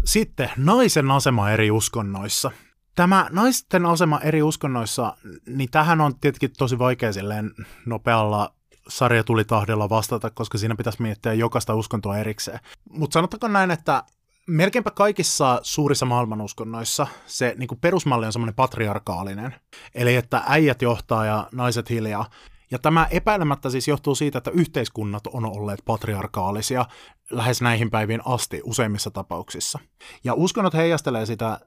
Sitten 0.05 0.49
naisen 0.57 1.11
asema 1.11 1.51
eri 1.51 1.71
uskonnoissa. 1.71 2.51
Tämä 2.95 3.27
naisten 3.31 3.85
asema 3.85 4.19
eri 4.19 4.43
uskonnoissa, 4.43 5.17
niin 5.45 5.69
tähän 5.71 6.01
on 6.01 6.19
tietenkin 6.19 6.51
tosi 6.57 6.79
vaikea 6.79 7.13
silleen 7.13 7.51
nopealla 7.85 8.53
sarjatulitahdella 8.87 9.89
vastata, 9.89 10.29
koska 10.29 10.57
siinä 10.57 10.75
pitäisi 10.75 11.01
miettiä 11.01 11.33
jokaista 11.33 11.75
uskontoa 11.75 12.17
erikseen. 12.17 12.59
Mutta 12.89 13.13
sanotaanko 13.13 13.47
näin, 13.47 13.71
että 13.71 14.03
melkeinpä 14.49 14.91
kaikissa 14.91 15.59
suurissa 15.63 16.05
maailmanuskonnoissa 16.05 17.07
se 17.25 17.55
niin 17.57 17.67
kuin 17.67 17.79
perusmalli 17.79 18.25
on 18.25 18.33
semmoinen 18.33 18.55
patriarkaalinen. 18.55 19.55
Eli 19.95 20.15
että 20.15 20.43
äijät 20.47 20.81
johtaa 20.81 21.25
ja 21.25 21.47
naiset 21.51 21.89
hiljaa. 21.89 22.25
Ja 22.71 22.79
tämä 22.79 23.07
epäilemättä 23.11 23.69
siis 23.69 23.87
johtuu 23.87 24.15
siitä, 24.15 24.37
että 24.37 24.51
yhteiskunnat 24.51 25.27
on 25.27 25.45
olleet 25.45 25.79
patriarkaalisia 25.85 26.85
lähes 27.29 27.61
näihin 27.61 27.89
päiviin 27.89 28.21
asti 28.25 28.61
useimmissa 28.63 29.11
tapauksissa. 29.11 29.79
Ja 30.23 30.33
uskonnot 30.33 30.73
heijastelee 30.73 31.25
sitä 31.25 31.59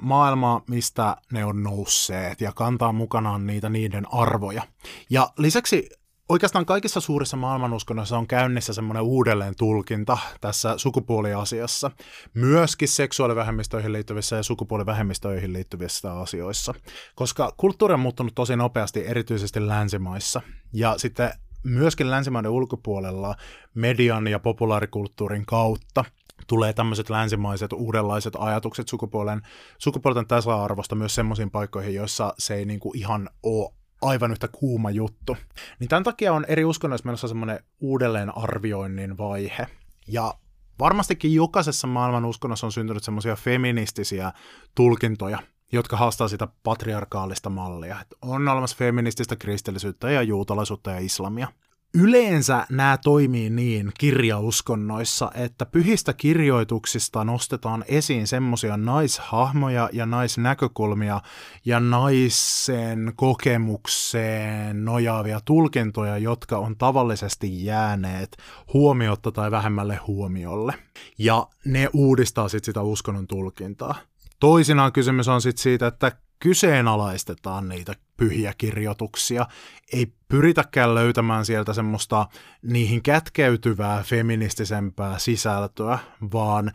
maailmaa, 0.00 0.62
mistä 0.68 1.16
ne 1.32 1.44
on 1.44 1.62
nousseet 1.62 2.40
ja 2.40 2.52
kantaa 2.52 2.92
mukanaan 2.92 3.46
niitä 3.46 3.68
niiden 3.68 4.06
arvoja. 4.12 4.62
Ja 5.10 5.28
lisäksi 5.38 5.90
oikeastaan 6.30 6.66
kaikissa 6.66 7.00
suurissa 7.00 7.36
maailmanuskonnoissa 7.36 8.18
on 8.18 8.26
käynnissä 8.26 8.72
semmoinen 8.72 9.02
uudelleen 9.02 9.54
tulkinta 9.58 10.18
tässä 10.40 10.78
sukupuoliasiassa, 10.78 11.90
myöskin 12.34 12.88
seksuaalivähemmistöihin 12.88 13.92
liittyvissä 13.92 14.36
ja 14.36 14.42
sukupuolivähemmistöihin 14.42 15.52
liittyvissä 15.52 16.12
asioissa, 16.12 16.74
koska 17.14 17.52
kulttuuri 17.56 17.94
on 17.94 18.00
muuttunut 18.00 18.34
tosi 18.34 18.56
nopeasti 18.56 19.06
erityisesti 19.06 19.66
länsimaissa, 19.66 20.40
ja 20.72 20.94
sitten 20.98 21.30
myöskin 21.64 22.10
länsimaiden 22.10 22.50
ulkopuolella 22.50 23.34
median 23.74 24.28
ja 24.28 24.38
populaarikulttuurin 24.38 25.46
kautta 25.46 26.04
tulee 26.46 26.72
tämmöiset 26.72 27.10
länsimaiset 27.10 27.72
uudenlaiset 27.72 28.34
ajatukset 28.38 28.88
sukupuolen, 28.88 29.42
sukupuolten 29.78 30.26
tasa-arvosta 30.26 30.94
myös 30.94 31.14
semmoisiin 31.14 31.50
paikkoihin, 31.50 31.94
joissa 31.94 32.34
se 32.38 32.54
ei 32.54 32.64
niinku 32.64 32.92
ihan 32.94 33.30
ole 33.42 33.79
aivan 34.02 34.30
yhtä 34.30 34.48
kuuma 34.48 34.90
juttu. 34.90 35.36
Niin 35.80 35.88
tämän 35.88 36.02
takia 36.02 36.32
on 36.32 36.44
eri 36.48 36.64
uskonnoissa 36.64 37.06
menossa 37.06 37.28
semmoinen 37.28 37.64
uudelleenarvioinnin 37.80 39.18
vaihe. 39.18 39.66
Ja 40.06 40.34
varmastikin 40.78 41.34
jokaisessa 41.34 41.86
maailman 41.86 42.24
uskonnossa 42.24 42.66
on 42.66 42.72
syntynyt 42.72 43.04
semmoisia 43.04 43.36
feministisiä 43.36 44.32
tulkintoja, 44.74 45.38
jotka 45.72 45.96
haastaa 45.96 46.28
sitä 46.28 46.48
patriarkaalista 46.62 47.50
mallia. 47.50 48.00
Että 48.00 48.16
on 48.22 48.48
olemassa 48.48 48.76
feminististä 48.76 49.36
kristillisyyttä 49.36 50.10
ja 50.10 50.22
juutalaisuutta 50.22 50.90
ja 50.90 50.98
islamia. 50.98 51.48
Yleensä 51.94 52.66
nämä 52.70 52.98
toimii 53.04 53.50
niin 53.50 53.92
kirjauskonnoissa, 53.98 55.30
että 55.34 55.66
pyhistä 55.66 56.12
kirjoituksista 56.12 57.24
nostetaan 57.24 57.84
esiin 57.88 58.26
semmoisia 58.26 58.76
naishahmoja 58.76 59.88
ja 59.92 60.06
naisnäkökulmia 60.06 61.20
ja 61.64 61.80
naisen 61.80 63.12
kokemukseen 63.16 64.84
nojaavia 64.84 65.40
tulkintoja, 65.44 66.18
jotka 66.18 66.58
on 66.58 66.76
tavallisesti 66.76 67.64
jääneet 67.64 68.36
huomiotta 68.72 69.32
tai 69.32 69.50
vähemmälle 69.50 69.96
huomiolle. 69.96 70.74
Ja 71.18 71.46
ne 71.64 71.88
uudistaa 71.92 72.48
sitten 72.48 72.66
sitä 72.66 72.82
uskonnon 72.82 73.26
tulkintaa. 73.26 73.94
Toisinaan 74.40 74.92
kysymys 74.92 75.28
on 75.28 75.42
sitten 75.42 75.62
siitä, 75.62 75.86
että 75.86 76.12
kyseenalaistetaan 76.40 77.68
niitä 77.68 77.94
pyhiä 78.16 78.54
kirjoituksia, 78.58 79.46
ei 79.92 80.12
pyritäkään 80.28 80.94
löytämään 80.94 81.44
sieltä 81.44 81.72
semmoista 81.72 82.26
niihin 82.62 83.02
kätkeytyvää 83.02 84.02
feministisempää 84.02 85.18
sisältöä, 85.18 85.98
vaan 86.32 86.72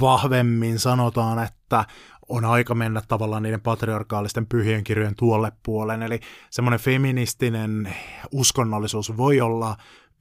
vahvemmin 0.00 0.78
sanotaan, 0.78 1.44
että 1.44 1.84
on 2.28 2.44
aika 2.44 2.74
mennä 2.74 3.02
tavallaan 3.08 3.42
niiden 3.42 3.60
patriarkaalisten 3.60 4.46
pyhien 4.46 4.84
kirjojen 4.84 5.16
tuolle 5.16 5.52
puolen. 5.62 6.02
Eli 6.02 6.20
semmoinen 6.50 6.80
feministinen 6.80 7.94
uskonnollisuus 8.32 9.16
voi 9.16 9.40
olla 9.40 9.76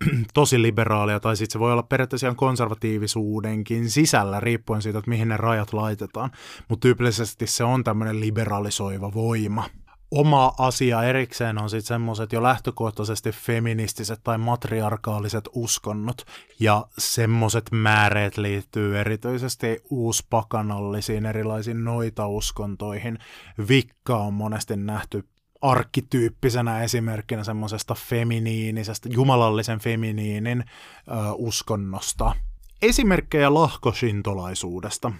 tosi 0.33 0.61
liberaalia, 0.61 1.19
tai 1.19 1.37
sitten 1.37 1.53
se 1.53 1.59
voi 1.59 1.71
olla 1.71 1.83
periaatteessa 1.83 2.27
ihan 2.27 2.35
konservatiivisuudenkin 2.35 3.89
sisällä, 3.89 4.39
riippuen 4.39 4.81
siitä, 4.81 4.99
että 4.99 5.09
mihin 5.09 5.27
ne 5.27 5.37
rajat 5.37 5.73
laitetaan. 5.73 6.31
Mutta 6.69 6.81
tyypillisesti 6.81 7.47
se 7.47 7.63
on 7.63 7.83
tämmöinen 7.83 8.19
liberalisoiva 8.19 9.13
voima. 9.13 9.65
Oma 10.11 10.53
asia 10.57 11.03
erikseen 11.03 11.61
on 11.61 11.69
sitten 11.69 11.87
semmoiset 11.87 12.33
jo 12.33 12.43
lähtökohtaisesti 12.43 13.31
feministiset 13.31 14.19
tai 14.23 14.37
matriarkaaliset 14.37 15.49
uskonnot, 15.53 16.25
ja 16.59 16.85
semmoiset 16.97 17.69
määreet 17.71 18.37
liittyy 18.37 18.99
erityisesti 18.99 19.81
uuspakanallisiin 19.89 21.25
erilaisiin 21.25 21.83
noita 21.83 22.27
uskontoihin. 22.27 23.19
Vikka 23.67 24.17
on 24.17 24.33
monesti 24.33 24.75
nähty 24.75 25.23
arkkityyppisenä 25.61 26.83
esimerkkinä 26.83 27.43
semmoisesta 27.43 27.95
feminiinisestä, 27.95 29.09
jumalallisen 29.11 29.79
feminiinin 29.79 30.59
ö, 30.59 31.13
uskonnosta. 31.33 32.35
Esimerkkejä 32.81 33.53
lahkoshintolaisuudesta. 33.53 35.11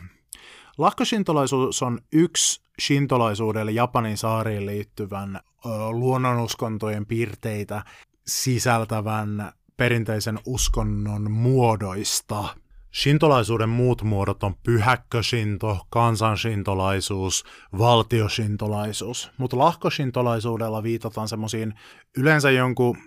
Lahkoshintolaisuus 0.78 1.84
on 1.84 2.00
yksi 2.12 2.62
shintolaisuudelle 2.82 3.72
Japanin 3.72 4.18
saariin 4.18 4.66
liittyvän 4.66 5.36
ö, 5.36 5.70
luonnonuskontojen 5.92 7.06
piirteitä 7.06 7.86
sisältävän 8.28 9.52
perinteisen 9.78 10.40
uskonnon 10.46 11.32
muodoista– 11.32 12.44
Shintolaisuuden 12.94 13.70
muut 13.70 14.02
muodot 14.02 14.44
on 14.44 14.56
pyhäkköshinto, 14.64 15.80
kansanshintolaisuus, 15.90 17.44
valtioshintolaisuus, 17.78 19.32
mutta 19.38 19.58
lahkoshintolaisuudella 19.58 20.84
viitataan 20.84 21.28
semmoisiin 21.28 21.74
yleensä 22.18 22.52
jonkun 22.52 22.98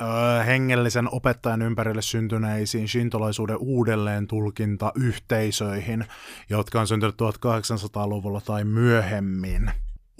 ö, 0.00 0.42
hengellisen 0.42 1.08
opettajan 1.14 1.62
ympärille 1.62 2.02
syntyneisiin 2.02 2.88
shintolaisuuden 2.88 3.56
uudelleen 3.60 4.26
tulkinta 4.26 4.92
yhteisöihin, 4.94 6.04
jotka 6.50 6.80
on 6.80 6.86
syntynyt 6.86 7.16
1800-luvulla 7.22 8.40
tai 8.40 8.64
myöhemmin. 8.64 9.70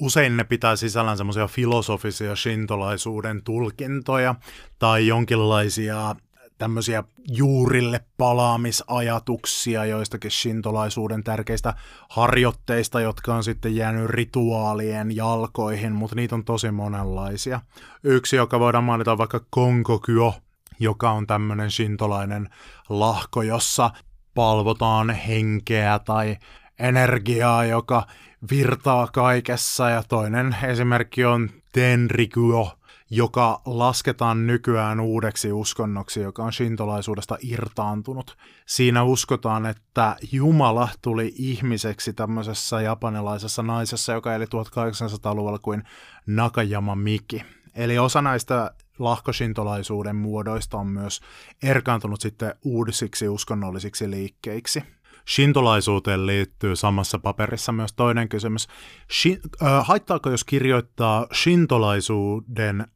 Usein 0.00 0.36
ne 0.36 0.44
pitää 0.44 0.76
sisällään 0.76 1.16
semmoisia 1.16 1.46
filosofisia 1.46 2.36
shintolaisuuden 2.36 3.42
tulkintoja 3.44 4.34
tai 4.78 5.06
jonkinlaisia 5.06 6.16
tämmöisiä 6.62 7.04
juurille 7.28 8.00
palaamisajatuksia 8.18 9.84
joistakin 9.84 10.30
shintolaisuuden 10.30 11.24
tärkeistä 11.24 11.74
harjoitteista, 12.08 13.00
jotka 13.00 13.34
on 13.34 13.44
sitten 13.44 13.76
jäänyt 13.76 14.10
rituaalien 14.10 15.16
jalkoihin, 15.16 15.92
mutta 15.92 16.16
niitä 16.16 16.34
on 16.34 16.44
tosi 16.44 16.70
monenlaisia. 16.70 17.60
Yksi, 18.04 18.36
joka 18.36 18.60
voidaan 18.60 18.84
mainita 18.84 19.18
vaikka 19.18 19.40
Konkokyo, 19.50 20.34
joka 20.80 21.10
on 21.10 21.26
tämmöinen 21.26 21.70
shintolainen 21.70 22.48
lahko, 22.88 23.42
jossa 23.42 23.90
palvotaan 24.34 25.10
henkeä 25.10 25.98
tai 25.98 26.36
energiaa, 26.78 27.64
joka 27.64 28.06
virtaa 28.50 29.06
kaikessa, 29.06 29.90
ja 29.90 30.02
toinen 30.02 30.56
esimerkki 30.62 31.24
on 31.24 31.50
Tenrikyo, 31.72 32.78
joka 33.14 33.60
lasketaan 33.66 34.46
nykyään 34.46 35.00
uudeksi 35.00 35.52
uskonnoksi, 35.52 36.20
joka 36.20 36.44
on 36.44 36.52
shintolaisuudesta 36.52 37.36
irtaantunut. 37.42 38.36
Siinä 38.66 39.02
uskotaan, 39.02 39.66
että 39.66 40.16
Jumala 40.32 40.88
tuli 41.02 41.32
ihmiseksi 41.36 42.12
tämmöisessä 42.12 42.80
japanilaisessa 42.80 43.62
naisessa, 43.62 44.12
joka 44.12 44.34
eli 44.34 44.44
1800-luvulla 44.44 45.58
kuin 45.58 45.82
Nakajama 46.26 46.94
Miki. 46.94 47.42
Eli 47.74 47.98
osa 47.98 48.22
näistä 48.22 48.74
lahkoshintolaisuuden 48.98 50.16
muodoista 50.16 50.78
on 50.78 50.86
myös 50.86 51.20
erkaantunut 51.62 52.20
sitten 52.20 52.54
uudisiksi 52.64 53.28
uskonnollisiksi 53.28 54.10
liikkeiksi. 54.10 54.82
Shintolaisuuteen 55.28 56.26
liittyy 56.26 56.76
samassa 56.76 57.18
paperissa 57.18 57.72
myös 57.72 57.92
toinen 57.92 58.28
kysymys. 58.28 58.68
Shin, 59.10 59.40
äh, 59.62 59.86
haittaako, 59.86 60.30
jos 60.30 60.44
kirjoittaa 60.44 61.26
shintolaisuuden 61.34 62.86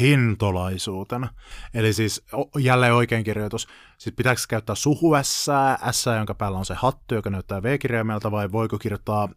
hintolaisuutena. 0.00 1.28
Eli 1.74 1.92
siis 1.92 2.26
jälleen 2.58 2.94
oikein 2.94 3.24
kirjoitus. 3.24 3.68
Siis 3.98 4.14
pitääkö 4.16 4.40
käyttää 4.48 4.74
suhu 4.74 5.12
S, 5.22 5.46
S, 5.90 6.06
jonka 6.06 6.34
päällä 6.34 6.58
on 6.58 6.64
se 6.64 6.74
hattu, 6.74 7.14
joka 7.14 7.30
näyttää 7.30 7.62
V-kirjaimelta, 7.62 8.30
vai 8.30 8.52
voiko 8.52 8.78
kirjoittaa 8.78 9.28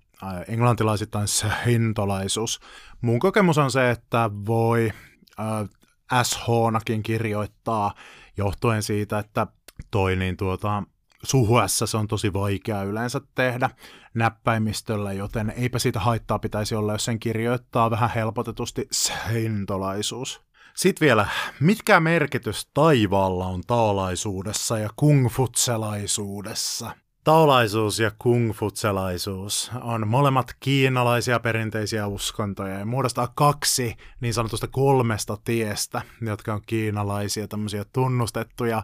englantilaisittain 0.48 1.28
hintolaisuus. 1.66 2.60
Mun 3.02 3.20
kokemus 3.20 3.58
on 3.58 3.72
se, 3.72 3.92
että 3.92 4.30
voi 4.46 4.92
äh, 5.40 6.24
SH-nakin 6.24 7.04
kirjoittaa 7.04 7.94
johtuen 8.38 8.84
siitä, 8.84 9.20
että 9.20 9.48
toi 9.92 10.16
niin 10.16 10.38
tuota, 10.38 10.84
suhuessa 11.24 11.88
se 11.88 11.98
on 11.98 12.08
tosi 12.08 12.34
vaikea 12.34 12.84
yleensä 12.84 13.22
tehdä 13.36 13.70
näppäimistöllä, 14.14 15.14
joten 15.14 15.54
eipä 15.58 15.80
siitä 15.80 16.00
haittaa 16.00 16.40
pitäisi 16.40 16.76
olla, 16.76 16.92
jos 16.92 17.06
sen 17.06 17.20
kirjoittaa 17.20 17.92
vähän 17.92 18.10
helpotetusti 18.16 18.88
seintolaisuus. 18.92 20.42
Sitten 20.76 21.06
vielä, 21.06 21.28
mitkä 21.60 22.00
merkitys 22.00 22.70
taivaalla 22.74 23.46
on 23.46 23.62
taolaisuudessa 23.68 24.78
ja 24.78 24.90
kungfutselaisuudessa? 24.96 26.92
Taolaisuus 27.24 28.00
ja 28.00 28.12
kungfutselaisuus 28.20 29.72
on 29.82 30.08
molemmat 30.08 30.56
kiinalaisia 30.60 31.40
perinteisiä 31.40 32.08
uskontoja 32.08 32.80
ja 32.80 32.86
muodostaa 32.86 33.32
kaksi 33.36 33.96
niin 34.22 34.34
sanotusta 34.34 34.68
kolmesta 34.68 35.38
tiestä, 35.44 36.02
jotka 36.22 36.54
on 36.54 36.62
kiinalaisia 36.66 37.48
tämmöisiä 37.48 37.86
tunnustettuja 37.94 38.84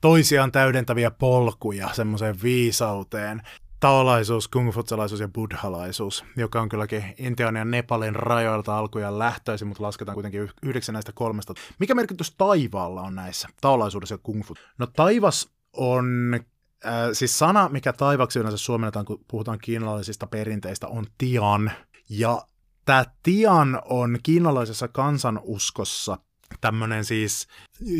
toisiaan 0.00 0.52
täydentäviä 0.52 1.10
polkuja 1.10 1.88
semmoiseen 1.92 2.42
viisauteen. 2.42 3.42
Taolaisuus, 3.80 4.48
kungfutselaisuus 4.48 5.20
ja 5.20 5.28
buddhalaisuus, 5.28 6.24
joka 6.36 6.60
on 6.60 6.68
kylläkin 6.68 7.04
Intian 7.18 7.56
ja 7.56 7.64
Nepalin 7.64 8.16
rajoilta 8.16 8.78
alkujaan 8.78 9.18
lähtöisin, 9.18 9.68
mutta 9.68 9.82
lasketaan 9.82 10.14
kuitenkin 10.14 10.50
yhdeksän 10.62 10.92
näistä 10.92 11.12
kolmesta. 11.14 11.54
Mikä 11.78 11.94
merkitys 11.94 12.34
taivaalla 12.34 13.02
on 13.02 13.14
näissä, 13.14 13.48
taolaisuudessa 13.60 14.14
ja 14.14 14.18
kungfu? 14.22 14.54
No 14.78 14.86
taivas 14.86 15.48
on 15.72 16.40
Äh, 16.86 16.92
siis 17.12 17.38
sana, 17.38 17.68
mikä 17.68 17.92
taivaksi 17.92 18.38
yleensä 18.38 18.58
suomennetaan, 18.58 19.04
kun 19.04 19.24
puhutaan 19.28 19.58
kiinalaisista 19.58 20.26
perinteistä, 20.26 20.88
on 20.88 21.06
tian. 21.18 21.72
Ja 22.08 22.42
tämä 22.84 23.04
tian 23.22 23.82
on 23.84 24.18
kiinalaisessa 24.22 24.88
kansanuskossa 24.88 26.18
tämmöinen 26.60 27.04
siis 27.04 27.48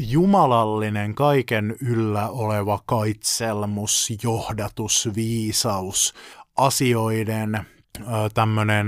jumalallinen 0.06 1.14
kaiken 1.14 1.76
yllä 1.80 2.28
oleva 2.28 2.82
kaitselmus, 2.86 4.12
johdatus, 4.22 5.08
viisaus, 5.14 6.14
asioiden 6.56 7.66
tämmöinen 8.34 8.86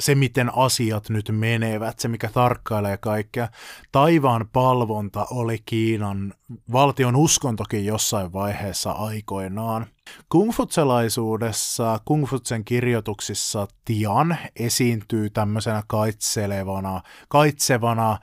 se, 0.00 0.14
miten 0.14 0.56
asiat 0.56 1.08
nyt 1.08 1.28
menevät, 1.32 1.98
se 1.98 2.08
mikä 2.08 2.28
tarkkailee 2.28 2.96
kaikkea. 2.96 3.48
Taivaan 3.92 4.48
palvonta 4.52 5.26
oli 5.30 5.58
Kiinan 5.66 6.34
valtion 6.72 7.16
uskontokin 7.16 7.86
jossain 7.86 8.32
vaiheessa 8.32 8.90
aikoinaan. 8.90 9.86
Kungfutselaisuudessa, 10.28 12.00
kungfutsen 12.04 12.64
kirjoituksissa 12.64 13.68
Tian 13.84 14.36
esiintyy 14.56 15.30
tämmöisenä 15.30 15.82
kaitselevana, 15.86 17.00
kaitsevana 17.28 18.18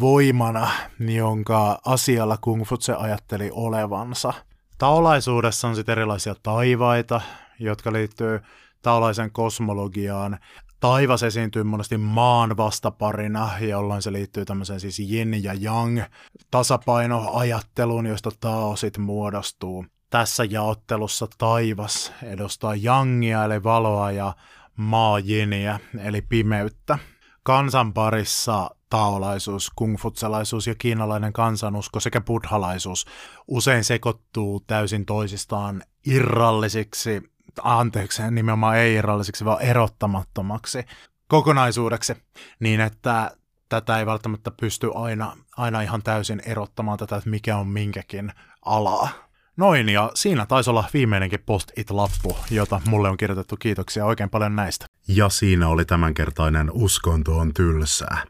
voimana, 0.00 0.68
jonka 1.00 1.80
asialla 1.84 2.38
kungfutse 2.40 2.94
ajatteli 2.94 3.50
olevansa. 3.52 4.32
Taolaisuudessa 4.78 5.68
on 5.68 5.76
sitten 5.76 5.92
erilaisia 5.92 6.34
taivaita, 6.42 7.20
jotka 7.58 7.92
liittyy 7.92 8.40
taolaisen 8.82 9.30
kosmologiaan 9.32 10.38
taivas 10.84 11.22
esiintyy 11.22 11.64
monesti 11.64 11.98
maan 11.98 12.56
vastaparina, 12.56 13.50
jolloin 13.60 14.02
se 14.02 14.12
liittyy 14.12 14.44
tämmöiseen 14.44 14.80
siis 14.80 15.00
yin 15.00 15.44
ja 15.44 15.54
yang 15.54 16.02
tasapainoajatteluun, 16.50 18.06
josta 18.06 18.30
taosit 18.40 18.98
muodostuu. 18.98 19.86
Tässä 20.10 20.44
jaottelussa 20.44 21.26
taivas 21.38 22.12
edustaa 22.22 22.74
jangia 22.74 23.44
eli 23.44 23.62
valoa 23.62 24.10
ja 24.10 24.34
maa 24.76 25.18
jiniä 25.18 25.80
eli 25.98 26.22
pimeyttä. 26.22 26.98
Kansan 27.42 27.92
parissa 27.92 28.70
taolaisuus, 28.90 29.70
kungfutselaisuus 29.76 30.66
ja 30.66 30.74
kiinalainen 30.74 31.32
kansanusko 31.32 32.00
sekä 32.00 32.20
buddhalaisuus 32.20 33.06
usein 33.48 33.84
sekoittuu 33.84 34.60
täysin 34.66 35.06
toisistaan 35.06 35.82
irrallisiksi 36.06 37.33
anteeksi, 37.62 38.22
nimenomaan 38.30 38.76
ei 38.76 38.94
irrallisiksi, 38.94 39.44
vaan 39.44 39.62
erottamattomaksi 39.62 40.84
kokonaisuudeksi, 41.28 42.16
niin 42.60 42.80
että 42.80 43.30
tätä 43.68 43.98
ei 43.98 44.06
välttämättä 44.06 44.50
pysty 44.50 44.90
aina, 44.94 45.36
aina 45.56 45.80
ihan 45.80 46.02
täysin 46.02 46.42
erottamaan 46.46 46.98
tätä, 46.98 47.16
että 47.16 47.30
mikä 47.30 47.56
on 47.56 47.68
minkäkin 47.68 48.32
alaa. 48.64 49.08
Noin, 49.56 49.88
ja 49.88 50.10
siinä 50.14 50.46
taisi 50.46 50.70
olla 50.70 50.84
viimeinenkin 50.94 51.40
post-it-lappu, 51.46 52.36
jota 52.50 52.80
mulle 52.86 53.08
on 53.08 53.16
kirjoitettu. 53.16 53.56
Kiitoksia 53.56 54.04
oikein 54.04 54.30
paljon 54.30 54.56
näistä. 54.56 54.86
Ja 55.08 55.28
siinä 55.28 55.68
oli 55.68 55.84
tämänkertainen 55.84 56.70
Uskonto 56.72 57.38
on 57.38 57.54
tylsää. 57.54 58.24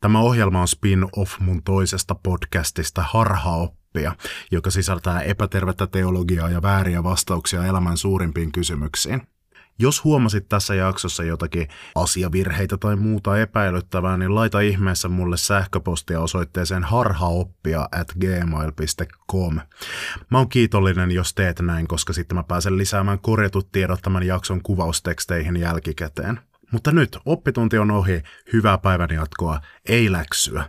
Tämä 0.00 0.20
ohjelma 0.20 0.60
on 0.60 0.68
spin-off 0.68 1.40
mun 1.40 1.62
toisesta 1.62 2.14
podcastista 2.14 3.02
Harhaoppi 3.02 3.81
oppia, 3.92 4.12
joka 4.50 4.70
sisältää 4.70 5.20
epätervettä 5.20 5.86
teologiaa 5.86 6.50
ja 6.50 6.62
vääriä 6.62 7.02
vastauksia 7.02 7.66
elämän 7.66 7.96
suurimpiin 7.96 8.52
kysymyksiin. 8.52 9.22
Jos 9.78 10.04
huomasit 10.04 10.48
tässä 10.48 10.74
jaksossa 10.74 11.24
jotakin 11.24 11.68
asiavirheitä 11.94 12.76
tai 12.76 12.96
muuta 12.96 13.38
epäilyttävää, 13.38 14.16
niin 14.16 14.34
laita 14.34 14.60
ihmeessä 14.60 15.08
mulle 15.08 15.36
sähköpostia 15.36 16.20
osoitteeseen 16.20 16.84
harhaoppia 16.84 17.88
at 17.92 18.12
gmail.com. 18.20 19.54
Mä 20.30 20.38
oon 20.38 20.48
kiitollinen, 20.48 21.10
jos 21.10 21.34
teet 21.34 21.60
näin, 21.60 21.88
koska 21.88 22.12
sitten 22.12 22.36
mä 22.36 22.42
pääsen 22.42 22.78
lisäämään 22.78 23.18
korjatut 23.18 23.72
tiedot 23.72 24.02
tämän 24.02 24.22
jakson 24.22 24.62
kuvausteksteihin 24.62 25.56
jälkikäteen. 25.56 26.40
Mutta 26.72 26.92
nyt 26.92 27.18
oppitunti 27.26 27.78
on 27.78 27.90
ohi, 27.90 28.22
hyvää 28.52 28.78
päivän 28.78 29.10
jatkoa, 29.10 29.60
ei 29.88 30.12
läksyä. 30.12 30.64